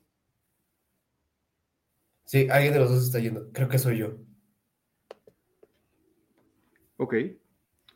Sí, 2.25 2.49
alguien 2.49 2.73
de 2.73 2.79
los 2.79 2.89
dos 2.89 3.05
está 3.05 3.19
yendo. 3.19 3.49
Creo 3.53 3.69
que 3.69 3.79
soy 3.79 3.99
yo. 3.99 4.17
Ok. 6.97 7.15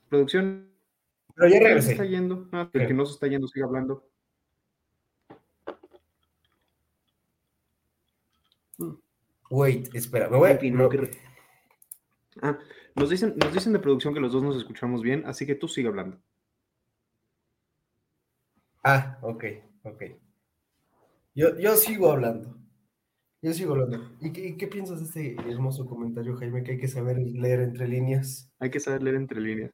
Producción. 0.08 0.72
Pero 1.36 1.50
ya 1.50 1.60
regresé. 1.60 1.92
está 1.92 2.06
yendo? 2.06 2.48
Ah, 2.54 2.70
el 2.72 2.88
que 2.88 2.94
no 2.94 3.06
se 3.06 3.14
está 3.14 3.28
yendo 3.28 3.50
sigue 3.50 3.66
hablando. 3.66 4.08
Wait, 9.50 9.94
espera, 9.94 10.30
me 10.30 10.38
voy 10.38 10.52
a... 10.52 10.60
No, 10.72 10.88
que... 10.88 11.12
Ah, 12.42 12.58
nos 12.96 13.10
dicen, 13.10 13.36
nos 13.36 13.54
dicen 13.54 13.74
de 13.74 13.80
producción 13.80 14.14
que 14.14 14.22
los 14.22 14.32
dos 14.32 14.42
nos 14.42 14.56
escuchamos 14.56 15.04
bien, 15.04 15.24
así 15.26 15.46
que 15.46 15.54
tú 15.54 15.68
sigue 15.68 15.90
hablando. 15.90 16.18
Ah, 18.84 19.18
ok, 19.22 19.46
ok. 19.84 20.04
Yo, 21.36 21.58
yo 21.58 21.76
sigo 21.76 22.12
hablando. 22.12 22.58
Yo 23.42 23.54
sigo 23.54 23.74
hablando. 23.74 24.12
¿Y 24.22 24.32
qué, 24.32 24.56
qué, 24.58 24.68
piensas 24.68 25.00
de 25.00 25.06
este 25.06 25.52
hermoso 25.52 25.86
comentario, 25.86 26.36
Jaime, 26.38 26.64
que 26.64 26.74
hay 26.74 26.78
que 26.78 26.88
saber 26.88 27.18
leer 27.18 27.62
entre 27.62 27.88
líneas? 27.88 28.52
Hay 28.60 28.70
que 28.70 28.80
saber 28.80 29.04
leer 29.04 29.16
entre 29.16 29.42
líneas. 29.42 29.72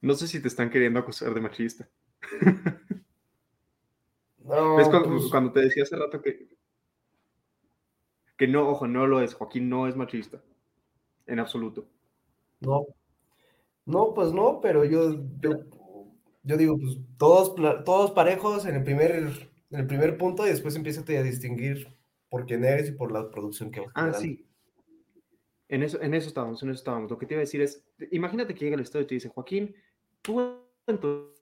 No 0.00 0.14
sé 0.14 0.28
si 0.28 0.40
te 0.40 0.48
están 0.48 0.70
queriendo 0.70 1.00
acusar 1.00 1.34
de 1.34 1.40
machista. 1.40 1.88
No, 4.38 4.76
¿Ves 4.76 4.88
cuando, 4.88 5.08
pues... 5.08 5.30
cuando, 5.30 5.52
te 5.52 5.60
decía 5.60 5.82
hace 5.84 5.96
rato 5.96 6.20
que... 6.20 6.48
Que 8.36 8.46
no, 8.46 8.68
ojo, 8.68 8.86
no 8.86 9.06
lo 9.06 9.20
es. 9.20 9.34
Joaquín 9.34 9.68
no 9.68 9.88
es 9.88 9.96
machista. 9.96 10.40
En 11.26 11.40
absoluto. 11.40 11.88
No. 12.60 12.86
No, 13.84 14.14
pues 14.14 14.32
no, 14.32 14.60
pero 14.60 14.84
yo, 14.84 15.24
yo, 15.40 15.64
yo 16.48 16.56
digo, 16.56 16.78
pues 16.78 16.96
todos, 17.18 17.54
todos 17.84 18.12
parejos 18.12 18.64
en 18.64 18.76
el 18.76 18.82
primer, 18.82 19.50
en 19.70 19.80
el 19.80 19.86
primer 19.86 20.16
punto 20.16 20.46
y 20.46 20.50
después 20.50 20.74
empieza 20.76 21.02
a 21.02 21.22
distinguir 21.22 21.86
por 22.30 22.46
quién 22.46 22.64
eres 22.64 22.88
y 22.88 22.92
por 22.92 23.12
la 23.12 23.30
producción 23.30 23.70
que 23.70 23.80
vas 23.80 23.90
Ah, 23.94 24.12
sí. 24.14 24.46
En 25.68 25.82
eso, 25.82 26.00
en 26.00 26.14
eso 26.14 26.28
estábamos, 26.28 26.62
en 26.62 26.70
eso 26.70 26.78
estábamos. 26.78 27.10
Lo 27.10 27.18
que 27.18 27.26
te 27.26 27.34
iba 27.34 27.40
a 27.40 27.44
decir 27.44 27.60
es, 27.60 27.84
imagínate 28.10 28.54
que 28.54 28.64
llega 28.64 28.76
el 28.76 28.80
Estado 28.80 29.04
y 29.04 29.06
te 29.06 29.14
dice, 29.14 29.28
Joaquín, 29.28 29.76
tú 30.22 30.40
en 30.86 30.98
tu 30.98 31.34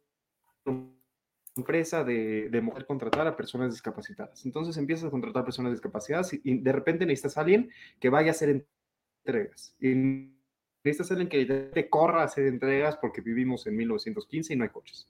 empresa 1.57 2.03
de, 2.03 2.49
de 2.49 2.61
mujer 2.61 2.85
contratar 2.85 3.29
a 3.29 3.37
personas 3.37 3.71
discapacitadas. 3.73 4.45
Entonces 4.45 4.77
empiezas 4.77 5.07
a 5.07 5.11
contratar 5.11 5.45
personas 5.45 5.71
discapacitadas 5.71 6.33
y, 6.33 6.59
de 6.59 6.73
repente 6.73 7.07
necesitas 7.07 7.39
a 7.39 7.43
alguien 7.43 7.71
que 8.01 8.11
vaya 8.11 8.29
a 8.29 8.33
hacer 8.33 8.67
entregas. 9.25 9.77
Y 9.79 10.36
necesitas 10.87 11.11
alguien 11.11 11.29
que 11.29 11.45
te 11.45 11.89
corra 11.89 12.23
a 12.23 12.25
hacer 12.25 12.47
entregas 12.47 12.97
porque 12.97 13.21
vivimos 13.21 13.67
en 13.67 13.77
1915 13.77 14.53
y 14.53 14.57
no 14.57 14.65
hay 14.65 14.71
coches. 14.71 15.09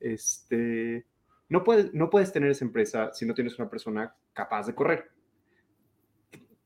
Este, 0.00 1.04
no, 1.48 1.64
puedes, 1.64 1.92
no 1.94 2.10
puedes 2.10 2.32
tener 2.32 2.50
esa 2.50 2.64
empresa 2.64 3.12
si 3.12 3.26
no 3.26 3.34
tienes 3.34 3.58
una 3.58 3.68
persona 3.68 4.14
capaz 4.32 4.66
de 4.66 4.74
correr 4.74 5.14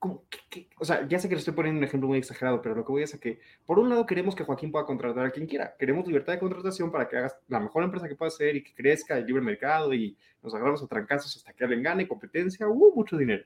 o 0.00 0.84
sea, 0.84 1.06
ya 1.08 1.18
sé 1.18 1.28
que 1.28 1.34
le 1.34 1.40
estoy 1.40 1.54
poniendo 1.54 1.78
un 1.78 1.84
ejemplo 1.84 2.08
muy 2.08 2.18
exagerado, 2.18 2.62
pero 2.62 2.74
lo 2.74 2.84
que 2.84 2.92
voy 2.92 3.02
a 3.02 3.04
es 3.04 3.18
que, 3.18 3.40
por 3.66 3.78
un 3.78 3.88
lado, 3.88 4.06
queremos 4.06 4.34
que 4.36 4.44
Joaquín 4.44 4.70
pueda 4.70 4.86
contratar 4.86 5.26
a 5.26 5.30
quien 5.30 5.46
quiera. 5.46 5.74
Queremos 5.76 6.06
libertad 6.06 6.34
de 6.34 6.38
contratación 6.38 6.92
para 6.92 7.08
que 7.08 7.16
hagas 7.16 7.36
la 7.48 7.58
mejor 7.58 7.82
empresa 7.82 8.08
que 8.08 8.14
pueda 8.14 8.30
ser 8.30 8.56
y 8.56 8.62
que 8.62 8.74
crezca 8.74 9.18
el 9.18 9.26
libre 9.26 9.42
mercado 9.42 9.92
y 9.92 10.16
nos 10.42 10.54
agarramos 10.54 10.82
a 10.82 10.86
trancazos 10.86 11.36
hasta 11.36 11.52
que 11.52 11.64
alguien 11.64 11.82
gane 11.82 12.06
competencia, 12.06 12.68
hubo 12.68 12.94
mucho 12.94 13.16
dinero. 13.16 13.44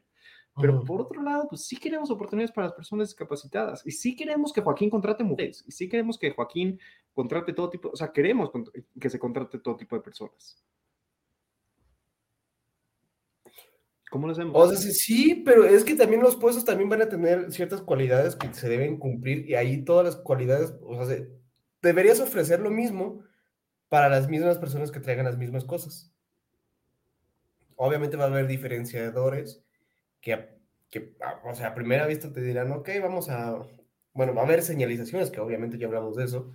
Pero 0.60 0.84
por 0.84 1.00
otro 1.00 1.22
lado, 1.22 1.48
pues 1.48 1.66
sí 1.66 1.76
queremos 1.78 2.10
oportunidades 2.10 2.52
para 2.52 2.66
las 2.66 2.76
personas 2.76 3.08
discapacitadas 3.08 3.86
y 3.86 3.90
sí 3.90 4.14
queremos 4.14 4.52
que 4.52 4.60
Joaquín 4.60 4.90
contrate 4.90 5.24
mujeres 5.24 5.64
y 5.66 5.72
sí 5.72 5.88
queremos 5.88 6.18
que 6.18 6.30
Joaquín 6.30 6.78
contrate 7.14 7.54
todo 7.54 7.70
tipo, 7.70 7.88
o 7.90 7.96
sea, 7.96 8.12
queremos 8.12 8.50
que 9.00 9.08
se 9.08 9.18
contrate 9.18 9.58
todo 9.58 9.76
tipo 9.76 9.96
de 9.96 10.02
personas. 10.02 10.62
¿Cómo 14.10 14.26
lo 14.26 14.34
hacemos? 14.34 14.52
O 14.54 14.68
sea, 14.68 14.90
sí, 14.92 15.42
pero 15.42 15.64
es 15.64 15.84
que 15.84 15.94
también 15.94 16.20
los 16.20 16.36
puestos 16.36 16.66
también 16.66 16.90
van 16.90 17.00
a 17.00 17.08
tener 17.08 17.50
ciertas 17.50 17.80
cualidades 17.80 18.36
que 18.36 18.52
se 18.52 18.68
deben 18.68 18.98
cumplir 18.98 19.48
y 19.48 19.54
ahí 19.54 19.82
todas 19.82 20.04
las 20.04 20.16
cualidades, 20.16 20.74
o 20.82 21.02
sea, 21.06 21.16
deberías 21.80 22.20
ofrecer 22.20 22.60
lo 22.60 22.70
mismo 22.70 23.22
para 23.88 24.10
las 24.10 24.28
mismas 24.28 24.58
personas 24.58 24.92
que 24.92 25.00
traigan 25.00 25.24
las 25.24 25.38
mismas 25.38 25.64
cosas. 25.64 26.12
Obviamente 27.76 28.18
va 28.18 28.24
a 28.24 28.26
haber 28.26 28.46
diferenciadores 28.46 29.64
que, 30.22 30.48
que 30.90 31.14
o 31.44 31.54
sea, 31.54 31.68
a 31.68 31.74
primera 31.74 32.06
vista 32.06 32.32
te 32.32 32.40
dirán, 32.40 32.72
ok, 32.72 32.88
vamos 33.02 33.28
a, 33.28 33.58
bueno, 34.14 34.34
va 34.34 34.42
a 34.42 34.44
haber 34.46 34.62
señalizaciones, 34.62 35.30
que 35.30 35.40
obviamente 35.40 35.76
ya 35.76 35.86
hablamos 35.86 36.16
de 36.16 36.24
eso, 36.24 36.54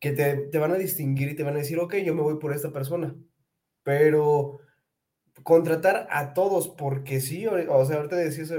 que 0.00 0.12
te, 0.12 0.36
te 0.36 0.58
van 0.58 0.72
a 0.72 0.78
distinguir 0.78 1.28
y 1.28 1.36
te 1.36 1.44
van 1.44 1.54
a 1.54 1.58
decir, 1.58 1.78
ok, 1.78 1.96
yo 1.96 2.14
me 2.14 2.22
voy 2.22 2.38
por 2.38 2.52
esta 2.52 2.72
persona, 2.72 3.14
pero 3.84 4.60
contratar 5.42 6.06
a 6.10 6.34
todos, 6.34 6.68
porque 6.68 7.20
sí, 7.20 7.46
o, 7.46 7.84
sea, 7.84 7.96
ahorita 7.96 8.16
decías, 8.16 8.50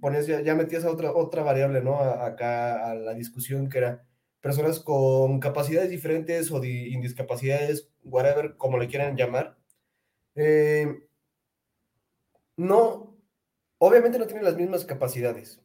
ponías, 0.00 0.26
ya, 0.26 0.40
ya, 0.42 0.54
metías 0.54 0.84
a 0.84 0.90
otra, 0.90 1.12
otra 1.12 1.42
variable, 1.42 1.82
¿no? 1.82 2.00
acá 2.00 2.90
a 2.90 2.94
la 2.94 3.14
discusión 3.14 3.68
que 3.68 3.78
era 3.78 4.04
personas 4.40 4.80
con 4.80 5.40
capacidades 5.40 5.90
diferentes 5.90 6.50
o 6.50 6.60
de 6.60 6.88
indiscapacidades, 6.88 7.90
whatever, 8.04 8.56
como 8.56 8.78
le 8.78 8.88
quieran 8.88 9.16
llamar. 9.16 9.56
Eh, 10.34 11.08
no, 12.56 13.07
obviamente 13.78 14.18
no 14.18 14.26
tienen 14.26 14.44
las 14.44 14.56
mismas 14.56 14.84
capacidades, 14.84 15.62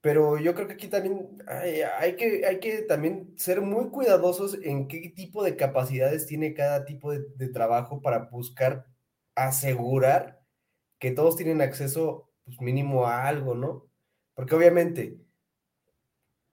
pero 0.00 0.38
yo 0.38 0.54
creo 0.54 0.68
que 0.68 0.74
aquí 0.74 0.88
también 0.88 1.38
hay, 1.98 2.16
que, 2.16 2.46
hay 2.46 2.60
que 2.60 2.82
también 2.82 3.34
ser 3.36 3.60
muy 3.60 3.90
cuidadosos 3.90 4.56
en 4.62 4.86
qué 4.88 5.10
tipo 5.14 5.42
de 5.42 5.56
capacidades 5.56 6.26
tiene 6.26 6.54
cada 6.54 6.84
tipo 6.84 7.12
de, 7.12 7.48
trabajo 7.48 8.00
para 8.00 8.28
buscar 8.30 8.86
asegurar 9.34 10.40
que 10.98 11.10
todos 11.10 11.36
tienen 11.36 11.60
acceso 11.62 12.30
pues, 12.44 12.60
mínimo 12.60 13.06
a 13.06 13.26
algo, 13.26 13.54
¿no? 13.54 13.88
Porque 14.34 14.54
obviamente 14.54 15.18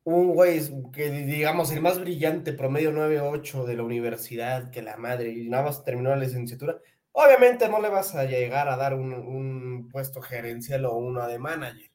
un 0.05 0.33
güey 0.33 0.61
que 0.93 1.09
digamos 1.09 1.71
el 1.71 1.81
más 1.81 1.99
brillante, 1.99 2.53
promedio 2.53 2.91
9.8 2.91 3.65
de 3.65 3.75
la 3.75 3.83
universidad, 3.83 4.69
que 4.69 4.83
la 4.83 4.97
madre, 4.97 5.29
y 5.31 5.49
nada 5.49 5.63
más 5.65 5.83
terminó 5.83 6.11
la 6.11 6.17
licenciatura, 6.17 6.79
obviamente 7.15 7.69
no 7.69 7.81
le 7.81 7.89
vas 7.89 8.13
a 8.13 8.25
llegar 8.25 8.67
a 8.67 8.75
dar 8.75 8.93
un, 8.93 9.89
puesto 9.91 10.21
gerencial 10.21 10.85
o 10.85 10.95
uno 10.95 11.25
de 11.27 11.39
manager, 11.39 11.89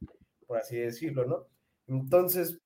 por 0.47 0.57
así 0.57 0.77
decirlo, 0.77 1.27
¿no? 1.27 1.47
Entonces, 1.87 2.59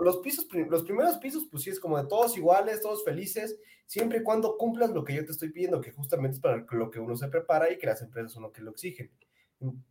los 0.00 0.18
pisos, 0.18 0.46
los 0.68 0.84
primeros 0.84 1.16
pisos, 1.16 1.48
pues 1.50 1.64
sí 1.64 1.70
es 1.70 1.80
como 1.80 2.00
de 2.00 2.06
todos 2.06 2.36
iguales, 2.36 2.80
todos 2.80 3.04
felices, 3.04 3.58
siempre 3.86 4.18
y 4.18 4.22
cuando 4.22 4.56
cumplas 4.56 4.90
lo 4.90 5.02
que 5.02 5.14
yo 5.14 5.24
te 5.24 5.32
estoy 5.32 5.50
pidiendo, 5.50 5.80
que 5.80 5.90
justamente 5.90 6.36
es 6.36 6.40
para 6.40 6.64
lo 6.70 6.90
que 6.90 7.00
uno 7.00 7.16
se 7.16 7.28
prepara 7.28 7.72
y 7.72 7.78
que 7.78 7.86
las 7.86 8.02
empresas 8.02 8.32
son 8.32 8.44
lo 8.44 8.52
que 8.52 8.62
lo 8.62 8.70
exigen. 8.70 9.10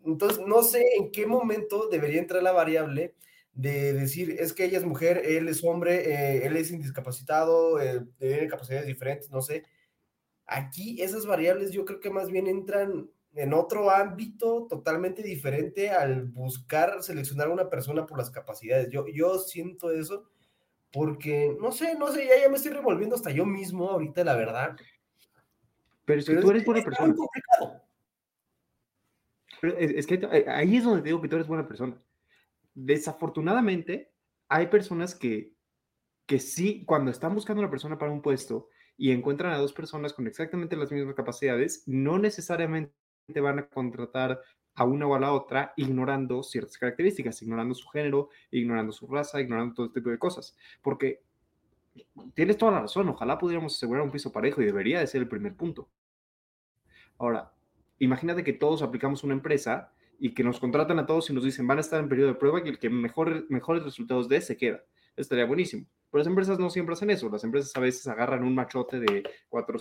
Entonces, 0.06 0.40
no 0.46 0.64
sé 0.64 0.86
en 0.98 1.12
qué 1.12 1.26
momento 1.26 1.90
debería 1.90 2.22
entrar 2.22 2.44
la 2.44 2.52
variable 2.52 3.16
de 3.54 3.94
decir, 3.94 4.38
es 4.40 4.54
que 4.54 4.64
ella 4.66 4.78
es 4.78 4.86
mujer, 4.86 5.24
él 5.26 5.50
es 5.50 5.64
hombre, 5.64 6.10
eh, 6.10 6.46
él 6.46 6.56
es 6.56 6.72
indiscapacitado, 6.72 7.82
eh, 7.82 8.06
tiene 8.18 8.48
capacidades 8.48 8.88
diferentes, 8.88 9.30
no 9.30 9.42
sé. 9.42 9.66
Aquí 10.54 11.02
esas 11.02 11.26
variables 11.26 11.72
yo 11.72 11.86
creo 11.86 12.02
que 12.02 12.10
más 12.10 12.30
bien 12.30 12.46
entran 12.46 13.10
en 13.36 13.54
otro 13.54 13.90
ámbito 13.90 14.68
totalmente 14.70 15.24
diferente 15.24 15.92
al 15.92 16.26
buscar 16.26 17.02
seleccionar 17.02 17.48
a 17.48 17.54
una 17.54 17.70
persona 17.70 18.06
por 18.06 18.18
las 18.18 18.30
capacidades. 18.30 18.90
Yo, 18.90 19.08
yo 19.08 19.40
siento 19.40 19.92
eso 19.92 20.26
porque, 20.92 21.56
no 21.58 21.72
sé, 21.72 21.98
no 21.98 22.12
sé, 22.12 22.28
ya, 22.28 22.38
ya 22.38 22.50
me 22.50 22.58
estoy 22.58 22.74
revolviendo 22.74 23.16
hasta 23.16 23.32
yo 23.32 23.46
mismo 23.46 23.90
ahorita, 23.90 24.26
la 24.26 24.36
verdad. 24.36 24.76
Pero 26.04 26.22
si 26.22 26.38
tú 26.38 26.52
eres 26.52 26.66
buena 26.66 26.84
persona. 26.84 27.16
es, 29.78 30.06
que 30.06 30.16
eh, 30.16 30.46
ahí 30.50 30.76
es 30.76 30.84
donde 30.84 31.02
digo 31.02 31.22
que 31.22 31.30
tú 31.30 31.38
eres 31.38 31.48
buena 31.48 31.66
persona. 31.66 31.98
Desafortunadamente, 32.74 34.12
hay 34.50 34.68
personas 34.68 35.16
que, 35.16 35.54
que 36.26 36.40
sí, 36.40 36.84
cuando 36.84 37.10
están 37.10 37.34
buscando 37.34 37.62
a 37.62 37.64
una 37.64 37.72
persona 37.72 37.98
para 37.98 38.12
un 38.12 38.22
puesto 38.22 38.68
y 38.98 39.12
encuentran 39.12 39.54
a 39.54 39.58
dos 39.58 39.74
personas 39.74 40.14
con 40.14 40.28
exactamente 40.28 40.76
las 40.76 40.92
mismas 40.92 41.16
capacidades, 41.16 41.84
no 41.88 42.20
necesariamente 42.20 42.94
van 43.42 43.60
a 43.60 43.68
contratar 43.68 44.42
a 44.76 44.84
una 44.84 45.08
o 45.08 45.16
a 45.16 45.20
la 45.20 45.34
otra 45.34 45.74
ignorando 45.76 46.44
ciertas 46.44 46.78
características, 46.78 47.42
ignorando 47.42 47.76
su 47.76 47.88
género, 47.90 48.30
ignorando 48.52 48.92
su 48.92 49.08
raza, 49.08 49.42
ignorando 49.42 49.74
todo 49.74 49.86
este 49.88 50.00
tipo 50.00 50.10
de 50.10 50.20
cosas. 50.20 50.56
Porque 50.82 51.24
tienes 52.34 52.58
toda 52.58 52.72
la 52.72 52.82
razón, 52.82 53.10
ojalá 53.10 53.38
pudiéramos 53.38 53.76
asegurar 53.76 54.04
un 54.04 54.12
piso 54.12 54.32
parejo 54.32 54.62
y 54.62 54.66
debería 54.66 55.00
de 55.00 55.08
ser 55.08 55.22
el 55.22 55.28
primer 55.28 55.56
punto. 55.56 55.90
Ahora, 57.18 57.54
imagínate 58.00 58.44
que 58.44 58.54
todos 58.54 58.82
aplicamos 58.82 59.24
una 59.24 59.34
empresa 59.34 59.92
y 60.20 60.34
que 60.34 60.44
nos 60.44 60.60
contratan 60.60 61.00
a 61.00 61.06
todos 61.06 61.30
y 61.30 61.34
nos 61.34 61.44
dicen 61.44 61.68
van 61.68 61.80
a 61.80 61.82
estar 61.82 62.00
en 62.00 62.10
periodo 62.10 62.30
de 62.30 62.36
prueba 62.36 62.62
y 62.64 62.70
el 62.70 62.80
que 62.80 62.90
mejor, 62.90 63.46
mejores 63.50 63.84
resultados 63.84 64.30
dé 64.30 64.42
se 64.42 64.58
queda. 64.58 64.84
Estaría 65.16 65.46
buenísimo. 65.46 65.86
Pero 66.12 66.20
las 66.20 66.28
empresas 66.28 66.60
no 66.60 66.70
siempre 66.70 66.94
hacen 66.94 67.10
eso. 67.10 67.30
Las 67.30 67.44
empresas 67.44 67.76
a 67.76 67.80
veces 67.80 68.06
agarran 68.08 68.44
un 68.44 68.54
machote 68.54 69.00
de 69.00 69.24
cuatro 69.48 69.80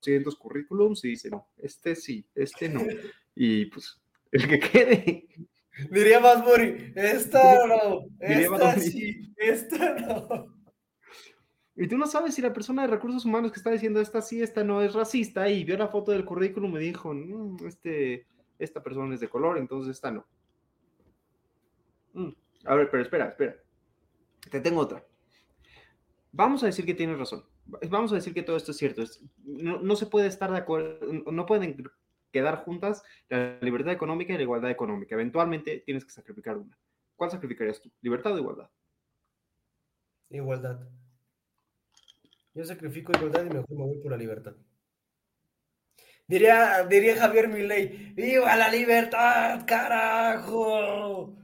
cientos 0.00 0.36
currículums 0.36 1.04
y 1.04 1.08
dice, 1.10 1.28
no, 1.28 1.48
este 1.56 1.96
sí, 1.96 2.26
este 2.34 2.68
no. 2.68 2.80
Y 3.40 3.66
pues, 3.66 4.00
el 4.32 4.48
que 4.48 4.58
quede. 4.58 5.28
Diría 5.92 6.18
más 6.18 6.44
Mori, 6.44 6.92
esta 6.96 7.66
no, 7.66 8.00
esta 8.18 8.80
sí, 8.80 9.32
esta 9.36 9.94
no. 9.94 10.58
Y 11.76 11.86
tú 11.86 11.96
no 11.96 12.08
sabes 12.08 12.34
si 12.34 12.42
la 12.42 12.52
persona 12.52 12.82
de 12.82 12.88
recursos 12.88 13.24
humanos 13.24 13.52
que 13.52 13.58
está 13.58 13.70
diciendo 13.70 14.00
esta 14.00 14.20
sí, 14.20 14.42
esta 14.42 14.64
no 14.64 14.82
es 14.82 14.94
racista 14.94 15.48
y 15.48 15.62
vio 15.62 15.76
la 15.76 15.86
foto 15.86 16.10
del 16.10 16.24
currículum 16.24 16.76
y 16.76 16.80
dijo, 16.80 17.14
mm, 17.14 17.64
este, 17.64 18.26
esta 18.58 18.82
persona 18.82 19.14
es 19.14 19.20
de 19.20 19.28
color, 19.28 19.56
entonces 19.56 19.94
esta 19.94 20.10
no. 20.10 20.26
Mm, 22.14 22.30
a 22.64 22.74
ver, 22.74 22.90
pero 22.90 23.04
espera, 23.04 23.28
espera. 23.28 23.54
Te 24.50 24.60
tengo 24.60 24.80
otra. 24.80 25.04
Vamos 26.32 26.62
a 26.62 26.66
decir 26.66 26.84
que 26.84 26.94
tienes 26.94 27.18
razón 27.18 27.44
vamos 27.90 28.12
a 28.12 28.16
decir 28.16 28.34
que 28.34 28.42
todo 28.42 28.56
esto 28.56 28.72
es 28.72 28.78
cierto. 28.78 29.02
no, 29.44 29.96
se 29.96 30.06
puede 30.06 30.26
estar 30.26 30.50
de 30.50 30.58
acuerdo, 30.58 31.12
no 31.30 31.46
pueden 31.46 31.84
quedar 32.32 32.64
juntas 32.64 33.02
la 33.28 33.58
libertad 33.60 33.92
económica 33.92 34.32
y 34.32 34.36
la 34.36 34.42
igualdad 34.42 34.70
económica. 34.70 35.14
Eventualmente 35.14 35.82
tienes 35.84 36.04
que 36.04 36.10
sacrificar 36.10 36.56
una. 36.56 36.78
¿Cuál 37.16 37.30
sacrificarías 37.30 37.80
tú? 37.80 37.90
¿Libertad 38.00 38.34
o 38.34 38.38
igualdad? 38.38 38.70
Igualdad. 40.30 40.88
Yo 42.54 42.64
sacrifico 42.64 43.12
igualdad 43.12 43.44
y 43.44 43.50
mejor 43.50 43.70
me 43.70 43.84
voy 43.84 43.98
por 43.98 44.10
la 44.10 44.16
libertad. 44.16 44.54
Diría, 46.26 46.84
diría 46.84 47.16
Javier 47.16 47.48
Milei, 47.48 48.12
¡Viva 48.14 48.54
la 48.54 48.70
libertad, 48.70 49.64
carajo! 49.66 51.37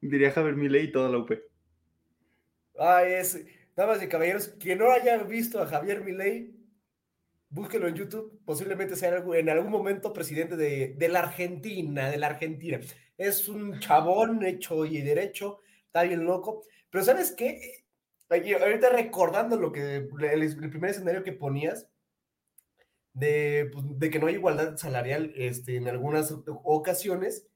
Diría 0.00 0.32
Javier 0.32 0.56
Milei 0.56 0.84
y 0.84 0.92
toda 0.92 1.08
la 1.08 1.18
UP. 1.18 1.32
Ay, 2.78 3.12
ese 3.14 3.60
damas 3.80 4.02
y 4.02 4.08
caballeros, 4.08 4.48
quien 4.60 4.78
no 4.78 4.90
haya 4.90 5.22
visto 5.22 5.60
a 5.60 5.66
Javier 5.66 6.02
Milei, 6.04 6.54
búsquelo 7.48 7.88
en 7.88 7.94
YouTube, 7.94 8.40
posiblemente 8.44 8.94
sea 8.94 9.16
en 9.16 9.48
algún 9.48 9.70
momento 9.70 10.12
presidente 10.12 10.56
de, 10.56 10.94
de, 10.98 11.08
la 11.08 11.20
Argentina, 11.20 12.10
de 12.10 12.18
la 12.18 12.28
Argentina. 12.28 12.78
Es 13.16 13.48
un 13.48 13.80
chabón 13.80 14.44
hecho 14.44 14.84
y 14.84 15.00
derecho, 15.00 15.60
está 15.86 16.02
bien 16.02 16.24
loco, 16.24 16.62
pero 16.90 17.04
¿sabes 17.04 17.32
qué? 17.32 17.84
Ahorita 18.28 18.90
recordando 18.90 19.56
lo 19.56 19.72
que, 19.72 19.96
el, 19.96 20.70
primer 20.70 20.90
escenario 20.90 21.24
que 21.24 21.32
ponías, 21.32 21.88
de, 23.12 23.70
pues, 23.72 23.84
de, 23.98 24.10
que 24.10 24.18
no 24.18 24.26
hay 24.26 24.34
igualdad 24.34 24.76
salarial 24.76 25.32
este, 25.36 25.76
en 25.76 25.88
algunas 25.88 26.34
ocasiones, 26.46 27.48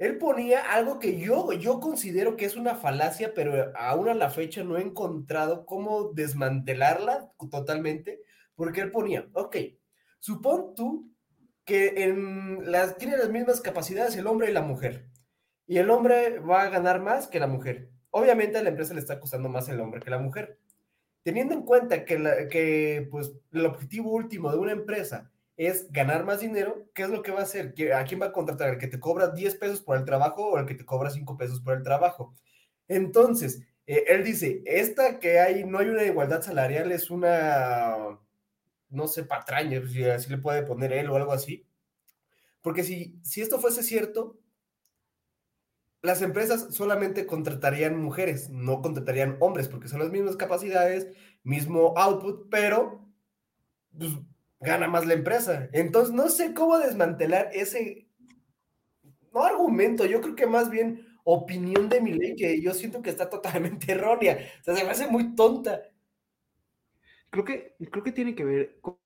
él 0.00 0.16
ponía 0.16 0.72
algo 0.72 0.98
que 0.98 1.18
yo, 1.18 1.52
yo 1.52 1.78
considero 1.78 2.34
que 2.34 2.46
es 2.46 2.56
una 2.56 2.74
falacia, 2.74 3.34
pero 3.34 3.70
aún 3.76 4.08
a 4.08 4.14
la 4.14 4.30
fecha 4.30 4.64
no 4.64 4.78
he 4.78 4.80
encontrado 4.82 5.66
cómo 5.66 6.12
desmantelarla 6.14 7.30
totalmente, 7.50 8.22
porque 8.54 8.80
él 8.80 8.92
ponía, 8.92 9.28
ok, 9.34 9.56
supón 10.18 10.74
tú 10.74 11.12
que 11.66 12.04
en 12.04 12.72
las, 12.72 12.96
tiene 12.96 13.18
las 13.18 13.28
mismas 13.28 13.60
capacidades 13.60 14.16
el 14.16 14.26
hombre 14.26 14.48
y 14.48 14.54
la 14.54 14.62
mujer, 14.62 15.10
y 15.66 15.76
el 15.76 15.90
hombre 15.90 16.38
va 16.38 16.62
a 16.62 16.70
ganar 16.70 17.02
más 17.02 17.28
que 17.28 17.38
la 17.38 17.46
mujer. 17.46 17.90
Obviamente 18.08 18.56
a 18.56 18.62
la 18.62 18.70
empresa 18.70 18.94
le 18.94 19.00
está 19.00 19.20
costando 19.20 19.50
más 19.50 19.68
el 19.68 19.80
hombre 19.80 20.00
que 20.00 20.08
la 20.08 20.18
mujer. 20.18 20.58
Teniendo 21.22 21.52
en 21.54 21.62
cuenta 21.62 22.06
que, 22.06 22.48
que 22.50 23.06
pues, 23.10 23.32
el 23.52 23.66
objetivo 23.66 24.12
último 24.12 24.50
de 24.50 24.56
una 24.56 24.72
empresa 24.72 25.30
es 25.66 25.92
ganar 25.92 26.24
más 26.24 26.40
dinero, 26.40 26.88
¿qué 26.94 27.02
es 27.02 27.10
lo 27.10 27.22
que 27.22 27.32
va 27.32 27.40
a 27.40 27.42
hacer? 27.42 27.74
¿A 27.94 28.04
quién 28.04 28.18
va 28.18 28.26
a 28.26 28.32
contratar? 28.32 28.70
¿El 28.70 28.78
que 28.78 28.86
te 28.86 28.98
cobra 28.98 29.28
10 29.28 29.56
pesos 29.56 29.82
por 29.82 29.98
el 29.98 30.06
trabajo 30.06 30.48
o 30.48 30.58
el 30.58 30.64
que 30.64 30.74
te 30.74 30.86
cobra 30.86 31.10
5 31.10 31.36
pesos 31.36 31.60
por 31.60 31.74
el 31.74 31.82
trabajo? 31.82 32.34
Entonces, 32.88 33.62
eh, 33.86 34.04
él 34.08 34.24
dice, 34.24 34.62
esta 34.64 35.18
que 35.18 35.38
hay, 35.38 35.64
no 35.64 35.78
hay 35.78 35.88
una 35.88 36.04
igualdad 36.04 36.40
salarial, 36.40 36.90
es 36.92 37.10
una, 37.10 38.18
no 38.88 39.06
sé, 39.06 39.24
patraña, 39.24 39.86
si 39.86 40.02
así 40.04 40.30
le 40.30 40.38
puede 40.38 40.62
poner 40.62 40.94
él 40.94 41.10
o 41.10 41.16
algo 41.16 41.32
así. 41.32 41.66
Porque 42.62 42.82
si, 42.82 43.20
si 43.22 43.42
esto 43.42 43.60
fuese 43.60 43.82
cierto, 43.82 44.38
las 46.00 46.22
empresas 46.22 46.74
solamente 46.74 47.26
contratarían 47.26 48.02
mujeres, 48.02 48.48
no 48.48 48.80
contratarían 48.80 49.36
hombres, 49.40 49.68
porque 49.68 49.88
son 49.88 50.00
las 50.00 50.10
mismas 50.10 50.36
capacidades, 50.36 51.08
mismo 51.42 51.92
output, 51.98 52.48
pero 52.50 53.06
pues, 53.98 54.12
gana 54.60 54.88
más 54.88 55.06
la 55.06 55.14
empresa. 55.14 55.68
Entonces, 55.72 56.14
no 56.14 56.28
sé 56.28 56.54
cómo 56.54 56.78
desmantelar 56.78 57.50
ese, 57.52 58.08
no 59.32 59.44
argumento, 59.44 60.06
yo 60.06 60.20
creo 60.20 60.36
que 60.36 60.46
más 60.46 60.70
bien 60.70 61.06
opinión 61.24 61.88
de 61.88 62.00
mi 62.00 62.12
ley, 62.12 62.36
que 62.36 62.60
yo 62.60 62.74
siento 62.74 63.02
que 63.02 63.10
está 63.10 63.28
totalmente 63.28 63.92
errónea. 63.92 64.38
O 64.60 64.64
sea, 64.64 64.76
se 64.76 64.84
me 64.84 64.90
hace 64.90 65.06
muy 65.06 65.34
tonta. 65.34 65.82
Creo 67.30 67.44
que, 67.44 67.76
creo 67.90 68.04
que 68.04 68.12
tiene 68.12 68.34
que 68.34 68.44
ver 68.44 68.80
con, 68.80 68.98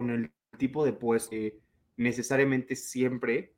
el 0.00 0.32
tipo 0.58 0.84
de 0.84 0.92
puesto 0.92 1.30
que 1.30 1.60
necesariamente 1.96 2.74
siempre 2.76 3.54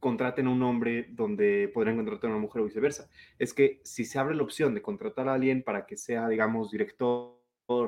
contraten 0.00 0.46
a 0.46 0.50
un 0.50 0.62
hombre 0.62 1.08
donde 1.10 1.70
podrían 1.72 1.96
contratar 1.96 2.30
a 2.30 2.34
una 2.34 2.42
mujer 2.42 2.62
o 2.62 2.64
viceversa. 2.64 3.08
Es 3.38 3.54
que 3.54 3.80
si 3.84 4.04
se 4.04 4.18
abre 4.18 4.34
la 4.34 4.42
opción 4.42 4.74
de 4.74 4.82
contratar 4.82 5.28
a 5.28 5.34
alguien 5.34 5.62
para 5.62 5.86
que 5.86 5.96
sea, 5.96 6.28
digamos, 6.28 6.72
director 6.72 7.41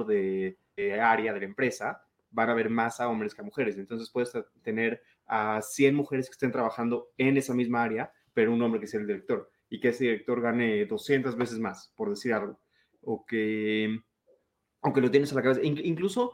de, 0.07 0.59
área 1.01 1.33
de 1.33 1.41
la 1.41 1.47
empresa, 1.47 2.03
van 2.31 2.49
a 2.49 2.53
haber 2.53 2.71
más 2.71 3.01
a 3.01 3.09
hombres 3.09 3.35
que 3.35 3.43
a 3.43 3.45
mujeres. 3.45 3.77
Entonces 3.79 4.11
puedes 4.11 4.33
tener 4.63 5.03
a 5.27 5.61
100 5.63 5.95
mujeres 5.95 6.27
que 6.27 6.33
estén 6.33 6.53
trabajando 6.53 7.11
en 7.17 7.37
esa 7.37 7.55
misma 7.55 7.83
área, 7.83 8.13
pero 8.33 8.53
un 8.53 8.63
hombre 8.63 8.81
que 8.81 8.87
sea 8.87 9.01
el 9.01 9.07
director 9.07 9.51
y 9.69 9.81
que 9.81 9.89
ese 9.89 10.05
director 10.05 10.41
gane 10.41 10.87
200 10.87 11.37
veces 11.37 11.59
más, 11.59 11.93
por 11.97 12.11
decir 12.11 12.33
algo. 12.33 12.59
O 13.03 13.25
que, 13.25 14.01
aunque 14.83 15.01
lo 15.01 15.11
tienes 15.11 15.33
a 15.33 15.37
la 15.37 15.43
cabeza, 15.43 15.61
incluso 15.63 16.33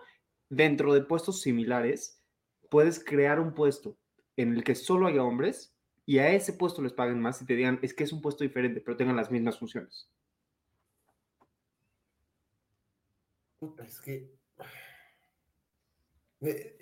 dentro 0.49 0.95
de 0.95 1.03
puestos 1.03 1.43
similares, 1.43 2.23
puedes 2.71 3.03
crear 3.03 3.41
un 3.41 3.55
puesto 3.55 3.97
en 4.37 4.55
el 4.55 4.65
que 4.65 4.75
solo 4.75 5.07
haya 5.07 5.23
hombres 5.23 5.75
y 6.07 6.19
a 6.19 6.33
ese 6.33 6.53
puesto 6.53 6.83
les 6.83 6.93
paguen 6.93 7.21
más 7.21 7.41
y 7.43 7.47
te 7.47 7.55
digan, 7.55 7.79
es 7.83 7.95
que 7.95 8.05
es 8.05 8.13
un 8.13 8.21
puesto 8.21 8.43
diferente, 8.43 8.81
pero 8.81 8.97
tengan 8.97 9.17
las 9.17 9.31
mismas 9.31 9.59
funciones. 9.59 10.09
Es 13.87 14.01
que... 14.01 14.31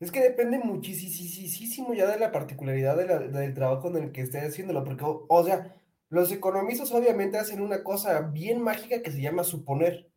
Es 0.00 0.12
que 0.12 0.20
depende 0.20 0.60
muchísimo 0.60 1.92
ya 1.92 2.06
de 2.08 2.20
la 2.20 2.30
particularidad 2.30 2.96
del 2.96 3.54
trabajo 3.54 3.88
en 3.88 3.96
el 3.96 4.12
que 4.12 4.20
esté 4.20 4.38
haciéndolo, 4.38 4.84
porque, 4.84 5.04
o, 5.04 5.44
sea, 5.44 5.74
los 6.08 6.30
economistas 6.30 6.92
obviamente 6.92 7.36
hacen 7.36 7.60
una 7.60 7.82
cosa 7.82 8.20
bien 8.20 8.62
mágica 8.62 9.02
que 9.02 9.10
se 9.10 9.20
llama 9.20 9.42
suponer. 9.42 10.08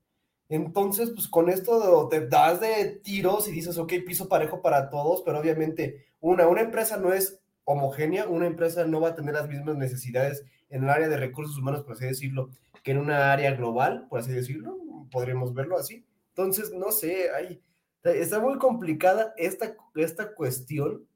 Entonces, 0.49 1.09
pues 1.15 1.27
con 1.27 1.49
esto 1.49 2.07
te 2.09 2.27
das 2.27 2.59
de 2.59 2.99
tiros 3.03 3.47
y 3.47 3.51
dices, 3.53 3.79
ok, 3.79 3.91
piso 4.05 4.29
parejo 4.29 4.61
para 4.61 4.91
todos, 4.91 5.23
pero 5.23 5.39
obviamente 5.39 6.05
una, 6.19 6.47
una 6.47 6.61
empresa 6.61 6.97
no 6.97 7.11
es 7.11 7.39
homogénea, 7.63 8.27
una 8.27 8.45
empresa 8.45 8.85
no 8.85 9.01
va 9.01 9.09
a 9.09 9.15
tener 9.15 9.33
las 9.33 9.49
mismas 9.49 9.77
necesidades 9.77 10.45
en 10.69 10.83
el 10.83 10.89
área 10.91 11.09
de 11.09 11.17
recursos 11.17 11.57
humanos, 11.57 11.81
por 11.81 11.93
así 11.93 12.05
decirlo, 12.05 12.51
que 12.83 12.91
en 12.91 12.99
una 12.99 13.31
área 13.31 13.55
global, 13.55 14.05
por 14.09 14.19
así 14.19 14.31
decirlo, 14.31 14.77
podríamos 15.09 15.53
verlo 15.53 15.77
así. 15.77 16.05
Entonces, 16.29 16.71
no 16.71 16.91
sé, 16.91 17.29
hay, 17.31 17.61
está 18.03 18.39
muy 18.39 18.57
complicada 18.57 19.33
esta, 19.37 19.75
esta 19.95 20.33
cuestión, 20.33 21.07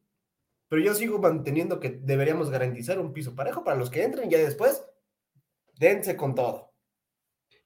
pero 0.67 0.81
yo 0.81 0.93
sigo 0.93 1.19
manteniendo 1.19 1.79
que 1.79 1.89
deberíamos 1.89 2.49
garantizar 2.49 2.99
un 2.99 3.13
piso 3.13 3.35
parejo 3.35 3.63
para 3.63 3.77
los 3.77 3.89
que 3.89 4.03
entren 4.03 4.29
ya 4.29 4.37
después, 4.37 4.83
dense 5.77 6.15
con 6.15 6.35
todo. 6.35 6.73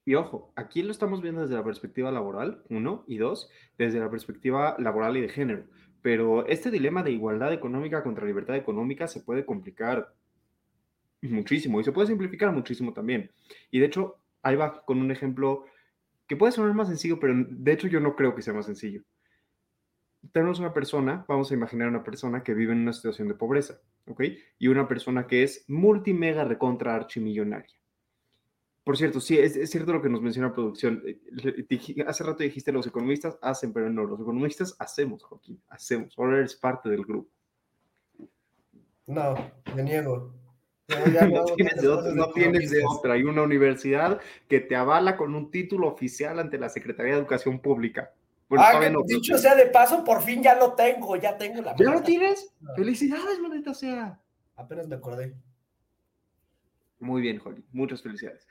Y 0.05 0.15
ojo, 0.15 0.53
aquí 0.55 0.81
lo 0.81 0.91
estamos 0.91 1.21
viendo 1.21 1.41
desde 1.41 1.55
la 1.55 1.63
perspectiva 1.63 2.11
laboral, 2.11 2.63
uno, 2.69 3.03
y 3.07 3.17
dos, 3.17 3.49
desde 3.77 3.99
la 3.99 4.09
perspectiva 4.09 4.75
laboral 4.79 5.17
y 5.17 5.21
de 5.21 5.29
género. 5.29 5.65
Pero 6.01 6.47
este 6.47 6.71
dilema 6.71 7.03
de 7.03 7.11
igualdad 7.11 7.53
económica 7.53 8.03
contra 8.03 8.25
libertad 8.25 8.55
económica 8.55 9.07
se 9.07 9.19
puede 9.19 9.45
complicar 9.45 10.13
muchísimo 11.21 11.79
y 11.79 11.83
se 11.83 11.91
puede 11.91 12.07
simplificar 12.07 12.51
muchísimo 12.51 12.93
también. 12.93 13.31
Y 13.69 13.79
de 13.79 13.85
hecho, 13.85 14.17
ahí 14.41 14.55
va 14.55 14.83
con 14.85 14.99
un 14.99 15.11
ejemplo 15.11 15.65
que 16.29 16.37
puede 16.37 16.51
sonar 16.51 16.75
más 16.75 16.87
sencillo, 16.87 17.19
pero 17.19 17.33
de 17.35 17.71
hecho 17.71 17.87
yo 17.87 17.99
no 17.99 18.15
creo 18.15 18.35
que 18.35 18.43
sea 18.43 18.53
más 18.53 18.67
sencillo. 18.67 19.01
Tenemos 20.31 20.59
una 20.59 20.73
persona, 20.73 21.25
vamos 21.27 21.49
a 21.49 21.55
imaginar 21.55 21.89
una 21.89 22.03
persona 22.03 22.43
que 22.43 22.53
vive 22.53 22.71
en 22.71 22.81
una 22.81 22.93
situación 22.93 23.27
de 23.27 23.33
pobreza, 23.33 23.81
¿ok? 24.05 24.21
Y 24.59 24.67
una 24.67 24.87
persona 24.87 25.25
que 25.25 25.41
es 25.41 25.65
multimega 25.67 26.43
recontra 26.43 26.93
archimillonaria. 26.93 27.75
Por 28.83 28.95
cierto, 28.95 29.19
sí, 29.19 29.39
es, 29.39 29.71
cierto 29.71 29.91
lo 29.91 30.03
que 30.03 30.09
nos 30.09 30.21
menciona 30.21 30.53
producción. 30.53 31.01
Eh, 31.03 32.03
hace 32.05 32.23
rato 32.23 32.43
dijiste 32.43 32.71
los 32.71 32.85
economistas 32.85 33.39
hacen, 33.41 33.73
pero 33.73 33.89
no, 33.89 34.03
los 34.03 34.21
economistas 34.21 34.75
hacemos, 34.77 35.23
Joaquín, 35.23 35.59
hacemos. 35.67 36.13
Ahora 36.15 36.37
eres 36.37 36.55
parte 36.55 36.89
del 36.89 37.05
grupo. 37.05 37.31
No, 39.07 39.51
me 39.75 39.81
niego. 39.81 40.38
No, 40.89 41.45
tienes, 42.33 42.71
de, 42.71 42.83
otra, 42.83 43.13
Hay 43.13 43.23
una 43.23 43.43
universidad 43.43 44.19
que 44.47 44.59
te 44.59 44.75
avala 44.75 45.17
con 45.17 45.35
un 45.35 45.51
título 45.51 45.87
oficial 45.87 46.39
ante 46.39 46.57
la 46.57 46.69
Secretaría 46.69 47.13
de 47.13 47.19
Educación 47.19 47.59
Pública. 47.59 48.11
ah, 48.57 48.79
dicho 49.05 49.37
sea 49.37 49.55
de 49.55 49.67
paso, 49.67 50.03
por 50.03 50.23
fin 50.23 50.41
ya 50.41 50.55
lo 50.55 50.73
tengo, 50.73 51.15
ya 51.15 51.37
tengo 51.37 51.61
la. 51.61 51.75
¿Ya 51.75 51.91
lo 51.91 52.01
tienes? 52.01 52.53
Felicidades, 52.75 53.39
maldita 53.39 53.73
sea. 53.73 54.19
Apenas 54.55 54.87
me 54.87 54.95
acordé. 54.95 55.35
Muy 56.99 57.21
bien, 57.21 57.37
Joaquín. 57.37 57.65
Muchas 57.71 58.01
felicidades. 58.01 58.47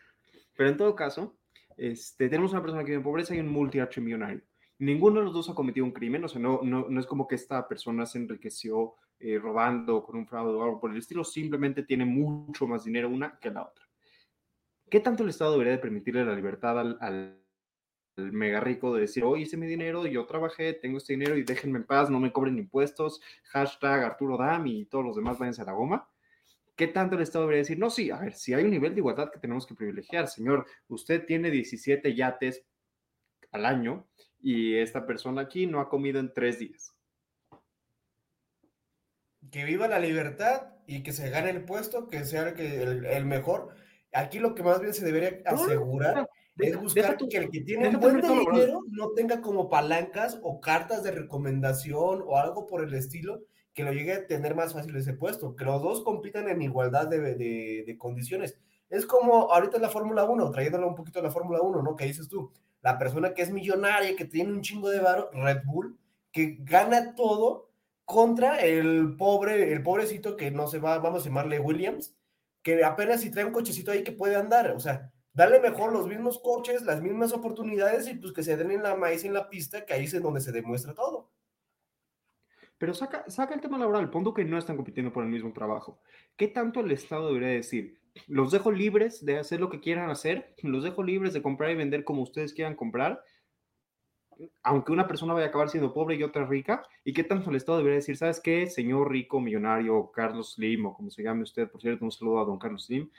Pero 0.57 0.70
en 0.70 0.77
todo 0.77 0.94
caso, 0.94 1.37
este, 1.77 2.29
tenemos 2.29 2.53
una 2.53 2.62
persona 2.62 2.83
que 2.83 2.90
vive 2.90 2.98
en 2.98 3.03
pobreza 3.03 3.35
y 3.35 3.40
un 3.40 3.48
multiarchimillonario. 3.48 4.42
Ninguno 4.79 5.18
de 5.18 5.27
los 5.27 5.35
dos 5.35 5.51
ha 5.51 5.55
cometido 5.55 5.85
un 5.85 5.92
crimen, 5.92 6.24
o 6.24 6.29
sea, 6.29 6.40
no, 6.40 6.61
no, 6.62 6.87
no 6.88 7.01
es 7.01 7.07
como 7.07 7.27
que 7.27 7.35
esta 7.35 7.66
persona 7.66 8.07
se 8.07 8.18
enriqueció 8.18 8.94
eh, 9.21 9.39
robando 9.39 10.03
con 10.05 10.17
un 10.17 10.27
fraude 10.27 10.55
o 10.55 10.63
algo 10.63 10.81
por 10.81 10.93
el 10.93 10.99
estilo, 10.99 11.25
simplemente 11.25 11.83
tiene 11.83 12.05
mucho 12.05 12.67
más 12.67 12.85
dinero 12.85 13.09
una 13.09 13.39
que 13.39 13.51
la 13.51 13.63
otra. 13.63 13.85
¿Qué 14.89 15.01
tanto 15.01 15.23
el 15.23 15.31
Estado 15.31 15.53
debería 15.53 15.73
de 15.73 15.79
permitirle 15.79 16.25
la 16.25 16.35
libertad 16.35 16.79
al, 16.79 16.99
al, 17.01 17.43
mega 18.17 18.61
rico 18.61 18.95
de 18.95 19.03
decir, 19.03 19.25
hoy 19.25 19.43
hice 19.43 19.57
mi 19.57 19.67
dinero, 19.67 20.07
yo 20.07 20.27
trabajé, 20.27 20.73
tengo 20.73 20.99
este 20.99 21.13
dinero 21.13 21.37
y 21.37 21.45
déjenme 21.45 21.79
en 21.79 21.85
paz, 21.85 22.11
no 22.11 22.19
me 22.19 22.33
cobren 22.33 22.59
impuestos, 22.59 23.21
hashtag 23.45 24.03
Arturo 24.03 24.37
Dam 24.37 24.67
y 24.67 24.87
todos 24.87 25.05
los 25.05 25.17
demás 25.17 25.39
váyanse 25.39 25.63
a 25.63 25.67
la 25.67 25.73
goma? 25.73 26.09
¿Qué 26.75 26.87
tanto 26.87 27.17
el 27.17 27.23
Estado 27.23 27.45
debería 27.45 27.63
decir? 27.63 27.79
No, 27.79 27.91
sí, 27.91 28.11
a 28.11 28.19
ver, 28.19 28.35
si 28.35 28.55
hay 28.55 28.65
un 28.65 28.71
nivel 28.71 28.95
de 28.95 29.01
igualdad 29.01 29.31
que 29.31 29.41
tenemos 29.41 29.67
que 29.67 29.75
privilegiar, 29.75 30.29
señor, 30.29 30.67
usted 30.89 31.27
tiene 31.27 31.51
17 31.51 32.15
yates 32.15 32.65
al 33.53 33.67
año 33.67 34.07
y 34.41 34.75
esta 34.77 35.07
persona 35.07 35.43
aquí 35.43 35.67
no 35.67 35.81
ha 35.81 35.89
comido 35.89 36.21
en 36.21 36.33
tres 36.33 36.59
días. 36.59 36.98
Que 39.51 39.65
viva 39.65 39.89
la 39.89 39.99
libertad 39.99 40.69
y 40.87 41.03
que 41.03 41.13
se 41.13 41.31
gane 41.31 41.51
el 41.51 41.65
puesto, 41.65 42.09
que 42.09 42.25
sea 42.25 42.49
el, 42.49 43.05
el, 43.05 43.25
mejor. 43.25 43.75
Aquí 44.13 44.39
lo 44.39 44.55
que 44.55 44.63
más 44.63 44.81
bien 44.81 44.95
se 44.95 45.05
debería 45.05 45.43
asegurar 45.45 46.29
es 46.57 46.81
buscar 46.81 47.17
que 47.17 47.37
el 47.37 47.51
que 47.51 47.61
tiene 47.61 47.89
un 47.89 48.01
buen 48.01 48.21
dinero 48.21 48.81
no 48.91 49.11
tenga 49.11 49.41
como 49.41 49.69
palancas 49.69 50.39
o 50.43 50.61
cartas 50.61 51.03
de 51.03 51.13
recomendación 51.13 52.23
o 52.27 52.37
algo 52.37 52.67
por 52.67 52.83
el 52.83 52.95
estilo 52.95 53.43
que 53.75 53.85
lo 53.85 53.93
llegue 53.93 54.13
a 54.13 54.27
tener 54.27 54.57
más 54.57 54.73
fácil 54.73 54.97
ese 54.97 55.13
puesto, 55.13 55.55
que 55.55 55.65
los 55.65 55.81
dos 55.81 56.03
compitan 56.03 56.49
en 56.49 56.63
igualdad 56.63 57.07
de, 57.07 57.21
de, 57.37 57.85
de 57.87 57.99
condiciones. 57.99 58.59
Es 58.91 59.07
como 59.07 59.53
ahorita 59.53 59.77
en 59.77 59.83
la 59.83 59.89
Fórmula 59.89 60.25
1, 60.25 60.51
trayéndolo 60.51 60.89
un 60.89 60.97
poquito 60.97 61.21
a 61.21 61.23
la 61.23 61.31
Fórmula 61.31 61.61
1, 61.61 61.83
¿no? 61.83 61.95
Que 61.95 62.07
dices 62.07 62.29
tú, 62.29 62.51
la 62.81 62.99
persona 62.99 63.35
que 63.35 63.43
es 63.43 63.51
millonaria, 63.51 64.17
que 64.17 64.25
tiene 64.25 64.53
un 64.53 64.63
chingo 64.63 64.89
de 64.89 65.01
varo, 65.01 65.31
Red 65.33 65.63
Bull, 65.65 65.97
que 66.33 66.57
gana 66.61 67.15
todo 67.15 67.68
contra 68.09 68.59
el 68.61 69.16
pobre, 69.18 69.71
el 69.71 69.83
pobrecito 69.83 70.35
que 70.35 70.51
no 70.51 70.66
se 70.66 70.79
va, 70.79 70.99
vamos 70.99 71.21
a 71.21 71.25
llamarle 71.27 71.61
Williams, 71.61 72.16
que 72.62 72.83
apenas 72.83 73.21
si 73.21 73.31
trae 73.31 73.44
un 73.44 73.53
cochecito 73.53 73.90
ahí 73.90 74.03
que 74.03 74.12
puede 74.12 74.35
andar, 74.35 74.71
o 74.71 74.81
sea, 74.81 75.12
dale 75.35 75.61
mejor 75.61 75.92
los 75.92 76.09
mismos 76.09 76.38
coches, 76.38 76.81
las 76.85 77.03
mismas 77.03 77.35
oportunidades 77.35 78.09
y 78.09 78.14
pues 78.14 78.33
que 78.33 78.42
se 78.42 78.57
den 78.57 78.71
en 78.71 78.83
la 78.83 78.97
maíz 78.97 79.25
en 79.25 79.35
la 79.35 79.51
pista, 79.51 79.85
que 79.85 79.92
ahí 79.92 80.05
es 80.05 80.23
donde 80.23 80.40
se 80.40 80.53
demuestra 80.53 80.94
todo. 80.94 81.31
Pero 82.79 82.94
saca, 82.94 83.29
saca 83.29 83.55
el 83.55 83.61
tema 83.61 83.77
laboral, 83.77 84.09
pongo 84.09 84.33
que 84.33 84.42
no 84.47 84.57
están 84.57 84.77
compitiendo 84.77 85.12
por 85.12 85.23
el 85.23 85.29
mismo 85.29 85.53
trabajo. 85.53 86.01
¿Qué 86.38 86.49
tanto 86.49 86.81
el 86.81 86.90
Estado 86.90 87.27
debería 87.27 87.49
decir? 87.49 88.01
Los 88.27 88.53
dejo 88.53 88.73
libres 88.73 89.23
de 89.23 89.38
hacer 89.38 89.61
lo 89.61 89.68
que 89.68 89.81
quieran 89.81 90.09
hacer, 90.09 90.55
los 90.62 90.83
dejo 90.83 91.03
libres 91.03 91.35
de 91.35 91.42
comprar 91.42 91.73
y 91.73 91.77
vender 91.77 92.05
como 92.05 92.23
ustedes 92.23 92.55
quieran 92.55 92.75
comprar, 92.75 93.23
aunque 94.62 94.92
una 94.92 95.07
persona 95.07 95.35
vaya 95.35 95.46
a 95.46 95.48
acabar 95.48 95.68
siendo 95.68 95.92
pobre 95.92 96.16
y 96.16 96.22
otra 96.22 96.46
rica, 96.46 96.85
¿y 97.05 97.12
qué 97.12 97.24
tanto 97.24 97.51
el 97.51 97.57
Estado 97.57 97.79
debería 97.79 97.96
decir? 97.96 98.16
¿Sabes 98.16 98.40
qué, 98.40 98.66
señor 98.68 99.11
rico, 99.11 99.40
millonario, 99.40 100.11
Carlos 100.12 100.55
Slim, 100.55 100.87
o 100.87 100.94
como 100.94 101.11
se 101.11 101.22
llame 101.22 101.42
usted, 101.42 101.68
por 101.68 101.81
cierto, 101.81 102.05
un 102.05 102.12
saludo 102.12 102.40
a 102.40 102.44
don 102.44 102.59
Carlos 102.59 102.85
Slim, 102.87 103.11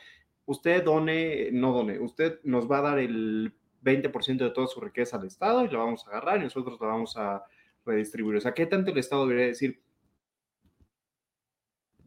usted 0.46 0.84
done, 0.84 1.52
no 1.52 1.74
done, 1.74 2.00
usted 2.00 2.40
nos 2.44 2.70
va 2.70 2.80
a 2.80 2.82
dar 2.82 3.00
el 3.00 3.54
20% 3.84 4.38
de 4.38 4.50
toda 4.52 4.68
su 4.68 4.80
riqueza 4.82 5.18
al 5.18 5.26
Estado 5.26 5.64
y 5.66 5.70
la 5.70 5.80
vamos 5.80 6.06
a 6.06 6.12
agarrar 6.12 6.40
y 6.40 6.44
nosotros 6.44 6.80
la 6.82 6.88
vamos 6.88 7.16
a 7.18 7.44
redistribuir. 7.86 8.38
O 8.38 8.42
sea, 8.42 8.54
¿qué 8.54 8.66
tanto 8.66 8.92
el 8.92 8.98
Estado 8.98 9.28
debería 9.28 9.48
decir? 9.48 9.82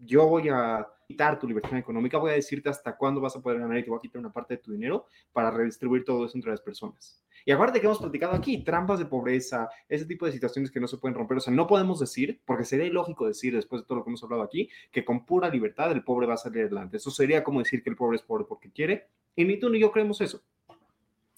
Yo 0.00 0.26
voy 0.26 0.48
a 0.48 0.86
quitar 1.12 1.38
tu 1.38 1.46
libertad 1.46 1.76
económica, 1.76 2.16
voy 2.16 2.30
a 2.30 2.34
decirte 2.34 2.70
hasta 2.70 2.96
cuándo 2.96 3.20
vas 3.20 3.36
a 3.36 3.42
poder 3.42 3.60
ganar 3.60 3.76
y 3.76 3.82
te 3.82 3.90
voy 3.90 3.98
a 3.98 4.00
quitar 4.00 4.18
una 4.18 4.32
parte 4.32 4.54
de 4.54 4.62
tu 4.62 4.72
dinero 4.72 5.06
para 5.32 5.50
redistribuir 5.50 6.04
todo 6.04 6.24
eso 6.24 6.38
entre 6.38 6.50
las 6.50 6.60
personas. 6.62 7.22
Y 7.44 7.50
aparte 7.50 7.80
que 7.80 7.86
hemos 7.86 7.98
platicado 7.98 8.34
aquí, 8.34 8.64
trampas 8.64 8.98
de 8.98 9.04
pobreza, 9.04 9.68
ese 9.88 10.06
tipo 10.06 10.24
de 10.24 10.32
situaciones 10.32 10.70
que 10.70 10.80
no 10.80 10.88
se 10.88 10.96
pueden 10.96 11.16
romper. 11.16 11.36
O 11.38 11.40
sea, 11.40 11.52
no 11.52 11.66
podemos 11.66 12.00
decir, 12.00 12.40
porque 12.46 12.64
sería 12.64 12.86
ilógico 12.86 13.26
decir, 13.26 13.54
después 13.54 13.82
de 13.82 13.86
todo 13.86 13.98
lo 13.98 14.04
que 14.04 14.10
hemos 14.10 14.22
hablado 14.22 14.42
aquí, 14.42 14.70
que 14.90 15.04
con 15.04 15.26
pura 15.26 15.50
libertad 15.50 15.92
el 15.92 16.04
pobre 16.04 16.26
va 16.26 16.34
a 16.34 16.38
salir 16.38 16.62
adelante. 16.62 16.96
Eso 16.96 17.10
sería 17.10 17.42
como 17.44 17.58
decir 17.58 17.82
que 17.82 17.90
el 17.90 17.96
pobre 17.96 18.16
es 18.16 18.22
pobre 18.22 18.44
porque 18.48 18.70
quiere. 18.70 19.08
Y 19.36 19.44
ni 19.44 19.58
tú 19.58 19.68
ni 19.68 19.80
yo 19.80 19.90
creemos 19.90 20.20
eso. 20.20 20.40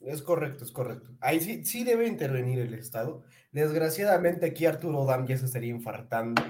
Es 0.00 0.22
correcto, 0.22 0.64
es 0.64 0.70
correcto. 0.70 1.10
Ahí 1.20 1.40
sí, 1.40 1.64
sí 1.64 1.82
debe 1.82 2.06
intervenir 2.06 2.58
el 2.58 2.74
Estado. 2.74 3.22
Desgraciadamente 3.52 4.44
aquí 4.46 4.66
Arturo 4.66 5.06
Dam 5.06 5.26
ya 5.26 5.38
se 5.38 5.46
estaría 5.46 5.70
infartando. 5.70 6.42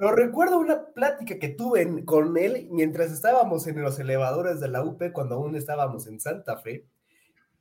Pero 0.00 0.16
recuerdo 0.16 0.58
una 0.58 0.86
plática 0.94 1.38
que 1.38 1.50
tuve 1.50 2.06
con 2.06 2.34
él 2.38 2.68
mientras 2.70 3.12
estábamos 3.12 3.66
en 3.66 3.82
los 3.82 3.98
elevadores 3.98 4.58
de 4.58 4.68
la 4.68 4.82
UP 4.82 5.12
cuando 5.12 5.34
aún 5.34 5.54
estábamos 5.56 6.06
en 6.06 6.18
Santa 6.18 6.56
Fe. 6.56 6.86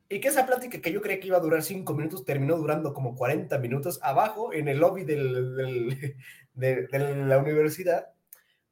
Y 0.08 0.22
que 0.22 0.30
esa 0.30 0.46
plática 0.46 0.80
que 0.80 0.94
yo 0.94 1.02
creía 1.02 1.20
que 1.20 1.28
iba 1.28 1.36
a 1.36 1.42
durar 1.42 1.64
cinco 1.64 1.94
minutos 1.94 2.24
terminó 2.24 2.56
durando 2.56 2.94
como 2.94 3.14
40 3.14 3.58
minutos 3.58 4.00
abajo 4.02 4.54
en 4.54 4.70
el 4.70 4.78
lobby 4.78 5.04
del, 5.04 5.58
del, 5.58 6.16
de, 6.54 6.88
de, 6.88 7.16
la 7.26 7.40
universidad. 7.40 8.08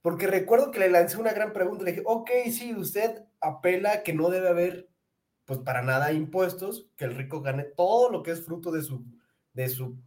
Porque 0.02 0.28
recuerdo 0.28 0.72
que 0.72 0.80
le 0.80 0.90
lancé 0.90 1.18
una 1.18 1.34
gran 1.34 1.52
pregunta. 1.52 1.84
Le 1.84 1.92
dije, 1.92 2.04
ok, 2.06 2.32
sí, 2.50 2.74
usted 2.74 3.26
apela 3.42 4.02
que 4.02 4.14
no 4.14 4.30
debe 4.30 4.48
haber 4.48 4.88
pues 5.44 5.60
para 5.60 5.82
nada 5.82 6.14
impuestos, 6.14 6.88
que 6.96 7.04
el 7.04 7.16
rico 7.16 7.42
gane 7.42 7.66
todo 7.66 8.10
lo 8.10 8.24
que 8.24 8.32
es 8.32 8.46
fruto 8.46 8.72
de 8.72 8.82
su, 8.82 9.04
de 9.52 9.68
su, 9.68 9.98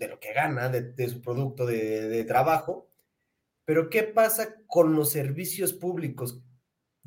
de 0.00 0.08
lo 0.08 0.18
que 0.18 0.32
gana, 0.32 0.68
de, 0.70 0.82
de 0.94 1.08
su 1.08 1.20
producto 1.20 1.66
de, 1.66 2.08
de, 2.08 2.24
trabajo. 2.24 2.90
Pero 3.66 3.90
¿qué 3.90 4.02
pasa 4.02 4.56
con 4.66 4.96
los 4.96 5.12
servicios 5.12 5.72
públicos? 5.72 6.42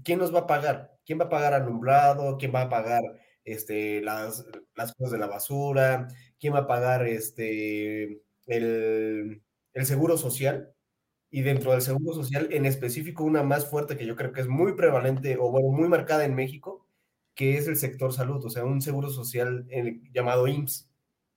¿Quién 0.04 0.20
nos 0.20 0.34
va 0.34 0.42
a 0.42 0.48
pagar? 0.48 0.98
¿Quién 1.06 1.20
va 1.20 1.26
a 1.26 1.30
pagar 1.30 1.54
alumbrado? 1.54 2.38
¿Quién 2.38 2.54
va 2.54 2.62
a 2.62 2.70
pagar 2.70 3.02
este, 3.44 4.02
las, 4.02 4.46
las 4.76 4.94
cosas 4.94 5.12
de 5.12 5.18
la 5.18 5.28
basura? 5.28 6.08
¿Quién 6.40 6.54
va 6.54 6.60
a 6.60 6.68
pagar 6.68 7.08
este, 7.08 8.22
el, 8.46 9.44
el 9.74 9.86
seguro 9.86 10.18
social? 10.18 10.74
Y 11.32 11.42
dentro 11.42 11.72
del 11.72 11.82
seguro 11.82 12.14
social, 12.14 12.48
en 12.52 12.68
específico, 12.68 13.24
una 13.24 13.42
más 13.42 13.68
fuerte 13.68 13.98
que 13.98 14.06
yo 14.06 14.16
creo 14.16 14.32
que 14.32 14.42
es 14.42 14.48
muy 14.48 14.76
prevalente 14.76 15.38
o 15.40 15.50
bueno, 15.50 15.70
muy 15.70 15.90
marcada 15.90 16.26
en 16.26 16.36
México, 16.36 16.88
que 17.34 17.58
es 17.58 17.68
el 17.68 17.76
sector 17.76 18.14
salud, 18.14 18.46
o 18.46 18.50
sea, 18.52 18.64
un 18.66 18.82
seguro 18.82 19.10
social 19.10 19.66
el, 19.70 20.02
llamado 20.14 20.48
IMSS. 20.48 20.90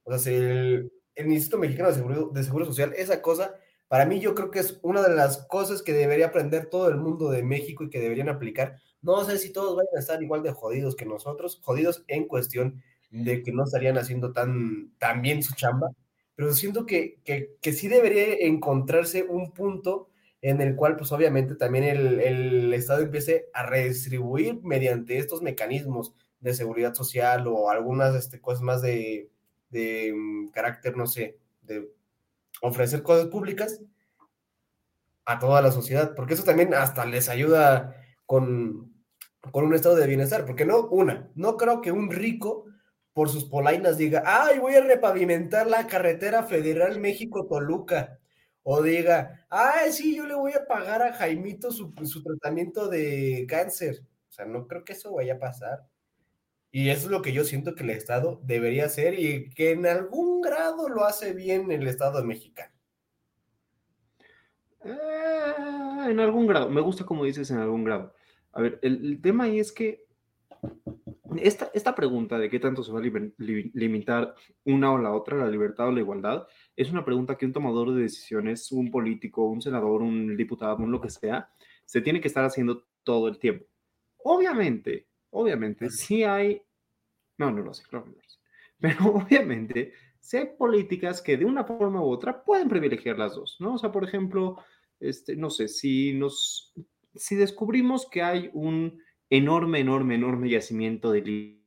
O 0.05 0.19
sea, 0.19 0.33
el, 0.35 0.93
el, 1.17 1.33
Instituto 1.33 1.59
Mexicano 1.59 1.89
de 1.89 1.95
Seguro, 1.95 2.31
de 2.33 2.45
Seguro 2.45 2.65
Social, 2.65 2.93
esa 2.97 3.21
cosa, 3.23 3.57
para 3.89 4.07
mí 4.07 4.21
yo 4.21 4.35
creo 4.35 4.51
que 4.51 4.61
es 4.61 4.79
una 4.83 5.03
de 5.03 5.15
las 5.15 5.47
cosas 5.47 5.83
que 5.83 5.93
debería 5.93 6.27
aprender 6.27 6.67
todo 6.67 6.89
el 6.89 6.97
mundo 6.97 7.31
de 7.31 7.43
México 7.43 7.85
y 7.85 7.91
que 7.91 8.01
deberían 8.01 8.29
aplicar. 8.29 8.77
No 9.03 9.25
sé 9.25 9.39
si 9.39 9.53
todos 9.53 9.77
vayan 9.77 9.97
a 9.97 10.01
estar 10.01 10.23
igual 10.23 10.43
de 10.43 10.53
jodidos 10.53 10.97
que 10.97 11.07
nosotros, 11.07 11.61
jodidos 11.63 12.05
en 12.09 12.27
cuestión 12.27 12.83
de 13.11 13.43
que 13.43 13.53
no 13.53 13.65
estarían 13.65 13.99
haciendo 13.99 14.33
tan, 14.33 14.93
tan 14.99 15.23
bien 15.23 15.43
su 15.43 15.55
chamba, 15.55 15.91
pero 16.35 16.53
siento 16.53 16.85
que, 16.85 17.21
que, 17.25 17.57
que 17.63 17.73
sí 17.73 17.89
debería 17.89 18.35
encontrarse 18.47 19.23
un 19.23 19.53
punto 19.53 20.09
en 20.43 20.61
el 20.61 20.77
cual 20.77 20.97
pues 20.97 21.13
obviamente 21.13 21.55
también 21.55 21.85
el, 21.85 22.21
el, 22.21 22.73
Estado 22.75 23.03
empiece 23.03 23.49
a 23.55 23.65
redistribuir 23.65 24.61
mediante 24.63 25.19
estos 25.19 25.41
mecanismos 25.41 26.15
de 26.41 26.55
seguridad 26.55 26.95
social 26.95 27.47
o 27.47 27.71
algunas 27.71 28.15
este, 28.15 28.41
cosas 28.41 28.63
más 28.63 28.83
de, 28.83 29.31
de 29.71 30.13
um, 30.13 30.51
carácter, 30.51 30.97
no 30.97 31.07
sé, 31.07 31.39
de 31.63 31.91
ofrecer 32.63 33.03
cosas 33.03 33.27
públicas 33.27 33.81
a 35.25 35.39
toda 35.39 35.61
la 35.61 35.73
sociedad, 35.73 36.15
porque 36.15 36.35
eso 36.35 36.45
también 36.45 36.73
hasta 36.75 37.05
les 37.05 37.29
ayuda 37.29 37.97
con, 38.25 38.93
con 39.51 39.65
un 39.65 39.75
estado 39.75 39.97
de 39.97 40.07
bienestar, 40.07 40.45
porque 40.45 40.65
no, 40.65 40.87
una, 40.89 41.31
no 41.35 41.57
creo 41.57 41.81
que 41.81 41.93
un 41.93 42.11
rico 42.11 42.67
por 43.13 43.29
sus 43.29 43.47
polainas 43.47 43.97
diga, 43.97 44.23
ay, 44.27 44.59
voy 44.59 44.75
a 44.75 44.83
repavimentar 44.83 45.67
la 45.67 45.87
carretera 45.87 46.43
federal 46.43 47.01
México-Toluca, 47.01 48.19
o 48.69 48.83
diga, 48.83 49.47
ay, 49.49 49.93
sí, 49.93 50.17
yo 50.17 50.27
le 50.27 50.35
voy 50.35 50.53
a 50.53 50.67
pagar 50.67 51.01
a 51.01 51.13
Jaimito 51.13 51.71
su, 51.71 51.95
su, 52.05 52.23
tratamiento 52.23 52.89
de 52.89 53.47
cáncer. 53.49 54.03
O 54.29 54.33
sea, 54.33 54.45
no 54.45 54.67
creo 54.67 54.85
que 54.85 54.93
eso 54.93 55.15
vaya 55.15 55.35
a 55.35 55.39
pasar. 55.39 55.87
Y 56.77 56.91
eso 56.91 57.07
es 57.07 57.11
lo 57.11 57.23
que 57.23 57.33
yo 57.33 57.43
siento 57.43 57.75
que 57.75 57.85
el 57.85 57.89
Estado 57.89 58.39
debería 58.45 58.85
hacer 58.85 59.19
y 59.19 59.49
que 59.49 59.71
en 59.71 59.87
algún 59.87 60.43
grado 60.43 60.91
lo 60.91 61.05
hace 61.05 61.33
bien 61.33 61.73
el 61.73 61.87
Estado 61.87 62.23
mexicano. 62.23 62.71
Eh, 64.85 64.91
en 66.11 66.21
algún 66.21 66.47
grado, 66.47 66.69
me 66.69 66.83
gusta 66.83 67.07
como 67.07 67.25
dices 67.25 67.51
en 67.51 67.61
algún 67.61 67.83
grado. 67.83 68.13
A 68.53 68.61
ver, 68.61 68.79
el, 68.83 69.03
el 69.07 69.23
tema 69.23 69.45
ahí 69.45 69.59
es 69.59 69.73
que 69.73 70.05
esta, 71.39 71.71
esta, 71.73 71.95
pregunta 71.95 72.39
de 72.39 72.51
qué 72.51 72.61
tanto 72.61 72.83
se 72.83 72.93
va 72.93 72.99
a 72.99 73.03
li 73.03 73.11
li 73.39 73.71
limitar 73.73 74.35
una 74.67 74.93
o 74.93 74.99
la 74.99 75.15
otra, 75.15 75.39
la 75.39 75.49
libertad 75.49 75.89
o 75.89 75.93
la 75.93 76.01
igualdad, 76.01 76.47
es 76.77 76.91
una 76.91 77.07
pregunta 77.07 77.39
que 77.39 77.47
un 77.47 77.55
tomador 77.55 77.95
de 77.95 78.03
decisiones, 78.03 78.71
un 78.71 78.91
político, 78.91 79.47
un 79.47 79.63
senador, 79.63 80.03
un 80.03 80.37
diputado, 80.37 80.77
un 80.77 80.93
lo 80.93 81.01
que 81.01 81.09
sea, 81.09 81.49
se 81.87 82.03
tiene 82.03 82.21
que 82.21 82.29
estar 82.29 82.45
haciendo 82.45 82.87
todo 83.03 83.29
el 83.29 83.39
tiempo. 83.39 83.65
Obviamente, 84.19 85.07
obviamente, 85.31 85.89
sí 85.89 86.23
hay, 86.23 86.66
no, 87.39 87.51
no 87.51 87.63
lo 87.63 87.75
sé, 87.75 87.85
claro, 87.89 88.07
no 88.07 88.15
lo 88.15 88.29
sé, 88.29 88.39
pero 88.81 89.07
obviamente, 89.07 89.93
hay 90.33 90.47
políticas 90.59 91.23
que 91.23 91.37
de 91.37 91.45
una 91.45 91.65
forma 91.65 92.03
u 92.03 92.09
otra 92.09 92.45
pueden 92.45 92.69
privilegiar 92.69 93.19
las 93.19 93.35
dos, 93.35 93.57
¿no? 93.61 93.75
O 93.75 93.79
sea, 93.79 93.93
por 93.93 94.05
ejemplo, 94.05 94.59
este, 94.99 95.37
no 95.37 95.51
sé, 95.51 95.69
si 95.69 96.13
nos, 96.13 96.75
si 97.15 97.37
descubrimos 97.37 98.09
que 98.11 98.23
hay 98.23 98.51
un 98.53 99.01
enorme, 99.31 99.81
enorme, 99.81 100.15
enorme 100.15 100.51
yacimiento 100.51 101.13
de 101.13 101.61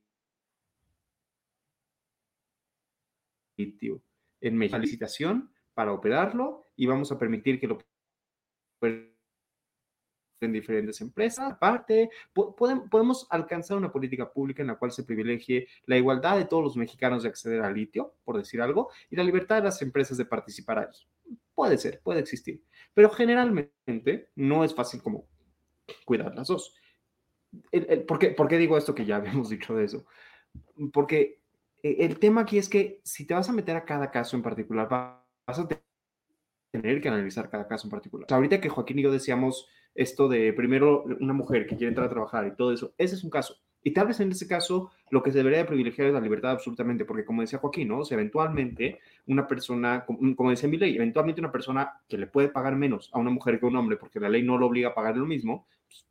litio 3.58 4.04
en 4.42 4.58
México. 4.58 4.78
Licitación 4.80 5.54
para 5.74 5.94
operarlo 5.94 6.66
y 6.76 6.86
vamos 6.86 7.12
a 7.12 7.20
permitir 7.20 7.60
que 7.60 7.68
lo 7.68 7.78
en 10.42 10.54
diferentes 10.54 11.02
empresas. 11.02 11.54
Aparte, 11.54 12.10
podemos 12.34 13.28
alcanzar 13.30 13.78
una 13.78 13.92
política 13.92 14.32
pública 14.32 14.62
en 14.62 14.68
la 14.68 14.76
cual 14.76 14.92
se 14.92 15.04
privilegie 15.04 15.68
la 15.86 15.98
igualdad 15.98 16.38
de 16.38 16.46
todos 16.46 16.64
los 16.64 16.78
mexicanos 16.78 17.24
de 17.24 17.30
acceder 17.30 17.62
al 17.62 17.74
litio, 17.74 18.16
por 18.24 18.38
decir 18.38 18.62
algo, 18.62 18.90
y 19.10 19.16
la 19.16 19.24
libertad 19.24 19.58
de 19.58 19.64
las 19.64 19.82
empresas 19.82 20.18
de 20.18 20.26
participar 20.26 20.80
ahí. 20.80 21.36
Puede 21.54 21.78
ser, 21.78 22.02
puede 22.02 22.20
existir, 22.20 22.64
pero 22.94 23.10
generalmente 23.10 24.30
no 24.36 24.64
es 24.64 24.74
fácil 24.74 25.02
como 25.02 25.28
cuidar 26.06 26.34
las 26.36 26.48
dos. 26.48 26.74
El, 27.72 27.88
el, 27.90 28.04
¿por, 28.04 28.20
qué, 28.20 28.30
¿Por 28.30 28.48
qué 28.48 28.58
digo 28.58 28.78
esto 28.78 28.96
que 28.96 29.06
ya 29.06 29.16
habíamos 29.18 29.50
dicho 29.50 29.76
de 29.76 29.86
eso? 29.86 30.06
Porque 30.94 31.40
el 31.82 32.20
tema 32.20 32.42
aquí 32.42 32.58
es 32.58 32.68
que 32.68 33.00
si 33.04 33.26
te 33.26 33.34
vas 33.34 33.50
a 33.50 33.54
meter 33.54 33.76
a 33.76 33.86
cada 33.86 34.12
caso 34.12 34.36
en 34.36 34.44
particular, 34.44 34.88
vas 34.90 35.60
a 35.60 35.68
tener 36.72 37.02
que 37.02 37.08
analizar 37.08 37.50
cada 37.50 37.68
caso 37.68 37.88
en 37.88 37.92
particular. 37.92 38.26
O 38.26 38.28
sea, 38.28 38.38
ahorita 38.38 38.60
que 38.60 38.70
Joaquín 38.70 39.00
y 39.00 39.04
yo 39.04 39.12
decíamos, 39.12 39.68
esto 39.96 40.28
de 40.28 40.54
primero 40.54 41.04
una 41.20 41.34
mujer 41.34 41.68
que 41.68 41.76
quiere 41.76 41.90
entrar 41.90 42.08
a 42.08 42.12
trabajar 42.12 42.48
y 42.48 42.56
todo 42.56 42.72
eso, 42.72 42.94
ese 42.98 43.16
es 43.16 43.24
un 43.24 43.30
caso. 43.30 43.56
Y 43.82 43.92
tal 43.92 44.08
vez 44.08 44.20
en 44.20 44.32
ese 44.32 44.48
caso 44.48 44.92
lo 45.10 45.24
que 45.24 45.32
se 45.32 45.38
debería 45.38 45.60
de 45.60 45.66
privilegiar 45.66 46.08
es 46.08 46.14
la 46.14 46.20
libertad 46.20 46.52
absolutamente, 46.52 47.06
porque 47.06 47.26
como 47.26 47.42
decía 47.42 47.60
Joaquín, 47.60 47.88
¿no? 47.88 48.02
Eventualmente 48.10 49.00
una 49.28 49.48
persona, 49.48 50.06
como 50.06 50.50
decía 50.50 50.70
mi 50.70 50.78
ley, 50.78 50.96
eventualmente 50.96 51.42
una 51.42 51.52
persona 51.52 52.02
que 52.08 52.18
le 52.18 52.28
puede 52.28 52.50
pagar 52.50 52.76
menos 52.76 53.10
a 53.14 53.20
una 53.20 53.30
mujer 53.30 53.60
que 53.60 53.66
a 53.66 53.70
un 53.70 53.78
hombre, 53.78 53.98
porque 53.98 54.20
la 54.20 54.30
ley 54.30 54.44
no 54.44 54.58
lo 54.58 54.68
obliga 54.68 54.90
a 54.90 54.96
pagar 54.96 55.16
lo 55.16 55.26
mismo, 55.26 55.68
pues, 55.88 56.06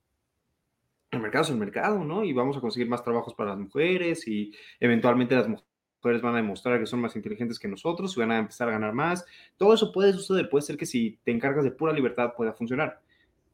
el 1.11 1.21
mercado 1.21 1.45
es 1.45 1.51
el 1.51 1.57
mercado, 1.57 2.05
¿no? 2.05 2.25
Y 2.25 2.33
vamos 2.33 2.57
a 2.57 2.61
conseguir 2.61 2.89
más 2.89 3.03
trabajos 3.03 3.35
para 3.35 3.51
las 3.51 3.59
mujeres 3.59 4.27
y 4.27 4.53
eventualmente 4.81 5.35
las 5.35 5.49
mujeres 5.49 6.23
van 6.23 6.35
a 6.35 6.39
demostrar 6.39 6.79
que 6.79 6.87
son 6.87 7.01
más 7.01 7.17
inteligentes 7.17 7.59
que 7.59 7.69
nosotros 7.69 8.17
y 8.17 8.21
van 8.21 8.33
a 8.33 8.39
empezar 8.39 8.69
a 8.69 8.73
ganar 8.73 8.95
más. 8.95 9.27
Todo 9.57 9.75
eso 9.75 9.93
puede 9.93 10.13
suceder, 10.13 10.49
puede 10.49 10.63
ser 10.63 10.77
que 10.77 10.87
si 10.87 11.19
te 11.25 11.33
encargas 11.33 11.65
de 11.65 11.71
pura 11.71 11.93
libertad 11.93 12.35
pueda 12.37 12.53
funcionar. 12.53 13.01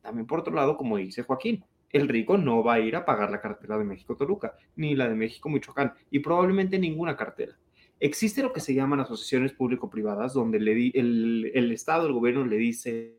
También 0.05 0.27
por 0.27 0.41
otro 0.41 0.55
lado, 0.55 0.77
como 0.77 0.99
dice 0.99 1.23
Joaquín, 1.23 1.65
el 1.89 2.09
rico 2.09 2.37
no 2.37 2.63
va 2.63 2.75
a 2.75 2.81
ir 2.81 2.95
a 2.95 3.07
pagar 3.07 3.31
la 3.31 3.41
cartera 3.41 3.79
de 3.79 3.85
México-Toluca, 3.85 4.55
ni 4.77 4.95
la 4.95 5.09
de 5.09 5.15
México-Michoacán, 5.15 5.95
y 6.11 6.19
probablemente 6.19 6.79
ninguna 6.79 7.17
cartera. 7.17 7.57
Existe 7.99 8.43
lo 8.43 8.53
que 8.53 8.61
se 8.61 8.75
llaman 8.75 9.01
asociaciones 9.01 9.55
público-privadas, 9.55 10.35
donde 10.35 10.61
le 10.61 10.91
el, 10.95 11.51
el, 11.55 11.73
Estado, 11.73 12.07
el 12.07 12.13
gobierno 12.13 12.45
le 12.45 12.57
dice 12.57 13.19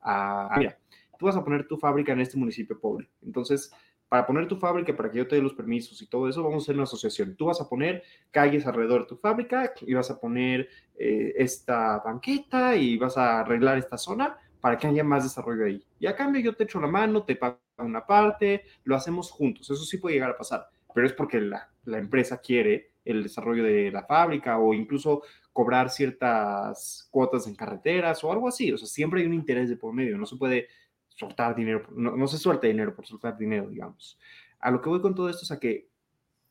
a, 0.00 0.54
mira, 0.56 0.78
tú 1.18 1.26
vas 1.26 1.36
a 1.36 1.44
poner 1.44 1.68
tu 1.68 1.76
fábrica 1.76 2.14
en 2.14 2.20
este 2.20 2.38
municipio 2.38 2.80
pobre. 2.80 3.10
Entonces, 3.20 3.70
para 4.08 4.26
poner 4.26 4.46
tu 4.46 4.56
fábrica, 4.56 4.96
para 4.96 5.10
que 5.10 5.18
yo 5.18 5.26
te 5.26 5.36
dé 5.36 5.42
los 5.42 5.54
permisos 5.54 6.00
y 6.00 6.06
todo 6.06 6.28
eso, 6.28 6.42
vamos 6.42 6.62
a 6.62 6.64
hacer 6.64 6.74
una 6.74 6.84
asociación. 6.84 7.34
Tú 7.36 7.46
vas 7.46 7.60
a 7.60 7.68
poner 7.68 8.02
calles 8.30 8.66
alrededor 8.66 9.02
de 9.02 9.08
tu 9.08 9.16
fábrica 9.16 9.72
y 9.80 9.94
vas 9.94 10.10
a 10.10 10.20
poner 10.20 10.68
eh, 10.96 11.34
esta 11.36 11.98
banqueta 11.98 12.76
y 12.76 12.96
vas 12.96 13.16
a 13.16 13.40
arreglar 13.40 13.78
esta 13.78 13.98
zona 13.98 14.36
para 14.60 14.78
que 14.78 14.86
haya 14.86 15.04
más 15.04 15.24
desarrollo 15.24 15.64
ahí. 15.66 15.84
Y 15.98 16.06
a 16.06 16.14
cambio 16.14 16.40
yo 16.40 16.54
te 16.54 16.64
echo 16.64 16.80
la 16.80 16.86
mano, 16.86 17.24
te 17.24 17.36
pago 17.36 17.58
una 17.78 18.06
parte, 18.06 18.64
lo 18.84 18.96
hacemos 18.96 19.30
juntos. 19.30 19.70
Eso 19.70 19.84
sí 19.84 19.98
puede 19.98 20.14
llegar 20.14 20.30
a 20.30 20.36
pasar, 20.38 20.68
pero 20.94 21.06
es 21.06 21.12
porque 21.12 21.40
la, 21.40 21.68
la 21.84 21.98
empresa 21.98 22.38
quiere 22.38 22.92
el 23.04 23.22
desarrollo 23.22 23.64
de 23.64 23.90
la 23.90 24.04
fábrica 24.04 24.58
o 24.58 24.74
incluso 24.74 25.22
cobrar 25.52 25.90
ciertas 25.90 27.08
cuotas 27.10 27.46
en 27.46 27.54
carreteras 27.54 28.22
o 28.22 28.30
algo 28.30 28.48
así. 28.48 28.72
O 28.72 28.78
sea, 28.78 28.86
siempre 28.86 29.20
hay 29.20 29.26
un 29.26 29.34
interés 29.34 29.68
de 29.68 29.76
por 29.76 29.92
medio. 29.92 30.18
No 30.18 30.26
se 30.26 30.36
puede 30.36 30.68
soltar 31.16 31.56
dinero, 31.56 31.86
no, 31.90 32.16
no 32.16 32.28
se 32.28 32.38
suelta 32.38 32.68
dinero 32.68 32.94
por 32.94 33.06
soltar 33.06 33.36
dinero, 33.36 33.68
digamos. 33.68 34.18
A 34.60 34.70
lo 34.70 34.80
que 34.80 34.88
voy 34.88 35.00
con 35.00 35.14
todo 35.14 35.28
esto 35.28 35.42
es 35.42 35.50
a 35.50 35.58
que 35.58 35.88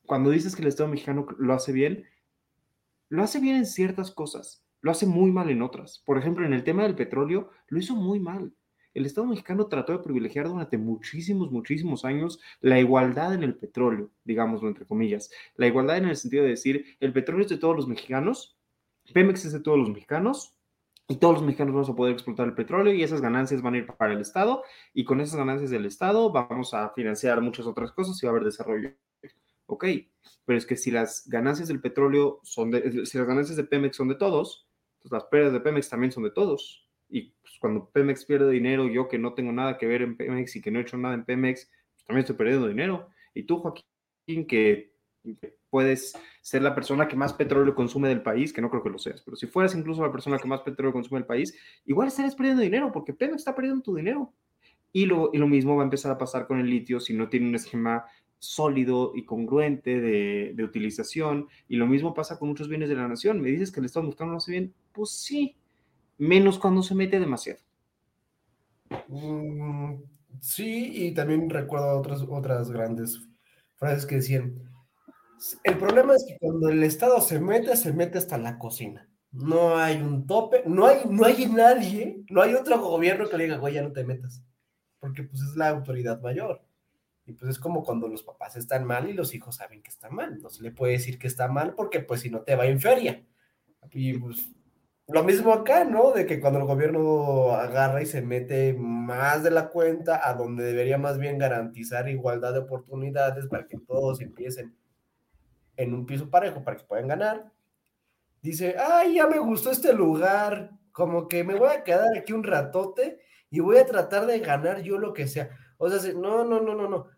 cuando 0.04 0.30
dices 0.30 0.54
que 0.54 0.62
el 0.62 0.68
Estado 0.68 0.88
mexicano 0.88 1.26
lo 1.38 1.54
hace 1.54 1.72
bien, 1.72 2.04
lo 3.08 3.22
hace 3.22 3.40
bien 3.40 3.56
en 3.56 3.66
ciertas 3.66 4.10
cosas 4.10 4.66
lo 4.86 4.92
hace 4.92 5.06
muy 5.06 5.32
mal 5.32 5.50
en 5.50 5.62
otras. 5.62 6.00
Por 6.06 6.16
ejemplo, 6.16 6.46
en 6.46 6.52
el 6.52 6.62
tema 6.62 6.84
del 6.84 6.94
petróleo, 6.94 7.50
lo 7.66 7.78
hizo 7.80 7.96
muy 7.96 8.20
mal. 8.20 8.52
El 8.94 9.04
Estado 9.04 9.26
mexicano 9.26 9.66
trató 9.66 9.92
de 9.92 9.98
privilegiar 9.98 10.48
durante 10.48 10.78
muchísimos, 10.78 11.50
muchísimos 11.50 12.04
años 12.04 12.40
la 12.60 12.78
igualdad 12.78 13.34
en 13.34 13.42
el 13.42 13.56
petróleo, 13.56 14.10
digámoslo 14.24 14.68
entre 14.68 14.86
comillas. 14.86 15.30
La 15.56 15.66
igualdad 15.66 15.98
en 15.98 16.06
el 16.06 16.16
sentido 16.16 16.44
de 16.44 16.50
decir, 16.50 16.96
el 17.00 17.12
petróleo 17.12 17.44
es 17.44 17.50
de 17.50 17.58
todos 17.58 17.74
los 17.74 17.88
mexicanos, 17.88 18.56
Pemex 19.12 19.44
es 19.44 19.52
de 19.52 19.60
todos 19.60 19.76
los 19.76 19.90
mexicanos, 19.90 20.55
y 21.08 21.16
todos 21.16 21.34
los 21.34 21.42
mexicanos 21.44 21.74
vamos 21.74 21.90
a 21.90 21.94
poder 21.94 22.12
explotar 22.12 22.46
el 22.46 22.54
petróleo 22.54 22.92
y 22.92 23.02
esas 23.02 23.20
ganancias 23.20 23.62
van 23.62 23.74
a 23.74 23.78
ir 23.78 23.86
para 23.86 24.12
el 24.12 24.20
Estado 24.20 24.64
y 24.92 25.04
con 25.04 25.20
esas 25.20 25.36
ganancias 25.36 25.70
del 25.70 25.86
Estado 25.86 26.32
vamos 26.32 26.74
a 26.74 26.90
financiar 26.90 27.40
muchas 27.40 27.66
otras 27.66 27.92
cosas 27.92 28.20
y 28.20 28.26
va 28.26 28.30
a 28.30 28.34
haber 28.34 28.44
desarrollo. 28.44 28.90
Ok, 29.66 29.84
pero 30.44 30.58
es 30.58 30.66
que 30.66 30.76
si 30.76 30.90
las 30.90 31.28
ganancias 31.28 31.68
del 31.68 31.80
petróleo 31.80 32.40
son 32.42 32.70
de, 32.70 33.06
si 33.06 33.18
las 33.18 33.26
ganancias 33.26 33.56
de 33.56 33.64
Pemex 33.64 33.96
son 33.96 34.08
de 34.08 34.14
todos, 34.16 34.66
pues, 35.00 35.12
las 35.12 35.24
pérdidas 35.24 35.52
de 35.52 35.60
Pemex 35.60 35.88
también 35.88 36.12
son 36.12 36.24
de 36.24 36.30
todos. 36.30 36.88
Y 37.08 37.30
pues, 37.40 37.54
cuando 37.60 37.88
Pemex 37.90 38.24
pierde 38.24 38.50
dinero, 38.50 38.88
yo 38.88 39.08
que 39.08 39.18
no 39.18 39.34
tengo 39.34 39.52
nada 39.52 39.78
que 39.78 39.86
ver 39.86 40.02
en 40.02 40.16
Pemex 40.16 40.56
y 40.56 40.60
que 40.60 40.70
no 40.70 40.78
he 40.78 40.82
hecho 40.82 40.96
nada 40.96 41.14
en 41.14 41.24
Pemex, 41.24 41.70
pues, 41.92 42.04
también 42.04 42.20
estoy 42.20 42.36
perdiendo 42.36 42.68
dinero. 42.68 43.08
Y 43.34 43.44
tú, 43.44 43.58
Joaquín, 43.58 44.46
que, 44.48 44.92
puedes 45.70 46.14
ser 46.40 46.62
la 46.62 46.74
persona 46.74 47.08
que 47.08 47.16
más 47.16 47.32
petróleo 47.32 47.74
consume 47.74 48.08
del 48.08 48.22
país, 48.22 48.52
que 48.52 48.60
no 48.60 48.70
creo 48.70 48.82
que 48.82 48.90
lo 48.90 48.98
seas, 48.98 49.22
pero 49.22 49.36
si 49.36 49.46
fueras 49.46 49.74
incluso 49.74 50.02
la 50.02 50.12
persona 50.12 50.38
que 50.38 50.48
más 50.48 50.60
petróleo 50.60 50.92
consume 50.92 51.20
del 51.20 51.26
país, 51.26 51.54
igual 51.84 52.08
estarías 52.08 52.34
perdiendo 52.34 52.62
dinero 52.62 52.92
porque 52.92 53.12
Pemex 53.12 53.38
está 53.38 53.54
perdiendo 53.54 53.82
tu 53.82 53.94
dinero. 53.94 54.32
Y 54.92 55.04
lo, 55.04 55.30
y 55.32 55.38
lo 55.38 55.46
mismo 55.46 55.76
va 55.76 55.82
a 55.82 55.84
empezar 55.84 56.12
a 56.12 56.18
pasar 56.18 56.46
con 56.46 56.58
el 56.58 56.70
litio 56.70 57.00
si 57.00 57.12
no 57.12 57.28
tiene 57.28 57.48
un 57.48 57.54
esquema 57.54 58.06
sólido 58.38 59.12
y 59.14 59.24
congruente 59.24 60.00
de, 60.00 60.52
de, 60.54 60.64
utilización. 60.64 61.48
Y 61.68 61.76
lo 61.76 61.86
mismo 61.86 62.14
pasa 62.14 62.38
con 62.38 62.48
muchos 62.48 62.68
bienes 62.68 62.88
de 62.88 62.94
la 62.94 63.06
nación. 63.06 63.40
Me 63.40 63.50
dices 63.50 63.70
que 63.70 63.80
el 63.80 63.86
Estado 63.86 64.04
mexicano 64.04 64.30
no 64.30 64.38
hace 64.38 64.52
bien. 64.52 64.74
Pues 64.92 65.10
sí, 65.10 65.56
menos 66.16 66.58
cuando 66.58 66.82
se 66.82 66.94
mete 66.94 67.20
demasiado. 67.20 67.60
Mm, 69.08 69.96
sí, 70.40 70.90
y 70.94 71.14
también 71.14 71.50
recuerdo 71.50 71.98
otras, 71.98 72.22
otras 72.22 72.70
grandes 72.70 73.20
frases 73.74 74.06
que 74.06 74.16
decían, 74.16 74.54
el 75.64 75.78
problema 75.78 76.14
es 76.14 76.24
que 76.26 76.38
cuando 76.38 76.68
el 76.68 76.82
Estado 76.82 77.20
se 77.20 77.38
mete, 77.40 77.76
se 77.76 77.92
mete 77.92 78.18
hasta 78.18 78.38
la 78.38 78.58
cocina. 78.58 79.08
No 79.32 79.76
hay 79.76 79.96
un 79.96 80.26
tope, 80.26 80.62
no 80.66 80.86
hay, 80.86 81.00
no 81.08 81.24
hay 81.24 81.46
nadie, 81.46 82.24
no 82.30 82.42
hay 82.42 82.54
otro 82.54 82.80
gobierno 82.80 83.28
que 83.28 83.36
le 83.36 83.44
diga, 83.44 83.58
güey, 83.58 83.74
ya 83.74 83.82
no 83.82 83.92
te 83.92 84.04
metas, 84.04 84.42
porque 84.98 85.24
pues 85.24 85.42
es 85.42 85.56
la 85.56 85.68
autoridad 85.68 86.20
mayor. 86.20 86.62
Y 87.26 87.32
pues 87.32 87.50
es 87.50 87.58
como 87.58 87.82
cuando 87.82 88.08
los 88.08 88.22
papás 88.22 88.56
están 88.56 88.84
mal 88.84 89.10
y 89.10 89.12
los 89.12 89.34
hijos 89.34 89.56
saben 89.56 89.82
que 89.82 89.90
está 89.90 90.08
mal. 90.08 90.40
No 90.40 90.48
se 90.48 90.62
le 90.62 90.70
puede 90.70 90.92
decir 90.92 91.18
que 91.18 91.26
está 91.26 91.48
mal 91.48 91.74
porque 91.74 92.00
pues 92.00 92.20
si 92.20 92.30
no 92.30 92.42
te 92.42 92.54
va 92.54 92.66
en 92.66 92.80
feria. 92.80 93.26
Y 93.90 94.16
pues 94.16 94.48
lo 95.08 95.24
mismo 95.24 95.52
acá, 95.52 95.84
¿no? 95.84 96.12
De 96.12 96.24
que 96.24 96.40
cuando 96.40 96.60
el 96.60 96.66
gobierno 96.66 97.50
agarra 97.50 98.00
y 98.00 98.06
se 98.06 98.22
mete 98.22 98.74
más 98.74 99.42
de 99.42 99.50
la 99.50 99.68
cuenta 99.70 100.28
a 100.28 100.34
donde 100.34 100.64
debería 100.64 100.98
más 100.98 101.18
bien 101.18 101.36
garantizar 101.36 102.08
igualdad 102.08 102.52
de 102.52 102.60
oportunidades 102.60 103.46
para 103.48 103.66
que 103.66 103.78
todos 103.78 104.20
empiecen 104.20 104.76
en 105.76 105.94
un 105.94 106.06
piso 106.06 106.30
parejo 106.30 106.62
para 106.64 106.76
que 106.76 106.84
puedan 106.84 107.08
ganar. 107.08 107.52
Dice, 108.42 108.76
ay, 108.78 109.16
ya 109.16 109.26
me 109.26 109.38
gustó 109.38 109.70
este 109.70 109.92
lugar, 109.92 110.70
como 110.92 111.28
que 111.28 111.44
me 111.44 111.54
voy 111.54 111.70
a 111.70 111.84
quedar 111.84 112.16
aquí 112.16 112.32
un 112.32 112.44
ratote 112.44 113.20
y 113.50 113.60
voy 113.60 113.78
a 113.78 113.86
tratar 113.86 114.26
de 114.26 114.38
ganar 114.40 114.82
yo 114.82 114.98
lo 114.98 115.12
que 115.12 115.26
sea. 115.26 115.50
O 115.78 115.90
sea, 115.90 116.12
no, 116.14 116.44
no, 116.44 116.60
no, 116.60 116.74
no, 116.74 116.88
no 116.88 117.16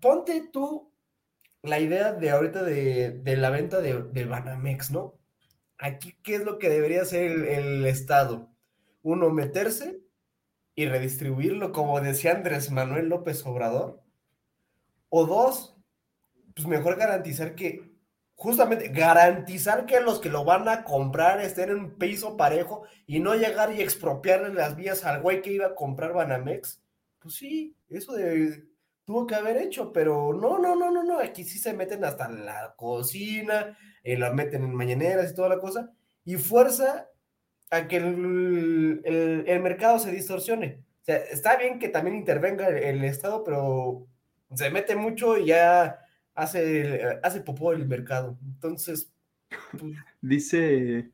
ponte 0.00 0.48
tú 0.52 0.92
la 1.62 1.78
idea 1.78 2.12
de 2.12 2.30
ahorita 2.30 2.62
de, 2.62 3.22
la 3.24 3.50
venta 3.50 3.80
de, 3.80 4.24
Banamex, 4.24 4.90
¿no? 4.90 5.18
Aquí, 5.78 6.16
¿qué 6.22 6.36
es 6.36 6.44
lo 6.44 6.58
que 6.58 6.68
debería 6.68 7.02
hacer 7.02 7.30
el, 7.30 7.86
Estado? 7.86 8.50
Uno, 9.02 9.30
meterse 9.30 10.00
y 10.74 10.86
redistribuirlo, 10.86 11.72
como 11.72 12.00
decía 12.00 12.32
Andrés 12.32 12.70
Manuel 12.70 13.08
López 13.08 13.44
Obrador. 13.46 14.02
O 15.08 15.26
dos, 15.26 15.76
pues 16.54 16.66
mejor 16.66 16.96
garantizar 16.96 17.54
que, 17.54 17.92
justamente, 18.34 18.88
garantizar 18.88 19.86
que 19.86 20.00
los 20.00 20.20
que 20.20 20.28
lo 20.28 20.44
van 20.44 20.68
a 20.68 20.84
comprar 20.84 21.40
estén 21.40 21.70
en 21.70 21.76
un 21.76 21.98
piso 21.98 22.36
parejo 22.36 22.84
y 23.06 23.20
no 23.20 23.34
llegar 23.34 23.72
y 23.72 23.80
expropiarle 23.80 24.54
las 24.54 24.76
vías 24.76 25.04
al 25.04 25.22
güey 25.22 25.42
que 25.42 25.52
iba 25.52 25.66
a 25.66 25.74
comprar 25.74 26.12
Banamex. 26.12 26.82
Pues 27.18 27.34
sí, 27.34 27.76
eso 27.88 28.14
de 28.14 28.72
tuvo 29.04 29.26
que 29.26 29.34
haber 29.34 29.56
hecho, 29.56 29.92
pero 29.92 30.32
no, 30.32 30.58
no, 30.58 30.76
no, 30.76 30.90
no, 30.90 31.02
no, 31.02 31.18
aquí 31.18 31.44
sí 31.44 31.58
se 31.58 31.74
meten 31.74 32.04
hasta 32.04 32.28
la 32.28 32.74
cocina, 32.76 33.76
eh, 34.02 34.16
la 34.16 34.32
meten 34.32 34.62
en 34.64 34.74
mañaneras 34.74 35.30
y 35.30 35.34
toda 35.34 35.48
la 35.48 35.58
cosa, 35.58 35.90
y 36.24 36.36
fuerza 36.36 37.08
a 37.70 37.88
que 37.88 37.96
el, 37.96 39.60
mercado 39.62 39.98
se 39.98 40.12
distorsione. 40.12 40.84
O 41.02 41.04
sea, 41.04 41.16
está 41.16 41.56
bien 41.56 41.78
que 41.78 41.88
también 41.88 42.16
intervenga 42.16 42.68
el, 42.68 43.04
Estado, 43.04 43.42
pero 43.44 44.06
se 44.54 44.70
mete 44.70 44.94
mucho 44.94 45.38
y 45.38 45.46
ya 45.46 45.98
hace, 46.34 47.18
hace 47.22 47.40
popó 47.40 47.72
el 47.72 47.86
mercado. 47.86 48.38
Entonces... 48.44 49.12
Pues 49.78 49.94
Dice, 50.20 51.10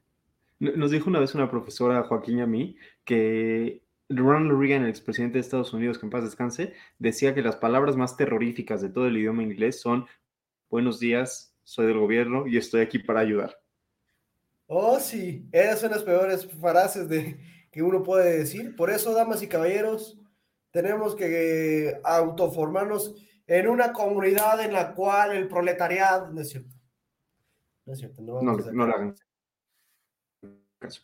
nos 0.61 0.91
dijo 0.91 1.11
una 1.11 1.21
vez 1.21 1.35
una 1.35 1.51
profesora, 1.51 2.05
Joaquín 2.05 2.39
y 2.39 2.43
a 2.43 2.47
mí, 2.47 2.77
que 3.05 3.83
Ronald 4.09 4.59
Reagan, 4.59 4.85
el 4.85 4.91
expresidente 4.91 5.35
de 5.35 5.41
Estados 5.41 5.73
Unidos, 5.73 5.99
que 5.99 6.07
en 6.07 6.11
paz 6.11 6.25
descanse, 6.25 6.75
decía 6.99 7.35
que 7.35 7.43
las 7.43 7.57
palabras 7.57 7.97
más 7.97 8.17
terroríficas 8.17 8.81
de 8.81 8.89
todo 8.89 9.07
el 9.07 9.17
idioma 9.17 9.43
inglés 9.43 9.81
son 9.81 10.07
buenos 10.71 10.99
días, 11.01 11.55
soy 11.63 11.87
del 11.87 11.99
gobierno 11.99 12.47
y 12.47 12.57
estoy 12.57 12.81
aquí 12.81 12.99
para 12.99 13.21
ayudar. 13.21 13.59
Oh, 14.67 14.99
sí, 15.01 15.49
esas 15.53 15.81
son 15.81 15.91
las 15.91 16.03
peores 16.03 16.47
frases 16.61 17.09
de, 17.09 17.39
que 17.71 17.83
uno 17.83 18.03
puede 18.03 18.39
decir. 18.39 18.77
Por 18.77 18.91
eso, 18.91 19.15
damas 19.15 19.43
y 19.43 19.49
caballeros, 19.49 20.19
tenemos 20.71 21.15
que 21.15 21.99
autoformarnos 22.05 23.15
en 23.49 23.69
una 23.69 23.93
comunidad 23.93 24.65
en 24.65 24.73
la 24.73 24.95
cual 24.95 25.37
el 25.37 25.49
proletariado... 25.49 26.31
No 26.31 26.41
es 26.41 26.51
cierto. 26.51 26.77
No 27.85 27.93
es 27.93 27.99
cierto. 27.99 28.23
No, 28.23 28.41
no, 28.41 28.57
no 28.57 28.87
le 28.87 28.93
hagan 28.93 29.15
caso 30.79 31.03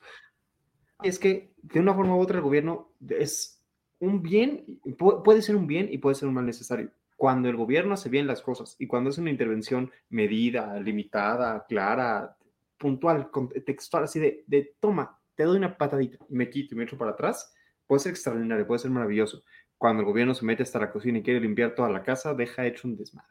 es 1.04 1.18
que 1.18 1.52
de 1.62 1.80
una 1.80 1.94
forma 1.94 2.16
u 2.16 2.20
otra 2.20 2.38
el 2.38 2.42
gobierno 2.42 2.92
es 3.08 3.62
un 3.98 4.22
bien, 4.22 4.80
puede 4.98 5.42
ser 5.42 5.56
un 5.56 5.66
bien 5.66 5.88
y 5.90 5.98
puede 5.98 6.14
ser 6.14 6.28
un 6.28 6.34
mal 6.34 6.46
necesario. 6.46 6.90
Cuando 7.16 7.48
el 7.48 7.56
gobierno 7.56 7.94
hace 7.94 8.08
bien 8.08 8.26
las 8.26 8.42
cosas 8.42 8.76
y 8.78 8.86
cuando 8.86 9.10
es 9.10 9.18
una 9.18 9.30
intervención 9.30 9.90
medida, 10.08 10.78
limitada, 10.80 11.64
clara, 11.66 12.36
puntual, 12.76 13.30
textual, 13.64 14.04
así 14.04 14.18
de, 14.18 14.44
de 14.46 14.74
toma, 14.80 15.18
te 15.34 15.44
doy 15.44 15.58
una 15.58 15.76
patadita 15.76 16.18
y 16.28 16.34
me 16.34 16.50
quito 16.50 16.74
y 16.74 16.78
me 16.78 16.84
echo 16.84 16.98
para 16.98 17.12
atrás, 17.12 17.52
puede 17.86 18.00
ser 18.00 18.10
extraordinario, 18.10 18.66
puede 18.66 18.80
ser 18.80 18.90
maravilloso. 18.90 19.42
Cuando 19.78 20.00
el 20.00 20.06
gobierno 20.06 20.34
se 20.34 20.44
mete 20.44 20.62
hasta 20.62 20.78
la 20.78 20.90
cocina 20.90 21.18
y 21.18 21.22
quiere 21.22 21.40
limpiar 21.40 21.74
toda 21.74 21.88
la 21.90 22.02
casa, 22.02 22.34
deja 22.34 22.66
hecho 22.66 22.88
un 22.88 22.96
desmadre. 22.96 23.28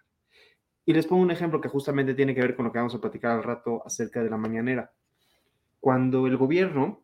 Y 0.86 0.94
les 0.94 1.08
pongo 1.08 1.22
un 1.22 1.32
ejemplo 1.32 1.62
que 1.62 1.70
justamente 1.70 2.14
tiene 2.14 2.36
que 2.36 2.42
ver 2.42 2.56
con 2.56 2.66
lo 2.66 2.72
que 2.72 2.80
vamos 2.80 2.96
a 2.96 3.02
platicar 3.02 3.32
al 3.32 3.44
rato 3.44 3.82
acerca 3.86 4.22
de 4.22 4.30
la 4.30 4.38
mañanera. 4.38 4.94
Cuando 5.80 6.28
el 6.28 6.38
gobierno 6.38 7.04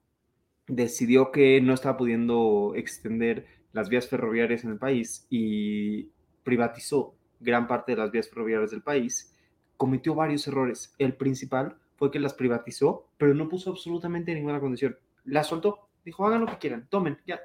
decidió 0.68 1.32
que 1.32 1.60
no 1.62 1.74
estaba 1.74 1.98
pudiendo 1.98 2.74
extender 2.76 3.48
las 3.72 3.90
vías 3.90 4.08
ferroviarias 4.08 4.64
en 4.64 4.72
el 4.72 4.78
país 4.78 5.28
y 5.30 6.12
privatizó 6.44 7.16
gran 7.40 7.68
parte 7.68 7.94
de 7.94 7.98
las 7.98 8.12
vías 8.12 8.30
ferroviarias 8.30 8.72
del 8.72 8.82
país, 8.82 9.36
cometió 9.78 10.16
varios 10.16 10.48
errores. 10.48 10.94
El 10.98 11.16
principal 11.16 11.78
fue 11.96 12.12
que 12.12 12.20
las 12.20 12.34
privatizó, 12.34 13.10
pero 13.18 13.34
no 13.34 13.50
puso 13.50 13.72
absolutamente 13.72 14.34
ninguna 14.34 14.60
condición. 14.60 14.98
Las 15.24 15.48
soltó. 15.48 15.89
Dijo, 16.04 16.26
hagan 16.26 16.42
lo 16.42 16.48
que 16.48 16.58
quieran, 16.58 16.88
tomen, 16.90 17.18
ya, 17.26 17.42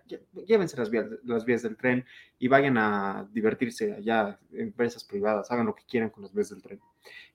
llévense 0.46 0.76
las 0.76 0.90
vías, 0.90 1.62
del 1.62 1.76
tren 1.76 2.04
y 2.38 2.48
vayan 2.48 2.78
a 2.78 3.28
divertirse 3.32 3.92
allá, 3.92 4.38
empresas 4.52 5.04
privadas, 5.04 5.50
hagan 5.50 5.66
lo 5.66 5.74
que 5.74 5.84
quieran 5.84 6.10
con 6.10 6.22
las 6.22 6.32
vías 6.32 6.50
del 6.50 6.62
tren. 6.62 6.80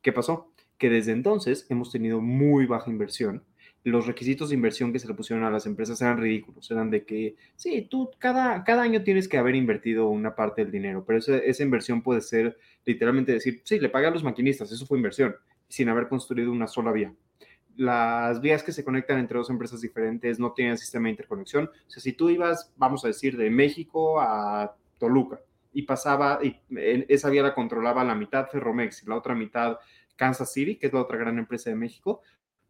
¿Qué 0.02 0.14
pasó? 0.14 0.52
Que 0.78 0.90
desde 0.90 1.12
entonces 1.12 1.66
hemos 1.70 1.92
tenido 1.92 2.22
muy 2.22 2.66
baja 2.66 2.90
inversión 2.90 3.44
los 3.84 4.08
requisitos 4.08 4.50
de 4.50 4.56
inversión 4.56 4.92
que 4.92 5.00
se 5.00 5.08
le 5.08 5.14
pusieron 5.14 5.46
a 5.46 5.50
las 5.50 5.66
empresas 5.66 6.02
eran 6.02 6.18
ridículos, 6.18 6.70
eran 6.70 6.90
de 6.90 7.06
que, 7.06 7.36
sí, 7.56 7.88
tú 7.90 8.12
cada, 8.18 8.64
cada 8.64 8.84
año 8.84 9.04
tienes 9.04 9.28
que 9.28 9.38
haber 9.38 9.56
invertido 9.56 10.10
una 10.10 10.36
parte 10.36 10.64
del 10.64 10.72
dinero, 10.72 11.04
pero 11.06 11.20
esa, 11.20 11.64
inversión 11.64 12.02
puede 12.02 12.22
ser 12.22 12.58
literalmente 12.86 13.32
decir, 13.32 13.62
sí, 13.64 13.80
le 13.80 13.90
pagué 13.90 14.08
a 14.08 14.12
los 14.12 14.24
maquinistas, 14.24 14.72
eso 14.72 14.86
fue 14.86 14.98
inversión, 14.98 15.36
sin 15.68 15.90
haber 15.90 16.08
construido 16.08 16.52
una 16.52 16.68
sola 16.68 16.92
vía. 16.92 17.14
Las 17.80 18.42
vías 18.42 18.62
que 18.62 18.74
se 18.74 18.84
conectan 18.84 19.20
entre 19.20 19.38
dos 19.38 19.50
empresas 19.50 19.80
diferentes 19.80 20.38
no 20.38 20.52
tienen 20.52 20.78
sistema 20.78 21.06
de 21.06 21.12
interconexión. 21.12 21.72
O 21.88 21.90
sea, 21.90 22.04
si 22.04 22.12
tú 22.12 22.30
ibas, 22.30 22.74
vamos 22.76 23.06
a 23.06 23.08
decir, 23.08 23.38
de 23.38 23.50
México 23.50 24.20
a 24.20 24.76
Toluca 24.98 25.40
y 25.72 25.84
pasaba, 25.84 26.40
y 26.44 26.60
esa 27.08 27.30
vía 27.30 27.42
la 27.42 27.56
controlaba 27.56 28.04
la 28.04 28.16
mitad 28.16 28.50
Ferromex 28.50 29.04
y 29.04 29.06
la 29.06 29.16
otra 29.16 29.34
mitad 29.34 29.78
Kansas 30.18 30.52
City, 30.52 30.76
que 30.76 30.88
es 30.88 30.94
la 30.94 31.00
otra 31.00 31.18
gran 31.18 31.38
empresa 31.38 31.70
de 31.70 31.78
México, 31.78 32.22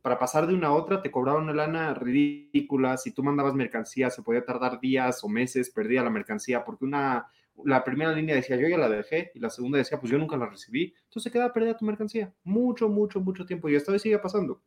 para 0.03 0.19
pasar 0.19 0.45
de 0.45 0.53
una 0.53 0.67
a 0.67 0.73
otra 0.73 1.01
te 1.01 1.09
cobraban 1.09 1.45
una 1.45 1.53
lana 1.53 1.95
ridícula. 1.95 2.95
Si 2.97 3.11
tú 3.11 3.23
mandabas 3.23 3.55
mercancía, 3.55 4.11
se 4.11 4.21
podía 4.21 4.45
tardar 4.45 4.79
días 4.79 5.23
o 5.23 5.27
meses, 5.27 5.71
perdía 5.71 6.03
la 6.03 6.11
mercancía, 6.11 6.63
porque 6.63 6.85
una, 6.85 7.31
la 7.65 7.83
primera 7.83 8.13
línea 8.13 8.35
decía 8.35 8.55
yo 8.55 8.67
ya 8.67 8.77
la 8.77 8.89
dejé 8.89 9.31
y 9.33 9.39
la 9.39 9.49
segunda 9.49 9.77
decía 9.77 9.99
pues 9.99 10.11
yo 10.11 10.17
nunca 10.17 10.37
la 10.37 10.47
recibí. 10.47 10.93
Entonces 11.05 11.31
quedaba 11.31 11.53
perdida 11.53 11.77
tu 11.77 11.85
mercancía. 11.85 12.33
Mucho, 12.43 12.89
mucho, 12.89 13.19
mucho 13.19 13.45
tiempo. 13.45 13.69
Y 13.69 13.75
esta 13.75 13.91
vez 13.91 14.01
sigue 14.01 14.19
pasando. 14.19 14.61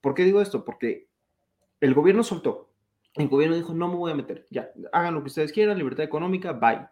¿Por 0.00 0.14
qué 0.14 0.24
digo 0.24 0.40
esto? 0.40 0.64
Porque 0.64 1.08
el 1.80 1.94
gobierno 1.94 2.22
soltó. 2.22 2.72
El 3.14 3.28
gobierno 3.28 3.56
dijo, 3.56 3.74
no 3.74 3.88
me 3.88 3.96
voy 3.96 4.12
a 4.12 4.16
meter. 4.16 4.46
Ya, 4.50 4.70
hagan 4.92 5.14
lo 5.14 5.22
que 5.22 5.28
ustedes 5.28 5.52
quieran, 5.52 5.78
libertad 5.78 6.04
económica, 6.04 6.52
bye. 6.52 6.86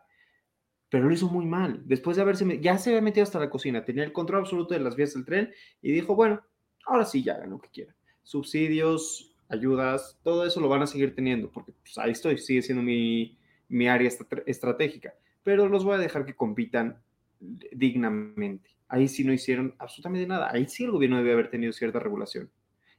Pero 0.88 1.08
lo 1.08 1.12
hizo 1.14 1.28
muy 1.28 1.46
mal. 1.46 1.82
Después 1.86 2.16
de 2.16 2.22
haberse, 2.22 2.60
ya 2.60 2.78
se 2.78 2.90
había 2.90 3.00
metido 3.02 3.24
hasta 3.24 3.40
la 3.40 3.50
cocina, 3.50 3.84
tenía 3.84 4.04
el 4.04 4.12
control 4.12 4.40
absoluto 4.40 4.74
de 4.74 4.80
las 4.80 4.94
vías 4.94 5.14
del 5.14 5.24
tren 5.24 5.52
y 5.80 5.90
dijo, 5.90 6.14
bueno, 6.14 6.42
ahora 6.86 7.04
sí 7.04 7.22
ya 7.22 7.34
hagan 7.34 7.50
lo 7.50 7.60
que 7.60 7.70
quieran. 7.70 7.96
Subsidios, 8.22 9.34
ayudas, 9.48 10.18
todo 10.22 10.46
eso 10.46 10.60
lo 10.60 10.68
van 10.68 10.82
a 10.82 10.86
seguir 10.86 11.14
teniendo, 11.14 11.50
porque 11.50 11.72
pues, 11.72 11.98
ahí 11.98 12.12
estoy, 12.12 12.38
sigue 12.38 12.62
siendo 12.62 12.82
mi, 12.82 13.38
mi 13.68 13.88
área 13.88 14.10
estratégica, 14.46 15.14
pero 15.42 15.68
los 15.68 15.84
voy 15.84 15.94
a 15.94 15.98
dejar 15.98 16.24
que 16.24 16.36
compitan 16.36 17.02
dignamente. 17.40 18.70
Ahí 18.88 19.08
sí 19.08 19.24
no 19.24 19.32
hicieron 19.32 19.74
absolutamente 19.78 20.26
nada. 20.26 20.50
Ahí 20.50 20.68
sí 20.68 20.84
el 20.84 20.90
gobierno 20.90 21.16
debe 21.16 21.32
haber 21.32 21.50
tenido 21.50 21.72
cierta 21.72 21.98
regulación. 21.98 22.50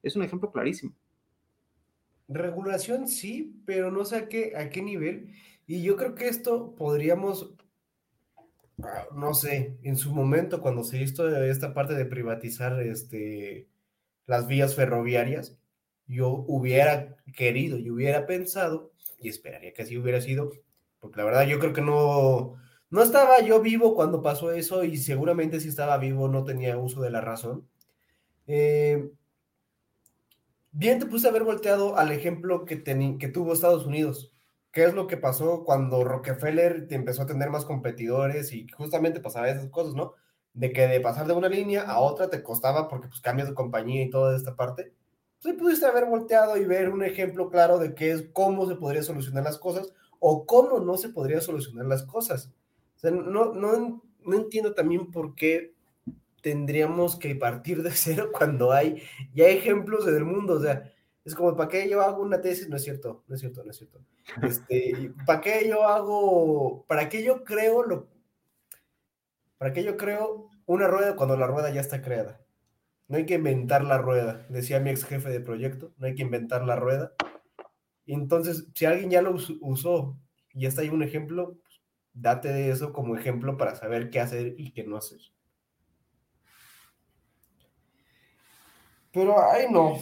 Es 0.01 0.15
un 0.15 0.23
ejemplo 0.23 0.51
clarísimo. 0.51 0.93
Regulación 2.27 3.07
sí, 3.07 3.61
pero 3.65 3.91
no 3.91 4.05
sé 4.05 4.15
a 4.17 4.27
qué, 4.27 4.53
a 4.57 4.69
qué 4.69 4.81
nivel. 4.81 5.33
Y 5.67 5.81
yo 5.83 5.95
creo 5.95 6.15
que 6.15 6.27
esto 6.27 6.75
podríamos, 6.75 7.53
ah, 8.81 9.07
no 9.15 9.33
sé, 9.33 9.77
en 9.83 9.95
su 9.95 10.13
momento 10.13 10.61
cuando 10.61 10.83
se 10.83 11.01
hizo 11.01 11.29
esta 11.43 11.73
parte 11.73 11.93
de 11.93 12.05
privatizar 12.05 12.81
este, 12.81 13.67
las 14.25 14.47
vías 14.47 14.75
ferroviarias, 14.75 15.57
yo 16.07 16.29
hubiera 16.47 17.15
querido 17.35 17.77
y 17.77 17.89
hubiera 17.89 18.25
pensado, 18.25 18.91
y 19.19 19.29
esperaría 19.29 19.73
que 19.73 19.83
así 19.83 19.97
hubiera 19.97 20.19
sido, 20.21 20.51
porque 21.03 21.17
la 21.17 21.25
verdad 21.25 21.45
yo 21.45 21.59
creo 21.59 21.73
que 21.73 21.81
no, 21.81 22.55
no 22.89 23.03
estaba 23.03 23.41
yo 23.41 23.61
vivo 23.61 23.93
cuando 23.93 24.21
pasó 24.21 24.53
eso 24.53 24.85
y 24.85 24.95
seguramente 24.95 25.59
si 25.59 25.67
estaba 25.67 25.97
vivo 25.97 26.29
no 26.29 26.45
tenía 26.45 26.77
uso 26.77 27.01
de 27.01 27.09
la 27.11 27.19
razón. 27.19 27.67
Eh, 28.47 29.11
bien 30.71 30.99
te 30.99 31.05
puse 31.05 31.27
a 31.27 31.31
haber 31.31 31.43
volteado 31.43 31.97
al 31.97 32.13
ejemplo 32.13 32.63
que, 32.63 32.83
que 33.19 33.27
tuvo 33.27 33.51
Estados 33.51 33.85
Unidos. 33.85 34.31
¿Qué 34.71 34.85
es 34.85 34.93
lo 34.93 35.07
que 35.07 35.17
pasó 35.17 35.65
cuando 35.65 36.05
Rockefeller 36.05 36.87
empezó 36.89 37.23
a 37.23 37.27
tener 37.27 37.49
más 37.49 37.65
competidores 37.65 38.53
y 38.53 38.65
justamente 38.69 39.19
pasaba 39.19 39.49
esas 39.49 39.69
cosas, 39.69 39.95
¿no? 39.95 40.13
de 40.53 40.71
que 40.71 40.87
de 40.87 41.01
pasar 41.01 41.27
de 41.27 41.33
una 41.33 41.49
línea 41.49 41.81
a 41.81 41.99
otra 41.99 42.29
te 42.29 42.43
costaba 42.43 42.87
porque 42.87 43.07
pues 43.09 43.19
cambias 43.19 43.49
de 43.49 43.55
compañía 43.55 44.03
y 44.03 44.09
toda 44.09 44.37
esta 44.37 44.55
parte, 44.55 44.93
pues 45.41 45.55
pudiste 45.55 45.85
haber 45.85 46.05
volteado 46.05 46.55
y 46.57 46.63
ver 46.63 46.89
un 46.89 47.03
ejemplo 47.03 47.49
claro 47.49 47.77
de 47.79 47.93
qué 47.93 48.11
es, 48.11 48.25
cómo 48.31 48.67
se 48.67 48.75
podría 48.75 49.03
solucionar 49.03 49.43
las 49.43 49.57
cosas 49.57 49.91
o 50.25 50.45
cómo 50.45 50.79
no 50.79 50.95
se 50.95 51.09
podría 51.09 51.41
solucionar 51.41 51.85
las 51.85 52.03
cosas. 52.03 52.49
O 52.95 52.99
sea, 52.99 53.11
no, 53.11 53.53
no, 53.53 54.01
no 54.21 54.33
entiendo 54.33 54.73
también 54.73 55.11
por 55.11 55.35
qué 55.35 55.73
tendríamos 56.41 57.17
que 57.17 57.35
partir 57.35 57.83
de 57.83 57.91
cero 57.93 58.29
cuando 58.31 58.71
hay 58.71 59.03
ya 59.33 59.47
ejemplos 59.47 60.07
en 60.07 60.15
el 60.15 60.23
mundo, 60.23 60.53
o 60.53 60.61
sea, 60.61 60.89
es 61.25 61.35
como, 61.35 61.57
¿para 61.57 61.67
qué 61.67 61.89
yo 61.89 62.01
hago 62.01 62.21
una 62.21 62.39
tesis? 62.39 62.69
No 62.69 62.77
es 62.77 62.83
cierto, 62.83 63.25
no 63.27 63.35
es 63.35 63.41
cierto, 63.41 63.65
no 63.65 63.71
es 63.71 63.77
cierto. 63.77 63.99
Este, 64.43 65.11
¿Para 65.25 65.41
qué 65.41 65.67
yo 65.67 65.85
hago, 65.85 66.85
para 66.87 67.09
qué 67.09 67.21
yo 67.21 67.43
creo 67.43 67.83
lo, 67.83 68.07
¿Para 69.57 69.73
qué 69.73 69.83
yo 69.83 69.97
creo 69.97 70.49
una 70.65 70.87
rueda 70.87 71.17
cuando 71.17 71.35
la 71.35 71.47
rueda 71.47 71.69
ya 71.69 71.81
está 71.81 72.01
creada? 72.01 72.39
No 73.09 73.17
hay 73.17 73.25
que 73.25 73.35
inventar 73.35 73.83
la 73.83 73.97
rueda, 73.97 74.45
decía 74.47 74.79
mi 74.79 74.89
ex 74.89 75.03
jefe 75.03 75.29
de 75.29 75.41
proyecto, 75.41 75.91
no 75.97 76.07
hay 76.07 76.15
que 76.15 76.21
inventar 76.21 76.63
la 76.63 76.77
rueda. 76.77 77.11
Entonces, 78.05 78.67
si 78.73 78.85
alguien 78.85 79.09
ya 79.09 79.21
lo 79.21 79.35
usó 79.61 80.17
y 80.53 80.65
está 80.65 80.81
ahí 80.81 80.89
un 80.89 81.03
ejemplo, 81.03 81.57
pues, 81.61 81.81
date 82.13 82.49
de 82.49 82.69
eso 82.69 82.93
como 82.93 83.15
ejemplo 83.15 83.57
para 83.57 83.75
saber 83.75 84.09
qué 84.09 84.19
hacer 84.19 84.55
y 84.57 84.71
qué 84.71 84.83
no 84.83 84.97
hacer. 84.97 85.19
Pero, 89.11 89.35
ay 89.51 89.67
no, 89.71 89.95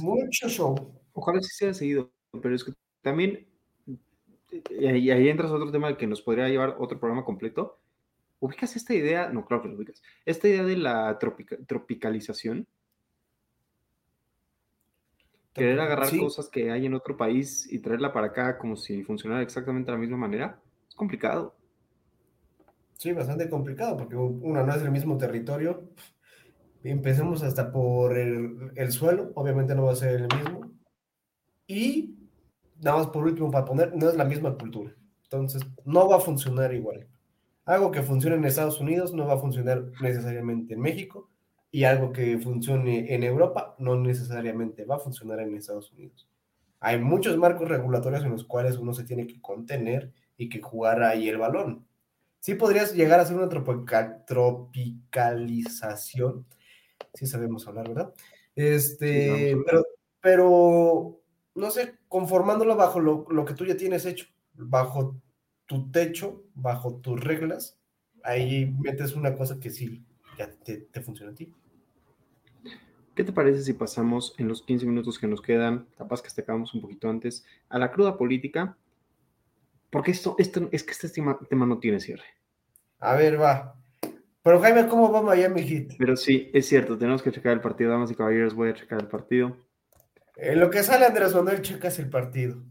mucho 0.00 0.48
show. 0.48 0.74
Ojalá 1.12 1.40
sí 1.40 1.48
se 1.52 1.64
haya 1.66 1.74
seguido, 1.74 2.12
pero 2.40 2.54
es 2.54 2.64
que 2.64 2.72
también, 3.02 3.46
y 4.70 4.86
ahí, 4.86 5.10
ahí 5.10 5.28
entras 5.28 5.50
otro 5.50 5.72
tema 5.72 5.96
que 5.96 6.06
nos 6.06 6.22
podría 6.22 6.48
llevar 6.48 6.76
otro 6.78 6.98
programa 6.98 7.24
completo, 7.24 7.82
¿Ubicas 8.42 8.74
esta 8.74 8.92
idea? 8.92 9.28
No, 9.28 9.46
claro 9.46 9.62
que 9.62 9.68
lo 9.68 9.76
ubicas. 9.76 10.02
Esta 10.24 10.48
idea 10.48 10.64
de 10.64 10.76
la 10.76 11.16
tropicalización. 11.68 12.66
Querer 15.54 15.80
agarrar 15.80 16.08
cosas 16.18 16.48
que 16.48 16.70
hay 16.70 16.86
en 16.86 16.94
otro 16.94 17.16
país 17.16 17.70
y 17.70 17.78
traerla 17.80 18.12
para 18.12 18.28
acá 18.28 18.56
como 18.56 18.74
si 18.74 19.02
funcionara 19.02 19.42
exactamente 19.42 19.90
de 19.90 19.96
la 19.96 20.00
misma 20.00 20.16
manera. 20.16 20.58
Es 20.88 20.94
complicado. 20.94 21.54
Sí, 22.96 23.12
bastante 23.12 23.50
complicado, 23.50 23.96
porque 23.96 24.16
una 24.16 24.62
no 24.62 24.74
es 24.74 24.82
el 24.82 24.90
mismo 24.90 25.18
territorio. 25.18 25.90
Empecemos 26.82 27.42
hasta 27.42 27.70
por 27.70 28.16
el, 28.16 28.72
el 28.76 28.92
suelo, 28.92 29.32
obviamente 29.34 29.74
no 29.74 29.84
va 29.84 29.92
a 29.92 29.96
ser 29.96 30.22
el 30.22 30.28
mismo. 30.38 30.72
Y 31.66 32.16
nada 32.80 32.98
más 32.98 33.08
por 33.08 33.24
último, 33.24 33.50
para 33.50 33.64
poner, 33.64 33.94
no 33.94 34.08
es 34.08 34.16
la 34.16 34.24
misma 34.24 34.56
cultura. 34.56 34.94
Entonces, 35.24 35.62
no 35.84 36.08
va 36.08 36.16
a 36.16 36.20
funcionar 36.20 36.72
igual. 36.72 37.08
Algo 37.64 37.90
que 37.90 38.02
funcione 38.02 38.36
en 38.36 38.44
Estados 38.44 38.80
Unidos 38.80 39.12
no 39.12 39.26
va 39.26 39.34
a 39.34 39.38
funcionar 39.38 39.84
necesariamente 40.00 40.74
en 40.74 40.80
México 40.80 41.31
y 41.72 41.84
algo 41.84 42.12
que 42.12 42.38
funcione 42.38 43.12
en 43.14 43.24
Europa 43.24 43.74
no 43.78 43.96
necesariamente 43.96 44.84
va 44.84 44.96
a 44.96 45.00
funcionar 45.00 45.40
en 45.40 45.56
Estados 45.56 45.90
Unidos. 45.92 46.28
Hay 46.78 47.00
muchos 47.00 47.38
marcos 47.38 47.66
regulatorios 47.68 48.22
en 48.24 48.30
los 48.30 48.44
cuales 48.44 48.76
uno 48.76 48.92
se 48.92 49.04
tiene 49.04 49.26
que 49.26 49.40
contener 49.40 50.12
y 50.36 50.50
que 50.50 50.60
jugar 50.60 51.02
ahí 51.02 51.28
el 51.28 51.38
balón. 51.38 51.86
Sí 52.40 52.54
podrías 52.54 52.94
llegar 52.94 53.18
a 53.18 53.22
hacer 53.22 53.36
una 53.36 53.48
tropicalización, 53.48 56.44
sí 57.14 57.26
sabemos 57.26 57.66
hablar, 57.66 57.88
¿verdad? 57.88 58.12
Este, 58.54 59.56
pero, 59.64 59.86
pero, 60.20 61.22
no 61.54 61.70
sé, 61.70 61.94
conformándolo 62.08 62.76
bajo 62.76 63.00
lo, 63.00 63.24
lo 63.30 63.46
que 63.46 63.54
tú 63.54 63.64
ya 63.64 63.76
tienes 63.76 64.04
hecho, 64.04 64.26
bajo 64.54 65.16
tu 65.66 65.90
techo, 65.90 66.44
bajo 66.54 66.96
tus 66.96 67.18
reglas, 67.18 67.78
ahí 68.24 68.74
metes 68.78 69.14
una 69.14 69.34
cosa 69.34 69.58
que 69.58 69.70
sí, 69.70 70.04
ya 70.38 70.50
te, 70.50 70.86
funciona 71.00 71.32
a 71.32 71.34
ti. 71.34 71.50
¿Qué 73.14 73.24
te 73.24 73.32
parece 73.32 73.62
si 73.62 73.74
pasamos 73.74 74.34
en 74.38 74.48
los 74.48 74.62
15 74.62 74.86
minutos 74.86 75.18
que 75.18 75.26
nos 75.26 75.42
quedan, 75.42 75.86
capaz 75.98 76.22
que 76.22 76.30
te 76.30 76.40
acabamos 76.40 76.72
un 76.72 76.80
poquito 76.80 77.10
antes, 77.10 77.44
a 77.68 77.78
la 77.78 77.92
cruda 77.92 78.16
política? 78.16 78.78
Porque 79.90 80.12
esto, 80.12 80.34
esto 80.38 80.66
es 80.72 80.82
que 80.82 80.92
este 80.92 81.10
tema, 81.10 81.38
no 81.66 81.78
tiene 81.78 82.00
cierre. 82.00 82.24
A 83.00 83.14
ver, 83.14 83.38
va. 83.38 83.78
Pero 84.42 84.60
Jaime, 84.60 84.88
¿cómo 84.88 85.12
va 85.12 85.20
Miami 85.20 85.62
Heat? 85.62 85.96
Pero 85.98 86.16
sí, 86.16 86.50
es 86.54 86.66
cierto, 86.66 86.96
tenemos 86.96 87.22
que 87.22 87.30
checar 87.30 87.52
el 87.52 87.60
partido, 87.60 87.90
damas 87.90 88.10
y 88.10 88.14
caballeros, 88.14 88.54
voy 88.54 88.70
a 88.70 88.74
checar 88.74 89.02
el 89.02 89.08
partido. 89.08 89.58
En 90.36 90.58
lo 90.58 90.70
que 90.70 90.82
sale 90.82 91.04
Andrés 91.04 91.34
Manuel, 91.34 91.60
checas 91.60 91.98
el 91.98 92.08
partido. 92.08 92.62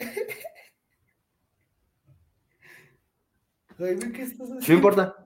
Jaime, 3.78 4.10
¿qué 4.10 4.22
estás 4.22 4.50
haciendo? 4.50 4.66
No 4.66 4.74
importa. 4.74 5.21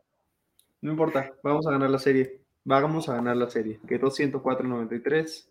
No 0.87 0.93
importa. 0.93 1.34
Vamos 1.43 1.66
a 1.66 1.72
ganar 1.72 1.91
la 1.91 1.99
serie. 1.99 2.43
Vamos 2.62 3.09
a 3.09 3.16
ganar 3.16 3.37
la 3.37 3.51
serie. 3.51 3.80
Quedó 3.89 4.07
104-93. 4.07 5.49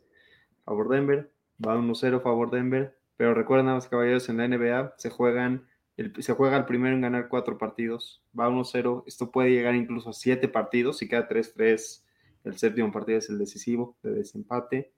Favor 0.64 0.88
Denver. 0.88 1.30
Va 1.60 1.76
1-0 1.76 2.22
favor 2.22 2.52
Denver. 2.52 2.98
Pero 3.18 3.34
recuerden, 3.34 3.78
y 3.78 3.90
caballeros, 3.90 4.30
en 4.30 4.38
la 4.38 4.48
NBA 4.48 4.94
se 4.98 5.10
juegan. 5.10 5.68
El, 5.98 6.14
se 6.24 6.32
juega 6.32 6.56
el 6.56 6.64
primero 6.64 6.96
en 6.96 7.02
ganar 7.02 7.28
cuatro 7.28 7.58
partidos. 7.58 8.24
Va 8.40 8.48
1-0. 8.48 9.04
Esto 9.08 9.30
puede 9.30 9.50
llegar 9.50 9.76
incluso 9.76 10.12
a 10.12 10.14
siete 10.14 10.48
partidos. 10.48 11.00
Si 11.00 11.10
queda 11.10 11.28
3-3, 11.28 12.04
el 12.46 12.58
séptimo 12.58 12.90
partido 12.94 13.18
es 13.18 13.30
el 13.30 13.38
decisivo 13.38 13.98
de 14.04 14.12
desempate. 14.12 14.94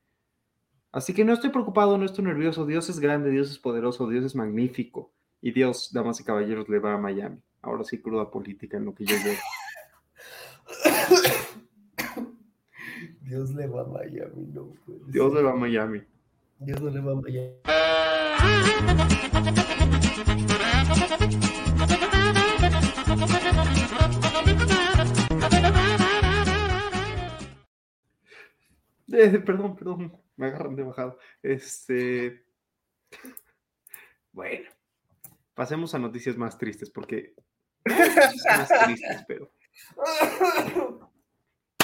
Así 0.91 1.15
que 1.15 1.25
no 1.25 1.33
estoy 1.33 1.49
preocupado, 1.49 1.97
no 1.97 2.05
estoy 2.05 2.25
nervioso. 2.25 2.67
Dios 2.67 2.89
es 2.89 2.99
grande, 2.99 3.31
Dios 3.31 3.49
es 3.49 3.57
poderoso, 3.57 4.07
Dios 4.07 4.23
es 4.23 4.35
magnífico. 4.35 5.11
Y 5.41 5.51
Dios, 5.51 5.91
damas 5.93 6.19
y 6.19 6.23
caballeros, 6.23 6.69
le 6.69 6.77
va 6.77 6.93
a 6.93 6.99
Miami. 6.99 7.41
Ahora 7.63 7.83
sí, 7.83 7.99
cruda 7.99 8.29
política 8.29 8.77
en 8.77 8.85
lo 8.85 8.93
que 8.93 9.03
yo 9.03 9.15
veo. 9.25 9.33
Dios 13.21 13.53
le 13.53 13.67
va 13.67 13.81
a 13.81 13.85
Miami, 13.85 14.47
no 14.53 14.73
puede 14.85 14.99
Dios 15.11 15.33
le 15.33 15.41
va 15.41 15.51
a 15.51 15.55
Miami. 15.55 16.01
Dios 16.59 16.81
no 16.81 16.89
le 16.89 17.01
va 17.01 17.11
a 17.11 17.15
Miami. 17.15 17.51
Eh, 29.19 29.39
perdón, 29.39 29.75
perdón, 29.75 30.21
me 30.35 30.45
agarran 30.45 30.75
de 30.75 30.83
bajado. 30.83 31.17
Este. 31.41 32.45
Bueno, 34.31 34.69
pasemos 35.55 35.95
a 35.95 35.99
noticias 35.99 36.37
más 36.37 36.57
tristes, 36.57 36.91
porque. 36.91 37.33
noticias 37.83 38.45
más 38.45 38.85
tristes, 38.85 39.25
pero. 39.27 39.51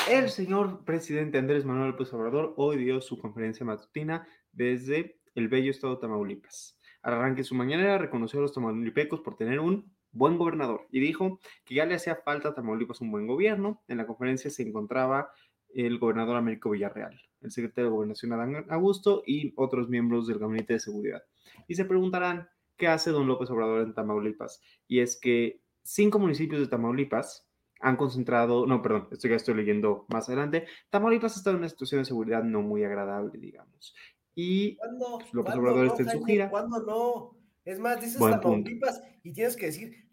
El 0.10 0.30
señor 0.30 0.84
presidente 0.84 1.38
Andrés 1.38 1.64
Manuel 1.64 1.92
López 1.92 2.14
Obrador 2.14 2.54
hoy 2.58 2.76
dio 2.84 3.00
su 3.00 3.18
conferencia 3.18 3.66
matutina 3.66 4.28
desde 4.52 5.18
el 5.34 5.48
bello 5.48 5.72
estado 5.72 5.96
de 5.96 6.02
Tamaulipas. 6.02 6.78
Al 7.02 7.14
arranque 7.14 7.46
su 7.46 7.56
mañanera 7.56 7.98
reconoció 7.98 8.40
a 8.40 8.42
los 8.42 8.54
tamaulipecos 8.54 9.22
por 9.22 9.38
tener 9.38 9.62
un 9.62 9.96
buen 10.12 10.38
gobernador 10.38 10.88
y 10.92 11.00
dijo 11.00 11.40
que 11.64 11.76
ya 11.76 11.86
le 11.86 11.96
hacía 11.96 12.18
falta 12.18 12.50
a 12.50 12.54
Tamaulipas 12.54 13.00
un 13.00 13.12
buen 13.12 13.28
gobierno. 13.28 13.82
En 13.88 13.98
la 13.98 14.06
conferencia 14.06 14.50
se 14.50 14.64
encontraba 14.64 15.32
el 15.74 15.98
gobernador 16.00 16.36
Américo 16.36 16.72
Villarreal, 16.72 17.18
el 17.40 17.52
secretario 17.52 17.86
de 17.86 17.96
Gobernación 17.96 18.34
Adán 18.34 18.66
Augusto 18.70 19.24
y 19.26 19.54
otros 19.56 19.88
miembros 19.88 20.28
del 20.28 20.38
Gabinete 20.38 20.74
de 20.74 20.80
Seguridad. 20.80 21.24
Y 21.66 21.76
se 21.76 21.86
preguntarán, 21.86 22.50
¿qué 22.76 22.90
hace 22.90 23.12
don 23.12 23.26
López 23.26 23.50
Obrador 23.52 23.82
en 23.82 23.94
Tamaulipas? 23.94 24.62
Y 24.86 25.00
es 25.00 25.18
que 25.18 25.62
cinco 25.82 26.20
municipios 26.20 26.60
de 26.60 26.68
Tamaulipas 26.68 27.50
han 27.80 27.98
concentrado, 27.98 28.66
no, 28.66 28.82
perdón, 28.82 29.08
esto 29.12 29.28
ya 29.28 29.36
estoy 29.36 29.56
leyendo 29.56 30.06
más 30.10 30.30
adelante, 30.30 30.68
Tamaulipas 30.90 31.36
ha 31.36 31.38
estado 31.38 31.56
en 31.56 31.62
una 31.62 31.70
situación 31.70 32.02
de 32.02 32.06
seguridad 32.06 32.44
no 32.44 32.62
muy 32.62 32.84
agradable, 32.84 33.38
digamos. 33.38 33.94
Y 34.36 34.78
pues, 34.78 35.34
López 35.34 35.56
Obrador 35.56 35.86
no, 35.86 35.92
está 35.92 36.04
en 36.04 36.10
su 36.10 36.24
gira. 36.26 36.50
¿Cuándo 36.50 36.82
no? 36.84 37.38
Es 37.66 37.80
más, 37.80 38.02
dices 38.02 38.20
Buen 38.20 38.40
Tamaulipas 38.40 39.00
punto. 39.00 39.18
y 39.24 39.34
tienes 39.34 39.56
que 39.56 39.68
decir 39.68 40.10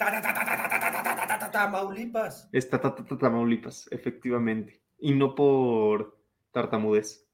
Tamaulipas. 1.52 2.48
Es 2.52 2.70
ta, 2.70 2.80
ta, 2.80 2.94
ta, 2.94 3.18
Tamaulipas, 3.18 3.88
efectivamente. 3.90 4.82
Y 4.98 5.14
no 5.14 5.34
por 5.34 6.20
tartamudez. 6.52 7.26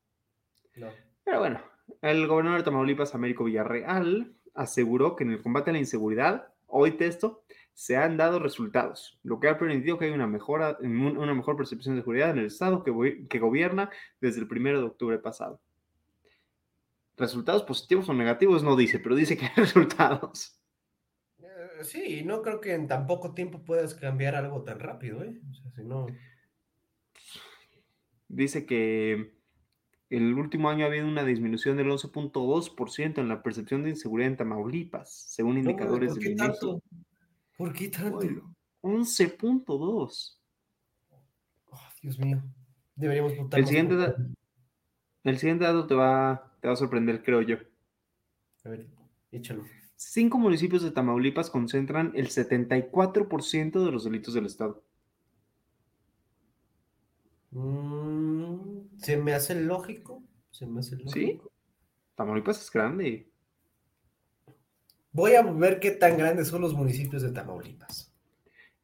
No. 0.76 0.88
Pero 1.24 1.40
bueno, 1.40 1.60
el 2.02 2.26
gobernador 2.26 2.60
de 2.60 2.64
Tamaulipas, 2.64 3.14
Américo 3.14 3.44
Villarreal, 3.44 4.36
aseguró 4.54 5.16
que 5.16 5.24
en 5.24 5.32
el 5.32 5.42
combate 5.42 5.70
a 5.70 5.72
la 5.72 5.80
inseguridad, 5.80 6.52
hoy 6.66 6.92
texto, 6.92 7.44
se 7.78 7.94
han 7.98 8.16
dado 8.16 8.38
resultados, 8.38 9.18
lo 9.22 9.38
que 9.38 9.48
ha 9.48 9.58
permitido 9.58 9.98
que 9.98 10.06
haya 10.06 10.14
una, 10.14 10.26
mejora, 10.26 10.78
un- 10.80 11.18
una 11.18 11.34
mejor 11.34 11.58
percepción 11.58 11.94
de 11.94 12.00
seguridad 12.00 12.30
en 12.30 12.38
el 12.38 12.46
Estado 12.46 12.82
que, 12.82 12.90
go- 12.90 13.04
que 13.28 13.38
gobierna 13.38 13.90
desde 14.18 14.40
el 14.40 14.48
1 14.50 14.78
de 14.80 14.86
octubre 14.86 15.18
pasado. 15.18 15.60
Resultados 17.18 17.62
positivos 17.64 18.08
o 18.08 18.14
negativos 18.14 18.62
no 18.62 18.76
dice, 18.76 18.98
pero 18.98 19.14
dice 19.14 19.36
que 19.36 19.44
hay 19.44 19.52
resultados. 19.56 20.58
Eh, 21.38 21.44
Sí, 21.82 22.22
no 22.24 22.40
creo 22.40 22.62
que 22.62 22.72
en 22.72 22.88
tan 22.88 23.06
poco 23.06 23.34
tiempo 23.34 23.62
puedas 23.62 23.94
cambiar 23.94 24.34
algo 24.36 24.62
tan 24.62 24.80
rápido, 24.80 25.22
¿eh? 25.22 25.38
O 25.50 25.54
sea, 25.54 25.70
si 25.72 25.82
no. 25.84 26.06
Dice 28.28 28.64
que 28.64 29.34
el 30.08 30.32
último 30.34 30.70
año 30.70 30.84
ha 30.84 30.88
habido 30.88 31.06
una 31.06 31.24
disminución 31.24 31.76
del 31.76 31.90
11.2% 31.90 33.18
en 33.20 33.28
la 33.28 33.42
percepción 33.42 33.82
de 33.84 33.90
inseguridad 33.90 34.30
en 34.30 34.36
Tamaulipas, 34.38 35.12
según 35.28 35.58
indicadores 35.58 36.14
¿Por 36.14 36.22
del 36.22 36.32
INEGI. 36.32 36.82
¿Por 37.56 37.72
qué 37.72 37.88
tanto? 37.88 38.18
Oilo, 38.18 38.54
11.2. 38.82 40.40
Oh, 41.70 41.78
Dios 42.02 42.18
mío. 42.18 42.42
Deberíamos 42.94 43.36
votar. 43.36 43.60
El 43.60 43.66
siguiente, 43.66 43.96
da- 43.96 44.16
el 45.24 45.38
siguiente 45.38 45.64
dato 45.64 45.86
te 45.86 45.94
va, 45.94 46.56
te 46.60 46.68
va 46.68 46.74
a 46.74 46.76
sorprender, 46.76 47.22
creo 47.22 47.42
yo. 47.42 47.56
A 48.64 48.68
ver, 48.68 48.86
échalo. 49.32 49.64
Cinco 49.96 50.38
municipios 50.38 50.82
de 50.82 50.90
Tamaulipas 50.90 51.48
concentran 51.50 52.12
el 52.14 52.28
74% 52.28 53.84
de 53.84 53.90
los 53.92 54.04
delitos 54.04 54.34
del 54.34 54.46
Estado. 54.46 54.82
Mm, 57.50 58.98
se 58.98 59.16
me 59.16 59.32
hace 59.32 59.54
lógico. 59.60 60.22
Se 60.50 60.66
me 60.66 60.80
hace 60.80 60.96
¿Sí? 60.96 61.04
lógico. 61.04 61.52
Tamaulipas 62.14 62.60
es 62.60 62.70
grande. 62.70 63.30
Voy 65.16 65.32
a 65.34 65.40
ver 65.42 65.80
qué 65.80 65.92
tan 65.92 66.18
grandes 66.18 66.48
son 66.48 66.60
los 66.60 66.74
municipios 66.74 67.22
de 67.22 67.32
Tamaulipas. 67.32 68.12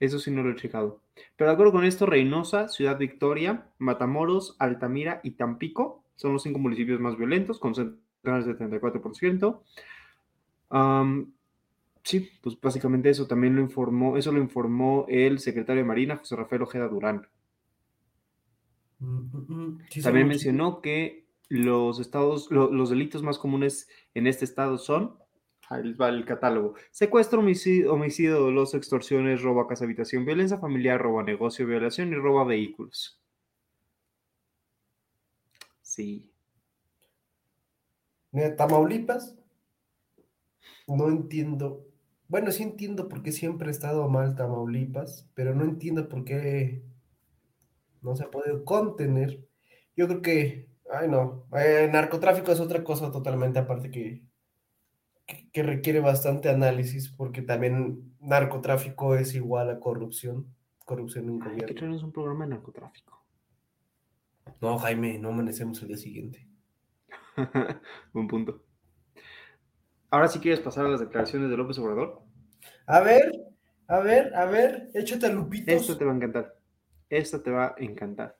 Eso 0.00 0.18
sí 0.18 0.30
no 0.30 0.42
lo 0.42 0.50
he 0.52 0.56
checado. 0.56 1.02
Pero 1.36 1.50
de 1.50 1.52
acuerdo 1.52 1.72
con 1.72 1.84
esto, 1.84 2.06
Reynosa, 2.06 2.68
Ciudad 2.68 2.96
Victoria, 2.96 3.66
Matamoros, 3.76 4.56
Altamira 4.58 5.20
y 5.22 5.32
Tampico 5.32 6.04
son 6.16 6.32
los 6.32 6.42
cinco 6.42 6.58
municipios 6.58 7.00
más 7.00 7.18
violentos, 7.18 7.58
concentran 7.58 7.98
el 8.24 8.44
74%. 8.44 9.62
Am, 10.70 11.34
sí, 12.02 12.30
pues 12.40 12.58
básicamente 12.58 13.10
eso 13.10 13.26
también 13.26 13.54
lo 13.54 13.60
informó, 13.60 14.16
eso 14.16 14.32
lo 14.32 14.40
informó 14.40 15.04
el 15.10 15.38
secretario 15.38 15.82
de 15.82 15.86
Marina, 15.88 16.16
José 16.16 16.34
Rafael 16.36 16.62
Ojeda 16.62 16.88
Durán. 16.88 17.28
Mm, 19.00 19.18
mm, 19.18 19.44
mm. 19.48 19.78
Sí 19.90 20.00
También 20.00 20.28
mencionó 20.28 20.80
que 20.80 21.26
los 21.50 22.00
estados, 22.00 22.50
lo- 22.50 22.72
los 22.72 22.88
delitos 22.88 23.22
más 23.22 23.38
comunes 23.38 23.86
en 24.14 24.26
este 24.26 24.46
estado 24.46 24.78
son, 24.78 25.18
ahí 25.72 25.84
les 25.84 25.96
va 26.00 26.08
el 26.08 26.24
catálogo, 26.24 26.74
secuestro, 26.90 27.40
homicidio, 27.40 27.92
homicidio, 27.92 28.40
doloso, 28.40 28.76
extorsiones, 28.76 29.42
robo 29.42 29.60
a 29.62 29.68
casa 29.68 29.84
habitación, 29.84 30.24
violencia 30.24 30.58
familiar, 30.58 31.00
robo 31.00 31.20
a 31.20 31.24
negocio, 31.24 31.66
violación 31.66 32.12
y 32.12 32.16
robo 32.16 32.40
a 32.40 32.44
vehículos. 32.44 33.20
Sí. 35.82 36.30
Mira, 38.32 38.56
Tamaulipas, 38.56 39.36
no 40.86 41.08
entiendo. 41.08 41.86
Bueno, 42.28 42.50
sí 42.52 42.62
entiendo 42.62 43.08
por 43.08 43.22
qué 43.22 43.32
siempre 43.32 43.68
ha 43.68 43.70
estado 43.70 44.08
mal 44.08 44.34
Tamaulipas, 44.36 45.28
pero 45.34 45.54
no 45.54 45.64
entiendo 45.64 46.08
por 46.08 46.24
qué 46.24 46.82
no 48.02 48.16
se 48.16 48.24
ha 48.24 48.30
podido 48.30 48.64
contener. 48.64 49.48
Yo 49.96 50.08
creo 50.08 50.22
que, 50.22 50.68
ay 50.90 51.08
no, 51.08 51.46
eh, 51.56 51.88
narcotráfico 51.92 52.52
es 52.52 52.60
otra 52.60 52.84
cosa 52.84 53.10
totalmente 53.12 53.58
aparte 53.58 53.90
que, 53.90 54.22
que, 55.52 55.62
requiere 55.62 56.00
bastante 56.00 56.48
análisis, 56.48 57.08
porque 57.08 57.42
también 57.42 58.14
narcotráfico 58.20 59.14
es 59.14 59.34
igual 59.34 59.70
a 59.70 59.80
corrupción, 59.80 60.46
corrupción 60.84 61.28
en 61.28 61.34
Hay 61.34 61.38
que 61.40 61.48
gobierno. 61.48 61.74
traernos 61.74 62.02
un 62.02 62.12
programa 62.12 62.44
de 62.44 62.50
narcotráfico. 62.50 63.24
No, 64.60 64.78
Jaime, 64.78 65.18
no 65.18 65.30
amanecemos 65.30 65.80
el 65.82 65.88
día 65.88 65.96
siguiente. 65.96 66.46
Buen 68.12 68.28
punto. 68.28 68.62
Ahora 70.10 70.28
sí 70.28 70.40
quieres 70.40 70.60
pasar 70.60 70.86
a 70.86 70.88
las 70.88 71.00
declaraciones 71.00 71.50
de 71.50 71.56
López 71.56 71.78
Obrador. 71.78 72.22
A 72.86 73.00
ver, 73.00 73.32
a 73.88 74.00
ver, 74.00 74.34
a 74.34 74.44
ver, 74.44 74.90
échate 74.94 75.32
lupitos. 75.32 75.74
Esta 75.74 75.98
te 75.98 76.04
va 76.04 76.12
a 76.12 76.16
encantar. 76.16 76.58
Esta 77.08 77.42
te 77.42 77.50
va 77.50 77.66
a 77.66 77.74
encantar. 77.78 78.36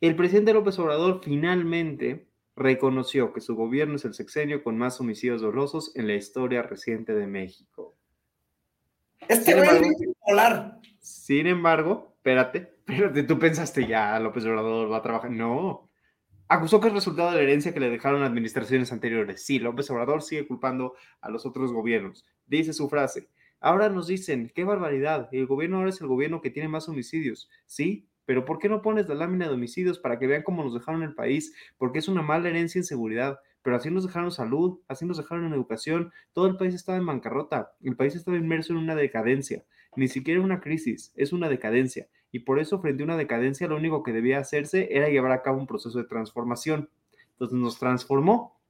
El 0.00 0.16
presidente 0.16 0.54
López 0.54 0.78
Obrador 0.78 1.20
finalmente 1.22 2.29
reconoció 2.56 3.32
que 3.32 3.40
su 3.40 3.54
gobierno 3.56 3.96
es 3.96 4.04
el 4.04 4.14
sexenio 4.14 4.62
con 4.62 4.76
más 4.76 5.00
homicidios 5.00 5.40
dolosos 5.40 5.94
en 5.96 6.06
la 6.06 6.14
historia 6.14 6.62
reciente 6.62 7.14
de 7.14 7.26
México. 7.26 7.96
Este 9.28 9.52
Sin 9.52 9.58
embargo- 9.58 9.88
bipolar. 9.98 10.80
Sin 10.98 11.46
embargo, 11.46 12.12
espérate, 12.16 12.74
espérate, 12.86 13.22
tú 13.22 13.38
pensaste 13.38 13.86
ya 13.86 14.18
López 14.20 14.44
Obrador 14.44 14.90
va 14.90 14.98
a 14.98 15.02
trabajar. 15.02 15.30
No. 15.30 15.88
Acusó 16.48 16.80
que 16.80 16.88
es 16.88 16.94
resultado 16.94 17.30
de 17.30 17.36
la 17.36 17.42
herencia 17.42 17.72
que 17.72 17.80
le 17.80 17.90
dejaron 17.90 18.22
administraciones 18.22 18.92
anteriores. 18.92 19.44
Sí, 19.44 19.58
López 19.60 19.88
Obrador 19.90 20.20
sigue 20.22 20.46
culpando 20.48 20.94
a 21.20 21.30
los 21.30 21.46
otros 21.46 21.72
gobiernos. 21.72 22.26
Dice 22.46 22.72
su 22.72 22.88
frase. 22.88 23.28
Ahora 23.60 23.88
nos 23.88 24.08
dicen, 24.08 24.50
qué 24.54 24.64
barbaridad, 24.64 25.28
el 25.32 25.46
gobierno 25.46 25.76
ahora 25.76 25.90
es 25.90 26.00
el 26.00 26.08
gobierno 26.08 26.40
que 26.40 26.50
tiene 26.50 26.68
más 26.68 26.88
homicidios. 26.88 27.48
Sí, 27.66 28.08
pero 28.30 28.44
¿por 28.44 28.60
qué 28.60 28.68
no 28.68 28.80
pones 28.80 29.08
la 29.08 29.16
lámina 29.16 29.48
de 29.48 29.54
homicidios 29.54 29.98
para 29.98 30.16
que 30.20 30.28
vean 30.28 30.44
cómo 30.44 30.62
nos 30.62 30.72
dejaron 30.72 31.02
el 31.02 31.16
país? 31.16 31.52
Porque 31.76 31.98
es 31.98 32.06
una 32.06 32.22
mala 32.22 32.48
herencia 32.48 32.78
en 32.78 32.84
seguridad, 32.84 33.40
pero 33.60 33.74
así 33.74 33.90
nos 33.90 34.06
dejaron 34.06 34.30
salud, 34.30 34.78
así 34.86 35.04
nos 35.04 35.16
dejaron 35.16 35.46
en 35.46 35.52
educación, 35.52 36.12
todo 36.32 36.46
el 36.46 36.56
país 36.56 36.72
estaba 36.72 36.96
en 36.96 37.06
bancarrota, 37.06 37.72
el 37.82 37.96
país 37.96 38.14
estaba 38.14 38.36
inmerso 38.36 38.72
en 38.72 38.78
una 38.78 38.94
decadencia, 38.94 39.64
ni 39.96 40.06
siquiera 40.06 40.40
una 40.40 40.60
crisis, 40.60 41.12
es 41.16 41.32
una 41.32 41.48
decadencia, 41.48 42.06
y 42.30 42.38
por 42.38 42.60
eso 42.60 42.80
frente 42.80 43.02
a 43.02 43.06
una 43.06 43.16
decadencia 43.16 43.66
lo 43.66 43.76
único 43.76 44.04
que 44.04 44.12
debía 44.12 44.38
hacerse 44.38 44.86
era 44.92 45.08
llevar 45.08 45.32
a 45.32 45.42
cabo 45.42 45.58
un 45.58 45.66
proceso 45.66 45.98
de 45.98 46.04
transformación. 46.04 46.88
Entonces 47.32 47.58
nos 47.58 47.80
transformó 47.80 48.60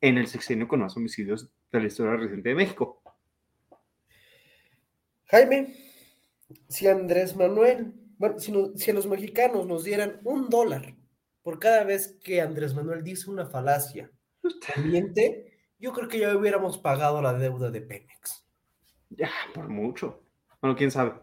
en 0.00 0.16
el 0.16 0.26
sexenio 0.26 0.68
con 0.68 0.80
más 0.80 0.96
homicidios 0.96 1.50
de 1.70 1.80
la 1.80 1.86
historia 1.86 2.16
reciente 2.16 2.48
de 2.48 2.54
México. 2.54 3.02
Jaime, 5.26 5.76
si 6.66 6.86
Andrés 6.86 7.36
Manuel, 7.36 7.92
bueno, 8.22 8.38
si, 8.38 8.52
no- 8.52 8.70
si 8.76 8.88
a 8.92 8.94
los 8.94 9.06
mexicanos 9.08 9.66
nos 9.66 9.82
dieran 9.82 10.20
un 10.22 10.48
dólar 10.48 10.94
por 11.42 11.58
cada 11.58 11.82
vez 11.82 12.18
que 12.22 12.40
Andrés 12.40 12.72
Manuel 12.72 13.02
dice 13.02 13.28
una 13.28 13.46
falacia 13.46 14.12
miente, 14.84 15.58
yo 15.78 15.92
creo 15.92 16.08
que 16.08 16.20
ya 16.20 16.36
hubiéramos 16.36 16.78
pagado 16.78 17.20
la 17.20 17.32
deuda 17.34 17.72
de 17.72 17.80
Pemex. 17.80 18.46
Ya, 19.10 19.30
por 19.52 19.68
mucho. 19.68 20.22
Bueno, 20.60 20.76
quién 20.76 20.92
sabe. 20.92 21.14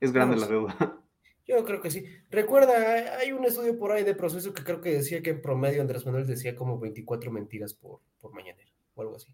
Es 0.00 0.10
grande 0.10 0.36
la 0.38 0.46
deuda. 0.46 0.74
Yo 1.46 1.64
creo 1.64 1.80
que 1.82 1.90
sí. 1.90 2.04
Recuerda, 2.30 2.72
hay- 2.92 3.04
hay 3.20 3.32
un 3.32 3.44
estudio 3.44 3.78
por 3.78 3.92
ahí 3.92 4.02
de 4.02 4.14
proceso 4.16 4.52
que 4.54 4.64
creo 4.64 4.80
que 4.80 4.90
decía 4.94 5.22
que 5.22 5.30
en 5.30 5.40
promedio 5.42 5.80
Andrés 5.82 6.04
Manuel 6.06 6.26
decía 6.26 6.56
como 6.56 6.78
24 6.80 7.30
mentiras 7.30 7.72
por, 7.74 8.00
por 8.18 8.32
mañanera 8.32 8.72
o 8.94 9.02
algo 9.02 9.16
así. 9.16 9.32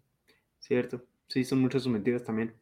Cierto. 0.59 1.03
Sí, 1.27 1.43
son 1.45 1.59
muchas 1.61 1.81
sus 1.83 1.91
mentiras 1.91 2.23
también. 2.23 2.53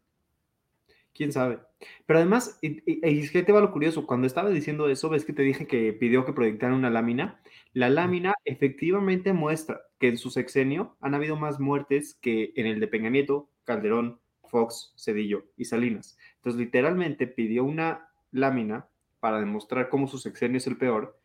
Quién 1.14 1.32
sabe. 1.34 1.60
Pero 2.06 2.20
además, 2.20 2.58
y, 2.62 2.80
y- 2.90 3.00
y 3.08 3.20
es 3.20 3.32
que 3.32 3.44
te 3.44 3.52
va 3.52 3.60
lo 3.60 3.72
curioso, 3.72 4.08
cuando 4.08 4.28
estaba 4.28 4.50
diciendo 4.50 4.88
eso, 4.90 5.10
ves 5.10 5.26
que 5.26 5.34
te 5.34 5.42
dije 5.44 5.68
que 5.68 5.92
pidió 5.94 6.26
que 6.26 6.34
proyectaran 6.34 6.76
una 6.78 6.90
lámina. 6.90 7.42
La 7.74 7.90
lámina 7.90 8.34
efectivamente 8.46 9.34
muestra 9.34 9.82
que 10.00 10.08
en 10.10 10.18
su 10.18 10.30
sexenio 10.30 10.96
han 11.02 11.14
habido 11.14 11.36
más 11.36 11.60
muertes 11.60 12.16
que 12.22 12.54
en 12.56 12.66
el 12.68 12.80
de 12.80 12.88
Peña 12.88 13.10
Nieto, 13.10 13.50
Calderón, 13.66 14.20
Fox, 14.46 14.94
Cedillo 14.98 15.46
y 15.58 15.66
Salinas. 15.66 16.18
Entonces, 16.36 16.60
literalmente 16.60 17.28
pidió 17.28 17.64
una 17.66 18.10
lámina 18.32 18.88
para 19.20 19.40
demostrar 19.40 19.90
cómo 19.90 20.08
su 20.08 20.18
sexenio 20.18 20.58
es 20.58 20.68
el 20.68 20.78
peor 20.78 21.20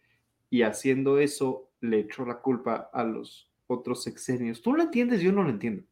y 0.51 0.63
haciendo 0.63 1.19
eso 1.19 1.71
le 1.81 2.01
echó 2.01 2.25
la 2.27 2.41
culpa 2.41 2.91
a 2.93 3.05
los 3.05 3.51
otros 3.69 4.03
sexenios. 4.03 4.63
¿Tú 4.63 4.75
lo 4.75 4.83
entiendes? 4.83 5.21
Yo 5.21 5.33
no 5.33 5.43
lo 5.45 5.51
entiendo. 5.51 5.85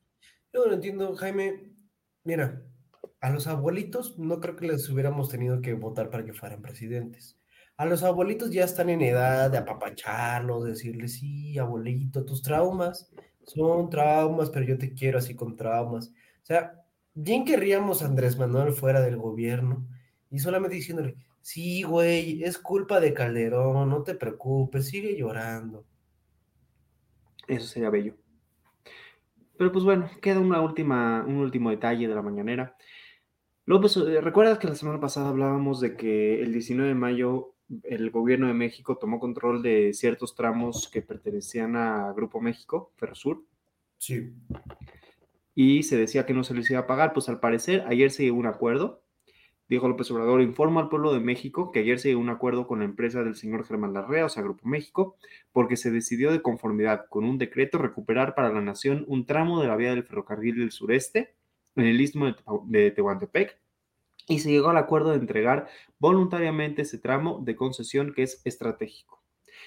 Yo 0.52 0.60
no 0.60 0.66
lo 0.66 0.74
entiendo, 0.74 1.14
Jaime. 1.16 1.72
Mira, 2.24 2.62
a 3.24 3.30
los 3.30 3.46
abuelitos 3.46 4.18
no 4.18 4.38
creo 4.38 4.54
que 4.54 4.66
les 4.66 4.86
hubiéramos 4.90 5.30
tenido 5.30 5.62
que 5.62 5.72
votar 5.72 6.10
para 6.10 6.26
que 6.26 6.34
fueran 6.34 6.60
presidentes. 6.60 7.38
A 7.78 7.86
los 7.86 8.02
abuelitos 8.02 8.50
ya 8.50 8.64
están 8.64 8.90
en 8.90 9.00
edad 9.00 9.50
de 9.50 9.56
apapacharlos, 9.56 10.66
decirles, 10.66 11.14
sí, 11.14 11.58
abuelito, 11.58 12.26
tus 12.26 12.42
traumas 12.42 13.10
son 13.46 13.88
traumas, 13.88 14.50
pero 14.50 14.66
yo 14.66 14.76
te 14.76 14.92
quiero 14.92 15.16
así 15.16 15.34
con 15.34 15.56
traumas. 15.56 16.08
O 16.42 16.44
sea, 16.44 16.84
bien 17.14 17.46
querríamos 17.46 18.02
a 18.02 18.06
Andrés 18.08 18.36
Manuel 18.36 18.74
fuera 18.74 19.00
del 19.00 19.16
gobierno 19.16 19.88
y 20.30 20.40
solamente 20.40 20.76
diciéndole, 20.76 21.16
sí, 21.40 21.82
güey, 21.82 22.44
es 22.44 22.58
culpa 22.58 23.00
de 23.00 23.14
Calderón, 23.14 23.88
no 23.88 24.02
te 24.02 24.16
preocupes, 24.16 24.88
sigue 24.88 25.16
llorando. 25.16 25.86
Eso 27.48 27.66
sería 27.68 27.88
bello. 27.88 28.16
Pero 29.56 29.72
pues 29.72 29.82
bueno, 29.82 30.10
queda 30.20 30.40
una 30.40 30.60
última, 30.60 31.24
un 31.26 31.36
último 31.36 31.70
detalle 31.70 32.06
de 32.06 32.14
la 32.14 32.20
mañanera. 32.20 32.76
López, 33.66 33.96
eh, 33.96 34.20
¿recuerdas 34.20 34.58
que 34.58 34.68
la 34.68 34.74
semana 34.74 35.00
pasada 35.00 35.30
hablábamos 35.30 35.80
de 35.80 35.96
que 35.96 36.42
el 36.42 36.52
19 36.52 36.88
de 36.88 36.94
mayo 36.94 37.54
el 37.84 38.10
gobierno 38.10 38.46
de 38.46 38.52
México 38.54 38.98
tomó 38.98 39.18
control 39.18 39.62
de 39.62 39.94
ciertos 39.94 40.34
tramos 40.34 40.88
que 40.88 41.00
pertenecían 41.00 41.76
a 41.76 42.12
Grupo 42.12 42.40
México, 42.40 42.92
Ferrosur, 42.96 43.42
Sí. 43.96 44.34
y 45.54 45.82
se 45.84 45.96
decía 45.96 46.26
que 46.26 46.34
no 46.34 46.44
se 46.44 46.52
les 46.54 46.70
iba 46.70 46.80
a 46.80 46.86
pagar? 46.86 47.14
Pues 47.14 47.28
al 47.30 47.40
parecer 47.40 47.84
ayer 47.86 48.10
se 48.10 48.24
llegó 48.24 48.36
un 48.36 48.46
acuerdo. 48.46 49.02
Dijo 49.66 49.88
López 49.88 50.10
Obrador, 50.10 50.42
informa 50.42 50.82
al 50.82 50.90
pueblo 50.90 51.14
de 51.14 51.20
México 51.20 51.72
que 51.72 51.78
ayer 51.78 51.98
se 51.98 52.08
llegó 52.08 52.20
un 52.20 52.28
acuerdo 52.28 52.66
con 52.66 52.80
la 52.80 52.84
empresa 52.84 53.24
del 53.24 53.34
señor 53.34 53.64
Germán 53.64 53.94
Larrea, 53.94 54.26
o 54.26 54.28
sea, 54.28 54.42
Grupo 54.42 54.68
México, 54.68 55.16
porque 55.52 55.78
se 55.78 55.90
decidió 55.90 56.30
de 56.32 56.42
conformidad 56.42 57.06
con 57.08 57.24
un 57.24 57.38
decreto 57.38 57.78
recuperar 57.78 58.34
para 58.34 58.52
la 58.52 58.60
nación 58.60 59.06
un 59.08 59.24
tramo 59.24 59.62
de 59.62 59.68
la 59.68 59.76
vía 59.76 59.90
del 59.90 60.04
ferrocarril 60.04 60.56
del 60.58 60.70
sureste 60.70 61.34
en 61.76 61.86
el 61.86 62.00
istmo 62.00 62.26
de, 62.66 62.90
Tehuantepec 62.90 63.58
y 64.28 64.38
se 64.38 64.50
llegó 64.50 64.70
al 64.70 64.78
acuerdo 64.78 65.10
de 65.10 65.16
entregar 65.16 65.68
voluntariamente 65.98 66.82
ese 66.82 66.98
tramo 66.98 67.40
de 67.44 67.56
concesión 67.56 68.14
que 68.14 68.22
es 68.22 68.40
estratégico. 68.44 69.22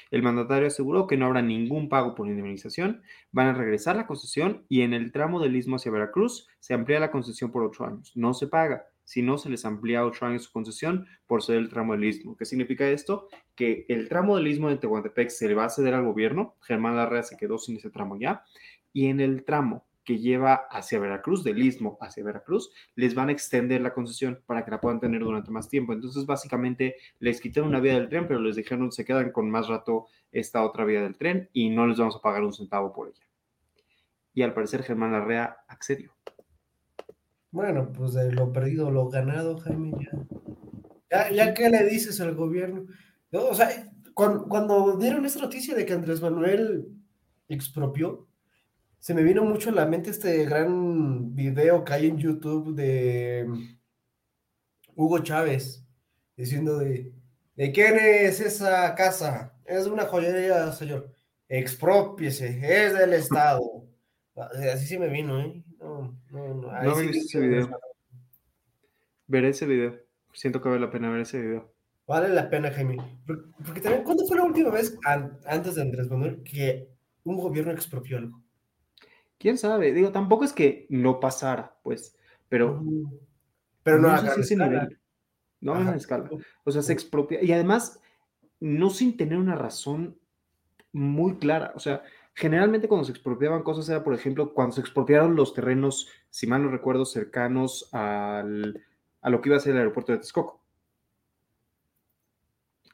El 0.09 0.23
mandatario 0.23 0.67
aseguró 0.67 1.05
que 1.05 1.17
no 1.17 1.25
habrá 1.25 1.41
ningún 1.41 1.89
pago 1.89 2.15
por 2.15 2.27
indemnización, 2.27 3.01
van 3.31 3.47
a 3.47 3.53
regresar 3.53 3.95
la 3.95 4.07
concesión 4.07 4.65
y 4.69 4.81
en 4.81 4.93
el 4.93 5.11
tramo 5.11 5.41
del 5.41 5.55
istmo 5.55 5.75
hacia 5.75 5.91
Veracruz 5.91 6.47
se 6.59 6.73
amplía 6.73 6.99
la 6.99 7.11
concesión 7.11 7.51
por 7.51 7.63
ocho 7.63 7.85
años. 7.85 8.13
No 8.15 8.33
se 8.33 8.47
paga, 8.47 8.87
sino 9.03 9.37
se 9.37 9.49
les 9.49 9.65
amplía 9.65 10.05
ocho 10.05 10.25
años 10.25 10.43
su 10.43 10.51
concesión 10.51 11.07
por 11.27 11.41
ser 11.41 11.57
el 11.57 11.69
tramo 11.69 11.93
del 11.93 12.05
istmo. 12.05 12.35
¿Qué 12.35 12.45
significa 12.45 12.87
esto? 12.89 13.27
Que 13.55 13.85
el 13.89 14.09
tramo 14.09 14.35
del 14.35 14.47
istmo 14.47 14.69
de 14.69 14.77
Tehuantepec 14.77 15.29
se 15.29 15.47
le 15.47 15.55
va 15.55 15.65
a 15.65 15.69
ceder 15.69 15.93
al 15.93 16.05
gobierno, 16.05 16.55
Germán 16.61 16.95
Larrea 16.95 17.23
se 17.23 17.37
quedó 17.37 17.57
sin 17.57 17.77
ese 17.77 17.89
tramo 17.89 18.17
ya, 18.17 18.43
y 18.93 19.07
en 19.07 19.19
el 19.19 19.45
tramo 19.45 19.86
que 20.07 20.19
lleva 20.19 20.67
hacia 20.71 21.01
Veracruz, 21.01 21.43
del 21.43 21.61
istmo 21.61 21.97
hacia 21.99 22.23
Veracruz, 22.23 22.71
les 22.95 23.13
van 23.13 23.27
a 23.27 23.33
extender 23.33 23.81
la 23.81 23.93
concesión 23.93 24.41
para 24.45 24.63
que 24.63 24.71
la 24.71 24.79
puedan 24.79 25.01
tener 25.01 25.21
durante 25.21 25.51
más 25.51 25.67
tiempo. 25.67 25.91
Entonces, 25.91 26.25
básicamente, 26.25 26.95
les 27.19 27.41
quitaron 27.41 27.67
una 27.67 27.81
vía 27.81 27.95
del 27.95 28.07
tren, 28.07 28.25
pero 28.25 28.39
les 28.39 28.55
dijeron 28.55 28.89
se 28.89 29.03
quedan 29.03 29.33
con 29.33 29.51
más 29.51 29.67
rato 29.67 30.07
esta 30.31 30.63
otra 30.63 30.85
vía 30.85 31.01
del 31.01 31.17
tren 31.17 31.49
y 31.51 31.69
no 31.71 31.85
les 31.85 31.97
vamos 31.97 32.15
a 32.15 32.21
pagar 32.21 32.41
un 32.41 32.53
centavo 32.53 32.93
por 32.93 33.09
ella. 33.09 33.27
Y 34.33 34.43
al 34.43 34.53
parecer 34.53 34.81
Germán 34.81 35.11
Larrea 35.11 35.57
accedió. 35.67 36.13
Bueno, 37.51 37.91
pues 37.91 38.13
de 38.13 38.31
lo 38.31 38.53
perdido, 38.53 38.89
lo 38.89 39.09
ganado, 39.09 39.57
Jaime, 39.57 39.91
ya. 41.11 41.31
Ya, 41.31 41.53
que 41.53 41.69
le 41.69 41.83
dices 41.83 42.21
al 42.21 42.33
gobierno. 42.33 42.85
No, 43.29 43.47
o 43.47 43.53
sea, 43.53 43.91
cuando 44.13 44.95
dieron 44.97 45.25
esta 45.25 45.41
noticia 45.41 45.75
de 45.75 45.85
que 45.85 45.91
Andrés 45.91 46.21
Manuel 46.21 46.87
expropió, 47.49 48.26
se 48.99 49.13
me 49.13 49.23
vino 49.23 49.43
mucho 49.43 49.69
a 49.69 49.73
la 49.73 49.85
mente 49.85 50.09
este 50.09 50.45
gran 50.45 51.33
video 51.35 51.83
que 51.83 51.93
hay 51.93 52.07
en 52.07 52.17
YouTube 52.17 52.75
de 52.75 53.47
Hugo 54.95 55.19
Chávez 55.19 55.85
diciendo 56.35 56.77
de, 56.79 57.13
¿de 57.55 57.71
quién 57.71 57.95
es 57.97 58.39
esa 58.41 58.93
casa? 58.95 59.53
Es 59.65 59.87
una 59.87 60.05
joyería, 60.05 60.71
señor. 60.71 61.11
Expropiese, 61.49 62.59
es 62.85 62.97
del 62.97 63.13
Estado. 63.13 63.61
Así 64.73 64.85
se 64.85 64.99
me 64.99 65.07
vino, 65.07 65.39
¿eh? 65.39 65.63
No, 65.79 66.19
no, 66.31 66.53
no. 66.55 66.71
ahí 66.71 66.87
No 66.87 66.95
sí 66.95 67.07
visto 67.07 67.37
ese 67.37 67.47
video. 67.47 67.79
Veré 69.27 69.49
ese 69.49 69.65
video. 69.65 69.95
Siento 70.33 70.61
que 70.61 70.69
vale 70.69 70.81
la 70.81 70.91
pena 70.91 71.09
ver 71.09 71.21
ese 71.21 71.41
video. 71.41 71.73
Vale 72.05 72.29
la 72.29 72.49
pena, 72.49 72.71
Jaime. 72.71 72.97
Por- 73.25 73.51
Porque 73.65 73.81
también, 73.81 74.03
¿cuándo 74.03 74.25
fue 74.27 74.37
la 74.37 74.43
última 74.43 74.69
vez 74.69 74.97
an- 75.05 75.39
antes 75.45 75.75
de 75.75 75.81
Andrés 75.81 76.09
Manuel 76.09 76.41
que 76.43 76.89
un 77.23 77.37
gobierno 77.37 77.71
expropió 77.71 78.17
algo? 78.17 78.41
¿Quién 79.37 79.57
sabe? 79.57 79.93
Digo, 79.93 80.11
tampoco 80.11 80.43
es 80.43 80.53
que 80.53 80.87
no 80.89 81.19
pasara, 81.19 81.77
pues, 81.83 82.17
pero. 82.49 82.83
Pero 83.83 83.99
no, 83.99 84.09
a 84.09 84.17
sé 84.17 84.25
gran 84.25 84.35
si 84.35 84.41
ese 84.41 84.55
nivel. 84.55 84.99
No 85.61 85.73
a 85.73 85.79
gran 85.79 85.95
escala. 85.95 86.29
O 86.63 86.71
sea, 86.71 86.81
se 86.81 86.93
expropia. 86.93 87.43
Y 87.43 87.51
además, 87.51 87.99
no 88.59 88.89
sin 88.89 89.17
tener 89.17 89.37
una 89.37 89.55
razón 89.55 90.17
muy 90.91 91.37
clara. 91.37 91.71
O 91.75 91.79
sea, 91.79 92.03
generalmente 92.33 92.87
cuando 92.87 93.05
se 93.05 93.11
expropiaban 93.11 93.63
cosas 93.63 93.87
era, 93.89 94.03
por 94.03 94.13
ejemplo, 94.13 94.53
cuando 94.53 94.75
se 94.75 94.81
expropiaron 94.81 95.35
los 95.35 95.53
terrenos, 95.53 96.09
si 96.29 96.47
mal 96.47 96.63
no 96.63 96.69
recuerdo, 96.69 97.05
cercanos 97.05 97.89
al, 97.93 98.83
a 99.21 99.29
lo 99.29 99.41
que 99.41 99.49
iba 99.49 99.57
a 99.57 99.61
ser 99.61 99.73
el 99.73 99.79
aeropuerto 99.79 100.11
de 100.11 100.19
Texcoco. 100.19 100.61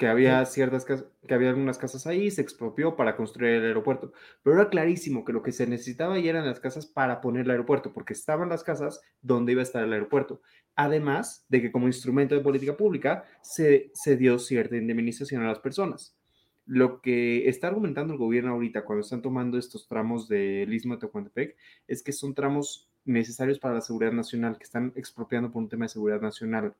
Que 0.04 0.10
había 0.10 0.45
ciertas 0.45 0.84
que 0.84 1.34
había 1.34 1.47
algunas 1.47 1.78
casas 1.78 2.06
ahí, 2.08 2.30
se 2.30 2.41
expropió 2.41 2.97
para 2.97 3.16
construir 3.16 3.54
el 3.54 3.64
aeropuerto. 3.64 4.12
Pero 4.43 4.60
era 4.60 4.70
clarísimo 4.70 5.24
que 5.24 5.32
lo 5.32 5.41
que 5.41 5.54
se 5.54 5.66
necesitaba 5.66 6.20
ya 6.20 6.32
eran 6.32 6.45
las 6.45 6.60
casas 6.60 6.86
para 6.86 7.22
poner 7.22 7.45
el 7.45 7.51
aeropuerto, 7.51 7.93
porque 7.93 8.12
estaban 8.12 8.49
las 8.49 8.66
casas 8.66 8.99
donde 9.22 9.54
iba 9.54 9.62
a 9.62 9.64
estar 9.64 9.82
el 9.82 9.93
aeropuerto. 9.93 10.41
Además 10.76 11.45
de 11.47 11.62
que 11.62 11.72
como 11.72 11.88
instrumento 11.88 12.36
de 12.36 12.41
política 12.41 12.76
pública 12.76 13.24
se, 13.41 13.91
se 13.93 14.18
dio 14.18 14.39
cierta 14.39 14.76
indemnización 14.76 15.41
a 15.41 15.47
las 15.47 15.60
personas. 15.60 16.18
Lo 16.66 16.99
que 16.99 17.47
está 17.47 17.68
argumentando 17.68 18.12
el 18.12 18.20
gobierno 18.20 18.51
ahorita 18.51 18.84
cuando 18.84 19.04
están 19.04 19.22
tomando 19.22 19.58
estos 19.58 19.88
tramos 19.88 20.28
del 20.28 20.74
Istmo 20.74 20.95
de 20.95 20.99
Tehuantepec 20.99 21.56
es 21.88 22.04
que 22.04 22.12
son 22.12 22.34
tramos 22.34 22.89
necesarios 23.06 23.58
para 23.58 23.76
la 23.76 23.82
seguridad 23.82 24.12
nacional, 24.12 24.58
que 24.58 24.66
están 24.66 24.91
expropiando 24.97 25.49
por 25.49 25.64
un 25.64 25.70
tema 25.70 25.86
de 25.86 25.89
seguridad 25.89 26.20
nacional, 26.20 26.76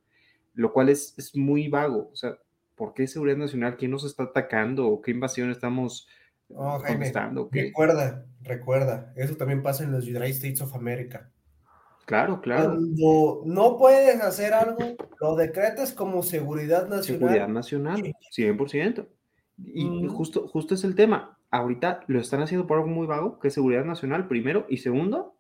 lo 0.56 0.74
cual 0.74 0.90
es, 0.90 1.18
es 1.18 1.38
muy 1.38 1.70
vago. 1.70 2.10
O 2.12 2.16
sea, 2.18 2.38
¿por 2.76 2.94
qué 2.94 3.08
seguridad 3.08 3.38
nacional? 3.38 3.78
¿Quién 3.78 3.92
nos 3.92 4.04
está 4.04 4.24
atacando? 4.24 4.88
¿O 4.88 5.02
qué 5.02 5.12
invasión 5.12 5.50
estamos 5.52 6.08
Jaime, 6.50 6.88
contestando? 6.88 7.50
Recuerda, 7.52 8.26
recuerda, 8.42 9.14
eso 9.16 9.36
también 9.36 9.62
pasa 9.64 9.84
en 9.84 9.92
los 9.92 10.06
United 10.06 10.26
States 10.26 10.62
of 10.62 10.76
America. 10.76 11.30
Claro, 12.06 12.42
claro. 12.42 12.72
Cuando 12.72 13.44
no 13.46 13.78
puedes 13.78 14.22
hacer 14.22 14.54
algo, 14.54 14.80
lo 15.22 15.36
decretas 15.36 15.94
como 15.94 16.22
seguridad 16.22 16.90
nacional. 16.90 17.04
Seguridad 17.04 17.48
nacional, 17.48 18.14
100%. 18.32 19.08
Y 19.58 19.86
Mm. 19.86 20.10
justo, 20.10 20.48
justo 20.48 20.74
es 20.76 20.84
el 20.84 20.96
tema. 20.96 21.38
Ahorita 21.50 22.02
lo 22.08 22.20
están 22.20 22.42
haciendo 22.42 22.68
por 22.68 22.78
algo 22.80 22.90
muy 22.90 23.08
vago, 23.08 23.40
que 23.40 23.48
es 23.48 23.54
seguridad 23.54 23.86
nacional, 23.86 24.28
primero. 24.28 24.66
Y 24.68 24.78
segundo, 24.78 25.33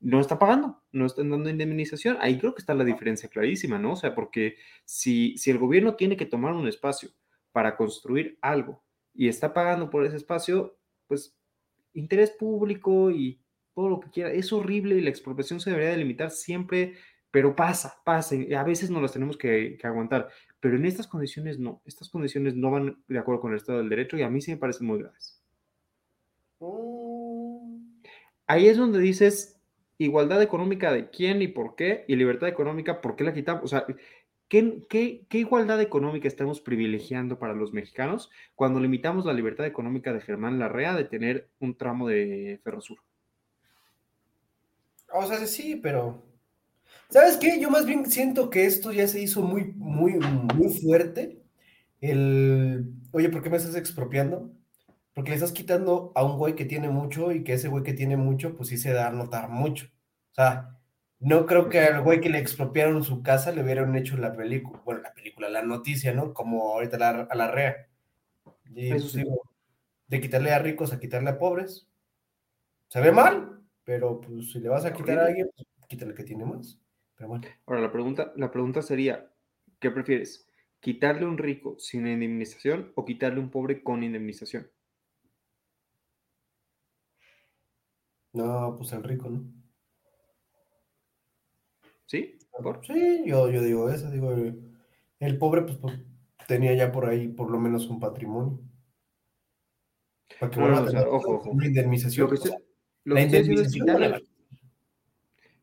no 0.00 0.20
está 0.20 0.38
pagando, 0.38 0.82
no 0.92 1.06
están 1.06 1.30
dando 1.30 1.48
indemnización. 1.50 2.18
Ahí 2.20 2.38
creo 2.38 2.54
que 2.54 2.60
está 2.60 2.74
la 2.74 2.84
diferencia 2.84 3.28
clarísima, 3.28 3.78
¿no? 3.78 3.92
O 3.92 3.96
sea, 3.96 4.14
porque 4.14 4.56
si, 4.84 5.36
si 5.38 5.50
el 5.50 5.58
gobierno 5.58 5.96
tiene 5.96 6.16
que 6.16 6.26
tomar 6.26 6.52
un 6.52 6.68
espacio 6.68 7.10
para 7.52 7.76
construir 7.76 8.38
algo 8.42 8.84
y 9.14 9.28
está 9.28 9.54
pagando 9.54 9.90
por 9.90 10.04
ese 10.04 10.16
espacio, 10.16 10.78
pues 11.06 11.36
interés 11.94 12.30
público 12.30 13.10
y 13.10 13.40
todo 13.74 13.88
lo 13.88 14.00
que 14.00 14.10
quiera, 14.10 14.32
es 14.32 14.52
horrible 14.52 14.96
y 14.96 15.00
la 15.00 15.10
expropiación 15.10 15.60
se 15.60 15.70
debería 15.70 15.90
delimitar 15.90 16.30
siempre, 16.30 16.94
pero 17.30 17.56
pasa, 17.56 18.00
pasa, 18.04 18.34
y 18.34 18.54
a 18.54 18.62
veces 18.62 18.90
no 18.90 19.00
las 19.00 19.12
tenemos 19.12 19.36
que, 19.36 19.76
que 19.78 19.86
aguantar, 19.86 20.28
pero 20.60 20.76
en 20.76 20.86
estas 20.86 21.06
condiciones 21.06 21.58
no, 21.58 21.82
estas 21.84 22.08
condiciones 22.08 22.54
no 22.54 22.70
van 22.70 23.02
de 23.08 23.18
acuerdo 23.18 23.40
con 23.40 23.52
el 23.52 23.58
Estado 23.58 23.78
del 23.78 23.90
Derecho 23.90 24.16
y 24.16 24.22
a 24.22 24.30
mí 24.30 24.40
sí 24.40 24.50
me 24.50 24.56
parecen 24.56 24.86
muy 24.86 24.98
graves. 24.98 25.42
Mm, 26.60 28.00
Ahí 28.46 28.68
es 28.68 28.76
donde 28.76 29.00
dices 29.00 29.55
igualdad 29.98 30.42
económica 30.42 30.92
de 30.92 31.10
quién 31.10 31.42
y 31.42 31.48
por 31.48 31.74
qué, 31.76 32.04
y 32.08 32.16
libertad 32.16 32.48
económica, 32.48 33.00
¿por 33.00 33.16
qué 33.16 33.24
la 33.24 33.34
quitamos? 33.34 33.64
O 33.64 33.68
sea, 33.68 33.86
¿qué, 34.48 34.82
qué, 34.88 35.26
qué 35.28 35.38
igualdad 35.38 35.80
económica 35.80 36.28
estamos 36.28 36.60
privilegiando 36.60 37.38
para 37.38 37.54
los 37.54 37.72
mexicanos 37.72 38.30
cuando 38.54 38.80
limitamos 38.80 39.24
la 39.24 39.32
libertad 39.32 39.66
económica 39.66 40.12
de 40.12 40.20
Germán 40.20 40.58
Larrea 40.58 40.94
de 40.94 41.04
tener 41.04 41.48
un 41.60 41.76
tramo 41.76 42.08
de 42.08 42.60
Ferrosur? 42.62 42.98
O 45.12 45.26
sea, 45.26 45.46
sí, 45.46 45.76
pero. 45.76 46.24
¿Sabes 47.08 47.36
qué? 47.36 47.60
Yo 47.60 47.70
más 47.70 47.86
bien 47.86 48.10
siento 48.10 48.50
que 48.50 48.66
esto 48.66 48.92
ya 48.92 49.06
se 49.06 49.20
hizo 49.20 49.42
muy, 49.42 49.72
muy, 49.76 50.14
muy 50.14 50.72
fuerte. 50.80 51.40
El. 52.00 52.92
Oye, 53.12 53.28
¿por 53.28 53.42
qué 53.42 53.50
me 53.50 53.56
estás 53.56 53.76
expropiando? 53.76 54.50
Porque 55.16 55.30
le 55.30 55.36
estás 55.36 55.52
quitando 55.52 56.12
a 56.14 56.22
un 56.22 56.36
güey 56.36 56.54
que 56.54 56.66
tiene 56.66 56.90
mucho 56.90 57.32
y 57.32 57.42
que 57.42 57.54
ese 57.54 57.68
güey 57.68 57.82
que 57.82 57.94
tiene 57.94 58.18
mucho, 58.18 58.54
pues 58.54 58.68
sí 58.68 58.76
se 58.76 58.92
da 58.92 59.06
a 59.06 59.12
notar 59.12 59.48
mucho. 59.48 59.86
O 60.32 60.34
sea, 60.34 60.78
no 61.20 61.46
creo 61.46 61.70
que 61.70 61.80
al 61.80 62.02
güey 62.02 62.20
que 62.20 62.28
le 62.28 62.38
expropiaron 62.38 63.02
su 63.02 63.22
casa 63.22 63.50
le 63.50 63.62
hubieran 63.62 63.96
hecho 63.96 64.18
la 64.18 64.36
película, 64.36 64.82
bueno, 64.84 65.00
la 65.00 65.14
película, 65.14 65.48
la 65.48 65.62
noticia, 65.62 66.12
¿no? 66.12 66.34
Como 66.34 66.74
ahorita 66.74 66.98
la, 66.98 67.08
a 67.30 67.34
la 67.34 67.50
REA. 67.50 67.88
Y, 68.74 68.88
Eso 68.88 69.04
pues, 69.04 69.14
digo, 69.14 69.40
de 70.06 70.20
quitarle 70.20 70.50
a 70.52 70.58
ricos 70.58 70.92
a 70.92 71.00
quitarle 71.00 71.30
a 71.30 71.38
pobres. 71.38 71.88
Se 72.88 73.00
ve 73.00 73.10
mal, 73.10 73.62
pero 73.84 74.20
pues 74.20 74.52
si 74.52 74.60
le 74.60 74.68
vas 74.68 74.84
a 74.84 74.92
quitar 74.92 75.18
a 75.18 75.24
alguien, 75.28 75.50
pues 75.56 75.66
quítale 75.88 76.12
que 76.12 76.24
tiene 76.24 76.44
más. 76.44 76.78
Pero 77.14 77.30
bueno. 77.30 77.48
Ahora, 77.64 77.80
la 77.80 77.90
pregunta, 77.90 78.34
la 78.36 78.50
pregunta 78.50 78.82
sería, 78.82 79.30
¿qué 79.80 79.90
prefieres? 79.90 80.46
¿Quitarle 80.80 81.24
a 81.24 81.28
un 81.28 81.38
rico 81.38 81.76
sin 81.78 82.06
indemnización 82.06 82.92
o 82.96 83.06
quitarle 83.06 83.40
a 83.40 83.44
un 83.44 83.50
pobre 83.50 83.82
con 83.82 84.02
indemnización? 84.02 84.68
No, 88.36 88.74
pues 88.76 88.92
el 88.92 89.02
rico, 89.02 89.30
¿no? 89.30 89.42
¿Sí? 92.04 92.38
¿Por? 92.62 92.84
Sí, 92.86 93.22
yo, 93.24 93.50
yo 93.50 93.62
digo 93.62 93.88
eso, 93.88 94.10
digo, 94.10 94.32
el, 94.32 94.76
el 95.20 95.38
pobre 95.38 95.62
pues, 95.62 95.78
pues, 95.78 95.98
tenía 96.46 96.74
ya 96.74 96.92
por 96.92 97.06
ahí 97.06 97.28
por 97.28 97.50
lo 97.50 97.58
menos 97.58 97.88
un 97.88 97.98
patrimonio. 97.98 98.60
Para 100.38 100.50
que 100.50 100.60
No, 100.60 100.62
vuelva 100.66 100.80
no, 100.80 100.84
a 100.84 100.86
o 100.86 100.90
sea, 100.90 101.00
tener 101.00 101.14
ojo, 101.14 101.30
ojo. 101.36 101.50
una 101.50 101.66
indemnización. 101.66 102.24
Lo 102.24 102.28
que 102.28 102.34
estoy, 102.34 102.50
sea, 102.50 102.60
lo 103.04 103.14
la 103.14 103.20
que 103.20 103.24
estoy 103.26 103.38
diciendo 103.40 103.62
es 103.62 103.74
indemnización 103.74 103.86
no 103.86 103.92
quitarle... 103.94 104.08
la- 104.10 104.36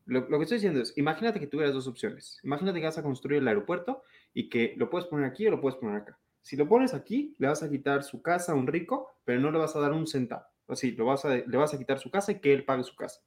Lo, 0.06 0.28
lo 0.28 0.38
que 0.38 0.42
estoy 0.42 0.56
diciendo 0.56 0.80
es, 0.80 0.98
imagínate 0.98 1.38
que 1.38 1.46
tuvieras 1.46 1.74
dos 1.74 1.86
opciones. 1.86 2.40
Imagínate 2.42 2.80
que 2.80 2.86
vas 2.86 2.98
a 2.98 3.02
construir 3.04 3.40
el 3.40 3.48
aeropuerto 3.48 4.02
y 4.34 4.48
que 4.48 4.74
lo 4.76 4.90
puedes 4.90 5.06
poner 5.06 5.26
aquí 5.26 5.46
o 5.46 5.50
lo 5.52 5.60
puedes 5.60 5.78
poner 5.78 5.94
acá. 5.96 6.18
Si 6.42 6.56
lo 6.56 6.68
pones 6.68 6.92
aquí, 6.92 7.36
le 7.38 7.46
vas 7.46 7.62
a 7.62 7.70
quitar 7.70 8.02
su 8.02 8.20
casa 8.20 8.50
a 8.50 8.56
un 8.56 8.66
rico, 8.66 9.20
pero 9.24 9.38
no 9.40 9.52
le 9.52 9.58
vas 9.58 9.76
a 9.76 9.80
dar 9.80 9.92
un 9.92 10.06
centavo. 10.08 10.44
Así, 10.68 10.92
lo 10.92 11.06
vas 11.06 11.24
a, 11.24 11.36
le 11.36 11.56
vas 11.56 11.74
a 11.74 11.78
quitar 11.78 11.98
su 11.98 12.10
casa 12.10 12.32
y 12.32 12.40
que 12.40 12.52
él 12.52 12.64
pague 12.64 12.84
su 12.84 12.96
casa. 12.96 13.22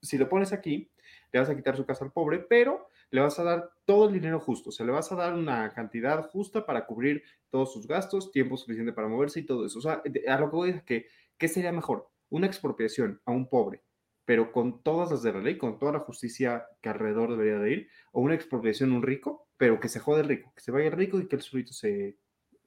Si 0.00 0.16
lo 0.18 0.28
pones 0.28 0.52
aquí, 0.52 0.90
le 1.32 1.40
vas 1.40 1.50
a 1.50 1.56
quitar 1.56 1.76
su 1.76 1.84
casa 1.84 2.04
al 2.04 2.12
pobre, 2.12 2.38
pero 2.38 2.88
le 3.10 3.20
vas 3.20 3.38
a 3.38 3.44
dar 3.44 3.70
todo 3.84 4.06
el 4.08 4.14
dinero 4.14 4.40
justo. 4.40 4.70
O 4.70 4.72
sea, 4.72 4.86
le 4.86 4.92
vas 4.92 5.10
a 5.12 5.16
dar 5.16 5.34
una 5.34 5.72
cantidad 5.72 6.28
justa 6.30 6.64
para 6.64 6.86
cubrir 6.86 7.22
todos 7.50 7.72
sus 7.72 7.86
gastos, 7.86 8.30
tiempo 8.30 8.56
suficiente 8.56 8.92
para 8.92 9.08
moverse 9.08 9.40
y 9.40 9.46
todo 9.46 9.66
eso. 9.66 9.78
O 9.78 9.82
sea, 9.82 10.02
a 10.28 10.38
lo 10.38 10.50
que 10.50 10.56
voy 10.56 10.70
es 10.70 10.82
que, 10.84 11.06
¿qué 11.38 11.48
sería 11.48 11.72
mejor? 11.72 12.08
Una 12.28 12.46
expropiación 12.46 13.20
a 13.24 13.32
un 13.32 13.48
pobre 13.48 13.82
pero 14.30 14.52
con 14.52 14.84
todas 14.84 15.10
las 15.10 15.24
de 15.24 15.32
la 15.32 15.40
ley, 15.40 15.58
con 15.58 15.76
toda 15.76 15.90
la 15.90 15.98
justicia 15.98 16.64
que 16.80 16.88
alrededor 16.88 17.30
debería 17.30 17.58
de 17.58 17.72
ir, 17.72 17.88
o 18.12 18.20
una 18.20 18.36
expropiación 18.36 18.92
a 18.92 18.94
un 18.94 19.02
rico, 19.02 19.48
pero 19.56 19.80
que 19.80 19.88
se 19.88 19.98
jode 19.98 20.20
el 20.20 20.28
rico, 20.28 20.52
que 20.54 20.62
se 20.62 20.70
vaya 20.70 20.86
el 20.86 20.92
rico 20.92 21.18
y 21.18 21.26
que 21.26 21.34
el 21.34 21.42
solito 21.42 21.72
se, 21.72 22.16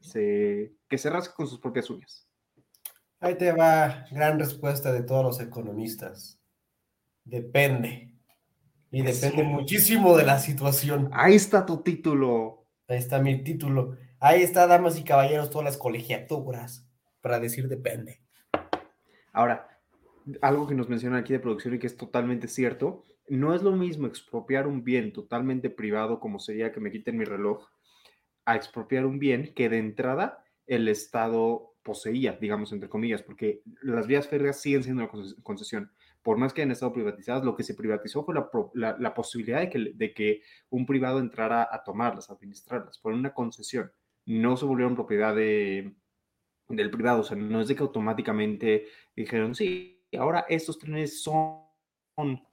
se, 0.02 0.76
que 0.90 0.98
se 0.98 1.10
rasque 1.10 1.34
con 1.34 1.48
sus 1.48 1.62
propias 1.62 1.90
uñas. 1.90 2.28
Ahí 3.24 3.36
te 3.36 3.54
va 3.54 4.06
gran 4.12 4.38
respuesta 4.38 4.92
de 4.92 5.02
todos 5.02 5.24
los 5.24 5.40
economistas. 5.40 6.42
Depende. 7.24 8.14
Y 8.92 9.02
depende 9.02 9.44
muchísimo 9.44 10.18
de 10.18 10.26
la 10.26 10.40
situación. 10.40 11.10
Ahí 11.14 11.36
está 11.36 11.66
tu 11.66 11.84
título. 11.84 12.66
Ahí 12.86 12.98
está 12.98 13.20
mi 13.20 13.42
título. 13.42 13.96
Ahí 14.20 14.42
está, 14.42 14.68
damas 14.68 15.00
y 15.00 15.06
caballeros, 15.06 15.50
todas 15.50 15.64
las 15.64 15.78
colegiaturas 15.78 16.86
para 17.22 17.40
decir 17.40 17.70
depende. 17.70 18.20
Ahora, 19.32 19.70
algo 20.42 20.68
que 20.68 20.76
nos 20.76 20.90
mencionan 20.90 21.22
aquí 21.22 21.32
de 21.32 21.40
producción 21.40 21.76
y 21.76 21.80
que 21.80 21.88
es 21.88 21.96
totalmente 21.96 22.50
cierto, 22.50 23.06
no 23.30 23.56
es 23.56 23.62
lo 23.62 23.72
mismo 23.72 24.06
expropiar 24.06 24.68
un 24.68 24.84
bien 24.84 25.14
totalmente 25.14 25.70
privado, 25.70 26.20
como 26.20 26.40
sería 26.40 26.74
que 26.74 26.82
me 26.82 26.92
quiten 26.92 27.18
mi 27.18 27.24
reloj, 27.24 27.70
a 28.44 28.58
expropiar 28.58 29.06
un 29.06 29.18
bien 29.18 29.54
que 29.56 29.70
de 29.70 29.78
entrada 29.78 30.44
el 30.68 30.90
Estado 30.90 31.73
poseía, 31.84 32.34
digamos, 32.40 32.72
entre 32.72 32.90
comillas, 32.90 33.22
porque 33.22 33.62
las 33.82 34.08
vías 34.08 34.28
férreas 34.28 34.60
siguen 34.62 34.84
siendo 34.84 35.04
una 35.04 35.12
conces- 35.12 35.36
concesión. 35.44 35.92
Por 36.22 36.38
más 36.38 36.54
que 36.54 36.62
hayan 36.62 36.72
estado 36.72 36.94
privatizadas, 36.94 37.44
lo 37.44 37.56
que 37.56 37.64
se 37.64 37.76
privatizó 37.76 38.24
fue 38.26 38.34
la, 38.36 38.50
la- 38.74 38.98
la 39.00 39.14
posibilidad 39.14 39.60
de 39.60 39.70
que, 39.70 39.92
de 39.94 40.14
que 40.14 40.42
un 40.70 40.86
privado 40.86 41.20
entrara 41.20 41.68
a 41.70 41.84
tomarlas, 41.84 42.30
a 42.30 42.34
administrarlas, 42.34 42.98
por 43.00 43.14
una 43.14 43.34
concesión. 43.34 43.92
No 44.26 44.56
se 44.58 44.66
volvieron 44.66 44.96
propiedad 44.96 45.36
de, 45.36 45.96
del 46.70 46.92
privado, 46.92 47.22
o 47.22 47.24
sea, 47.24 47.38
no 47.38 47.62
es 47.62 47.68
de 47.68 47.76
que 47.76 47.84
automáticamente 47.84 48.88
dijeron, 49.16 49.54
sí, 49.56 50.06
ahora 50.18 50.46
estos 50.50 50.80
trenes 50.80 51.22
son 51.22 51.60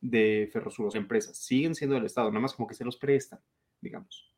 de 0.01 0.49
Ferrosur, 0.53 0.87
o 0.93 0.97
empresas, 0.97 1.37
siguen 1.39 1.74
siendo 1.74 1.95
del 1.95 2.07
Estado, 2.07 2.31
nada 2.31 2.41
más 2.41 2.55
como 2.55 2.66
que 2.66 2.74
se 2.74 2.85
los 2.85 2.97
prestan, 2.97 3.41
digamos. 3.81 4.30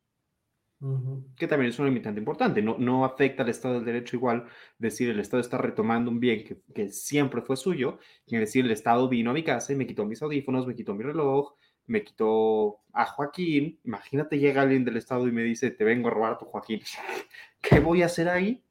Que 1.35 1.47
también 1.47 1.69
es 1.71 1.79
un 1.79 1.85
limitante 1.85 2.19
importante. 2.19 2.61
No, 2.61 2.77
no 2.77 3.05
afecta 3.05 3.43
al 3.43 3.49
Estado 3.49 3.75
del 3.75 3.85
Derecho 3.85 4.15
igual 4.15 4.45
decir 4.77 5.09
el 5.09 5.19
Estado 5.19 5.41
está 5.41 5.57
retomando 5.57 6.11
un 6.11 6.19
bien 6.19 6.43
que, 6.43 6.61
que 6.73 6.89
siempre 6.89 7.41
fue 7.41 7.55
suyo, 7.55 7.99
que 8.27 8.39
decir 8.39 8.65
el 8.65 8.71
Estado 8.71 9.07
vino 9.07 9.31
a 9.31 9.33
mi 9.33 9.43
casa 9.43 9.73
y 9.73 9.75
me 9.75 9.87
quitó 9.87 10.05
mis 10.05 10.21
audífonos, 10.21 10.67
me 10.67 10.75
quitó 10.75 10.93
mi 10.93 11.03
reloj, 11.03 11.53
me 11.85 12.03
quitó 12.03 12.81
a 12.91 13.05
Joaquín. 13.05 13.79
Imagínate 13.83 14.39
llega 14.39 14.61
alguien 14.61 14.85
del 14.85 14.97
Estado 14.97 15.27
y 15.27 15.31
me 15.31 15.43
dice, 15.43 15.71
te 15.71 15.83
vengo 15.83 16.09
a 16.09 16.11
robar 16.11 16.33
a 16.33 16.37
tu 16.37 16.45
Joaquín. 16.45 16.81
¿Qué 17.61 17.79
voy 17.79 18.01
a 18.03 18.07
hacer 18.07 18.27
ahí? 18.27 18.63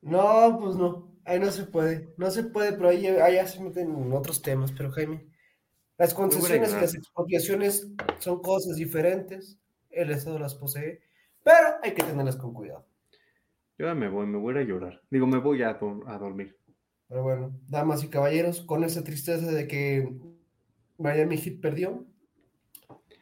No, 0.00 0.58
pues 0.60 0.76
no. 0.76 1.12
Ahí 1.24 1.38
no 1.38 1.50
se 1.50 1.64
puede. 1.64 2.12
No 2.16 2.30
se 2.30 2.42
puede, 2.44 2.72
pero 2.72 2.88
ahí, 2.88 3.06
ahí 3.06 3.34
ya 3.34 3.46
se 3.46 3.62
meten 3.62 3.94
en 3.94 4.12
otros 4.12 4.42
temas. 4.42 4.72
Pero 4.72 4.90
Jaime, 4.90 5.28
las 5.96 6.12
concesiones 6.12 6.72
y 6.72 6.80
las 6.80 6.94
expropiaciones 6.94 7.88
son 8.18 8.42
cosas 8.42 8.76
diferentes. 8.76 9.58
El 9.92 10.10
Estado 10.10 10.38
las 10.38 10.54
posee, 10.54 11.00
pero 11.44 11.68
hay 11.82 11.92
que 11.94 12.02
tenerlas 12.02 12.36
con 12.36 12.52
cuidado. 12.54 12.86
Yo 13.78 13.86
ya 13.86 13.94
me 13.94 14.08
voy, 14.08 14.26
me 14.26 14.38
voy 14.38 14.56
a 14.58 14.62
llorar. 14.62 15.00
Digo, 15.10 15.26
me 15.26 15.38
voy 15.38 15.62
a, 15.62 15.74
do- 15.74 16.02
a 16.06 16.18
dormir. 16.18 16.56
Pero 17.08 17.22
bueno, 17.22 17.58
damas 17.68 18.02
y 18.04 18.08
caballeros, 18.08 18.60
con 18.62 18.84
esa 18.84 19.02
tristeza 19.04 19.50
de 19.50 19.66
que 19.66 20.08
Miami 20.98 21.36
Heat 21.36 21.60
perdió, 21.60 22.06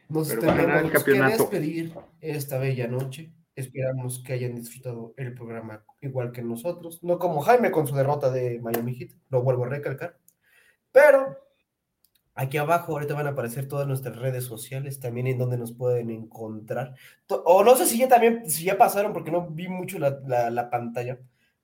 nos 0.09 0.29
Pero 0.29 0.41
el 0.41 0.57
tenemos 0.57 1.03
que 1.03 1.11
despedir 1.13 1.93
esta 2.19 2.57
bella 2.57 2.87
noche. 2.87 3.31
Esperamos 3.55 4.23
que 4.23 4.33
hayan 4.33 4.55
disfrutado 4.55 5.13
el 5.17 5.33
programa 5.33 5.83
igual 5.99 6.31
que 6.31 6.41
nosotros, 6.41 7.03
no 7.03 7.19
como 7.19 7.41
Jaime 7.41 7.69
con 7.69 7.85
su 7.85 7.95
derrota 7.95 8.31
de 8.31 8.59
Miami 8.61 8.95
Heat, 8.95 9.11
lo 9.29 9.41
vuelvo 9.41 9.65
a 9.65 9.69
recalcar. 9.69 10.17
Pero 10.91 11.37
aquí 12.35 12.57
abajo 12.57 12.93
ahorita 12.93 13.13
van 13.13 13.27
a 13.27 13.31
aparecer 13.31 13.67
todas 13.67 13.87
nuestras 13.87 14.15
redes 14.17 14.45
sociales, 14.45 14.99
también 14.99 15.27
en 15.27 15.37
donde 15.37 15.57
nos 15.57 15.73
pueden 15.73 16.09
encontrar. 16.09 16.95
O 17.29 17.63
no 17.63 17.75
sé 17.75 17.85
si 17.85 17.97
ya 17.97 18.07
también, 18.07 18.49
si 18.49 18.63
ya 18.65 18.77
pasaron, 18.77 19.13
porque 19.13 19.31
no 19.31 19.47
vi 19.49 19.67
mucho 19.67 19.99
la, 19.99 20.19
la- 20.27 20.49
la 20.49 20.69
pantalla. 20.69 21.19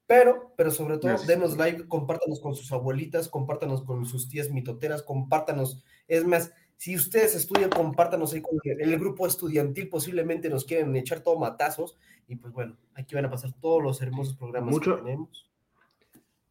Pero, 0.05 0.53
pero 0.55 0.71
sobre 0.71 0.97
todo, 0.97 1.09
Gracias. 1.09 1.27
denos 1.27 1.57
like, 1.57 1.87
compártanos 1.87 2.39
con 2.39 2.55
sus 2.55 2.71
abuelitas, 2.71 3.27
compártanos 3.27 3.83
con 3.83 4.05
sus 4.05 4.29
tías 4.29 4.49
mitoteras, 4.49 5.03
compártanos. 5.03 5.83
Es 6.07 6.25
más, 6.25 6.53
si 6.77 6.95
ustedes 6.95 7.35
estudian, 7.35 7.69
compártanos 7.69 8.33
ahí 8.33 8.41
con 8.41 8.57
el, 8.63 8.81
el 8.81 8.99
grupo 8.99 9.27
estudiantil, 9.27 9.89
posiblemente 9.89 10.49
nos 10.49 10.63
quieren 10.63 10.95
echar 10.95 11.19
todo 11.19 11.37
matazos. 11.37 11.97
Y 12.29 12.37
pues 12.37 12.53
bueno, 12.53 12.77
aquí 12.95 13.15
van 13.15 13.25
a 13.25 13.29
pasar 13.29 13.51
todos 13.59 13.83
los 13.83 14.01
hermosos 14.01 14.35
programas 14.37 14.71
Mucho- 14.73 14.95
que 14.95 15.01
tenemos. 15.03 15.46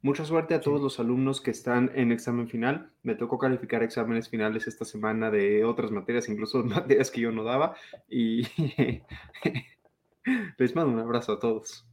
Mucha 0.03 0.25
suerte 0.25 0.55
a 0.55 0.61
todos 0.61 0.81
los 0.81 1.01
alumnos 1.01 1.41
que 1.41 1.51
están 1.51 1.91
en 1.95 2.13
examen 2.13 2.49
final. 2.49 2.91
Me 3.03 3.15
tocó 3.15 3.39
calificar 3.39 3.83
exámenes 3.83 4.29
finales 4.29 4.67
esta 4.67 4.85
semana 4.85 5.31
de 5.31 5.65
otras 5.65 5.91
materias, 5.91 6.29
incluso 6.29 6.63
materias 6.65 7.11
que 7.11 7.23
yo 7.23 7.33
no 7.33 7.45
daba. 7.45 7.75
Y 8.09 8.43
les 10.59 10.75
mando 10.75 10.93
un 10.93 11.01
abrazo 11.01 11.33
a 11.33 11.39
todos. 11.39 11.87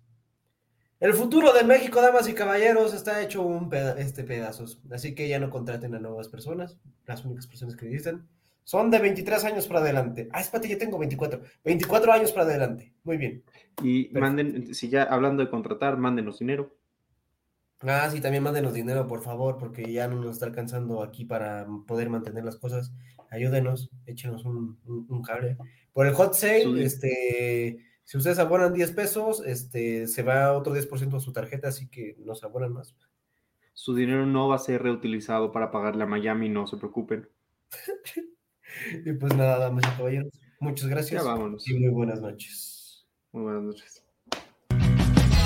El 1.00 1.14
futuro 1.14 1.52
de 1.54 1.64
México, 1.64 2.02
damas 2.02 2.30
y 2.30 2.34
caballeros, 2.34 2.94
está 2.94 3.22
hecho 3.22 3.42
un 3.42 3.70
peda 3.70 4.00
este 4.00 4.24
pedazos. 4.24 4.82
Así 4.90 5.14
que 5.16 5.28
ya 5.28 5.40
no 5.40 5.50
contraten 5.50 5.96
a 5.96 6.00
nuevas 6.00 6.30
personas. 6.30 6.78
Las 7.06 7.26
únicas 7.26 7.48
personas 7.48 7.76
que 7.76 7.86
necesitan 7.86 8.28
son 8.64 8.90
de 8.90 9.00
23 9.00 9.44
años 9.44 9.68
para 9.68 9.82
adelante. 9.82 10.30
Ah, 10.32 10.40
espérate, 10.40 10.70
ya 10.70 10.78
tengo 10.78 10.98
24. 10.98 11.42
24 11.66 12.14
años 12.14 12.32
para 12.32 12.46
adelante. 12.46 12.94
Muy 13.04 13.18
bien. 13.18 13.44
Y 13.82 14.10
manden, 14.14 14.74
si 14.74 14.90
ya 14.90 15.04
hablando 15.04 15.44
de 15.44 15.50
contratar, 15.50 15.98
mándenos 15.98 16.40
dinero. 16.40 16.74
Ah, 17.86 18.10
sí, 18.10 18.22
también 18.22 18.44
mándenos 18.44 18.74
dinero, 18.74 19.08
por 19.08 19.22
favor, 19.22 19.58
porque 19.58 19.92
ya 19.92 20.08
no 20.08 20.16
nos 20.16 20.32
está 20.32 20.46
alcanzando 20.46 21.04
aquí 21.04 21.26
para 21.26 21.68
poder 21.86 22.10
mantener 22.10 22.46
las 22.46 22.56
cosas. 22.56 22.94
Ayúdenos, 23.30 23.92
échenos 24.06 24.46
un, 24.46 24.80
un, 24.86 25.06
un 25.10 25.22
cable. 25.22 25.58
Por 25.92 26.08
el 26.08 26.14
hot 26.14 26.34
sale, 26.34 26.64
sí. 26.64 26.82
este, 26.82 27.78
si 28.04 28.18
ustedes 28.18 28.40
abonan 28.40 28.74
10 28.74 28.92
pesos, 28.92 29.44
este, 29.46 30.08
se 30.08 30.24
va 30.24 30.54
otro 30.54 30.74
10% 30.74 31.18
a 31.18 31.20
su 31.20 31.34
tarjeta, 31.34 31.70
así 31.70 31.88
que 31.90 32.16
nos 32.20 32.44
abonan 32.44 32.74
más. 32.74 32.96
Su 33.74 33.96
dinero 33.96 34.26
no 34.26 34.48
va 34.48 34.56
a 34.56 34.60
ser 34.60 34.84
reutilizado 34.84 35.52
para 35.52 35.72
pagarle 35.72 36.04
a 36.04 36.08
Miami, 36.08 36.50
no 36.50 36.68
se 36.68 36.78
preocupen. 36.78 37.28
y 39.06 39.14
pues 39.14 39.36
nada, 39.36 39.58
damas 39.58 39.84
y 39.86 39.98
caballeros, 39.98 40.40
muchas 40.60 40.88
gracias. 40.88 41.24
Ya 41.24 41.28
vámonos. 41.28 41.68
Y 41.68 41.80
muy 41.80 41.90
buenas 41.90 42.22
noches. 42.22 43.08
Muy 43.32 43.44
buenas 43.44 43.64
noches. 43.64 44.03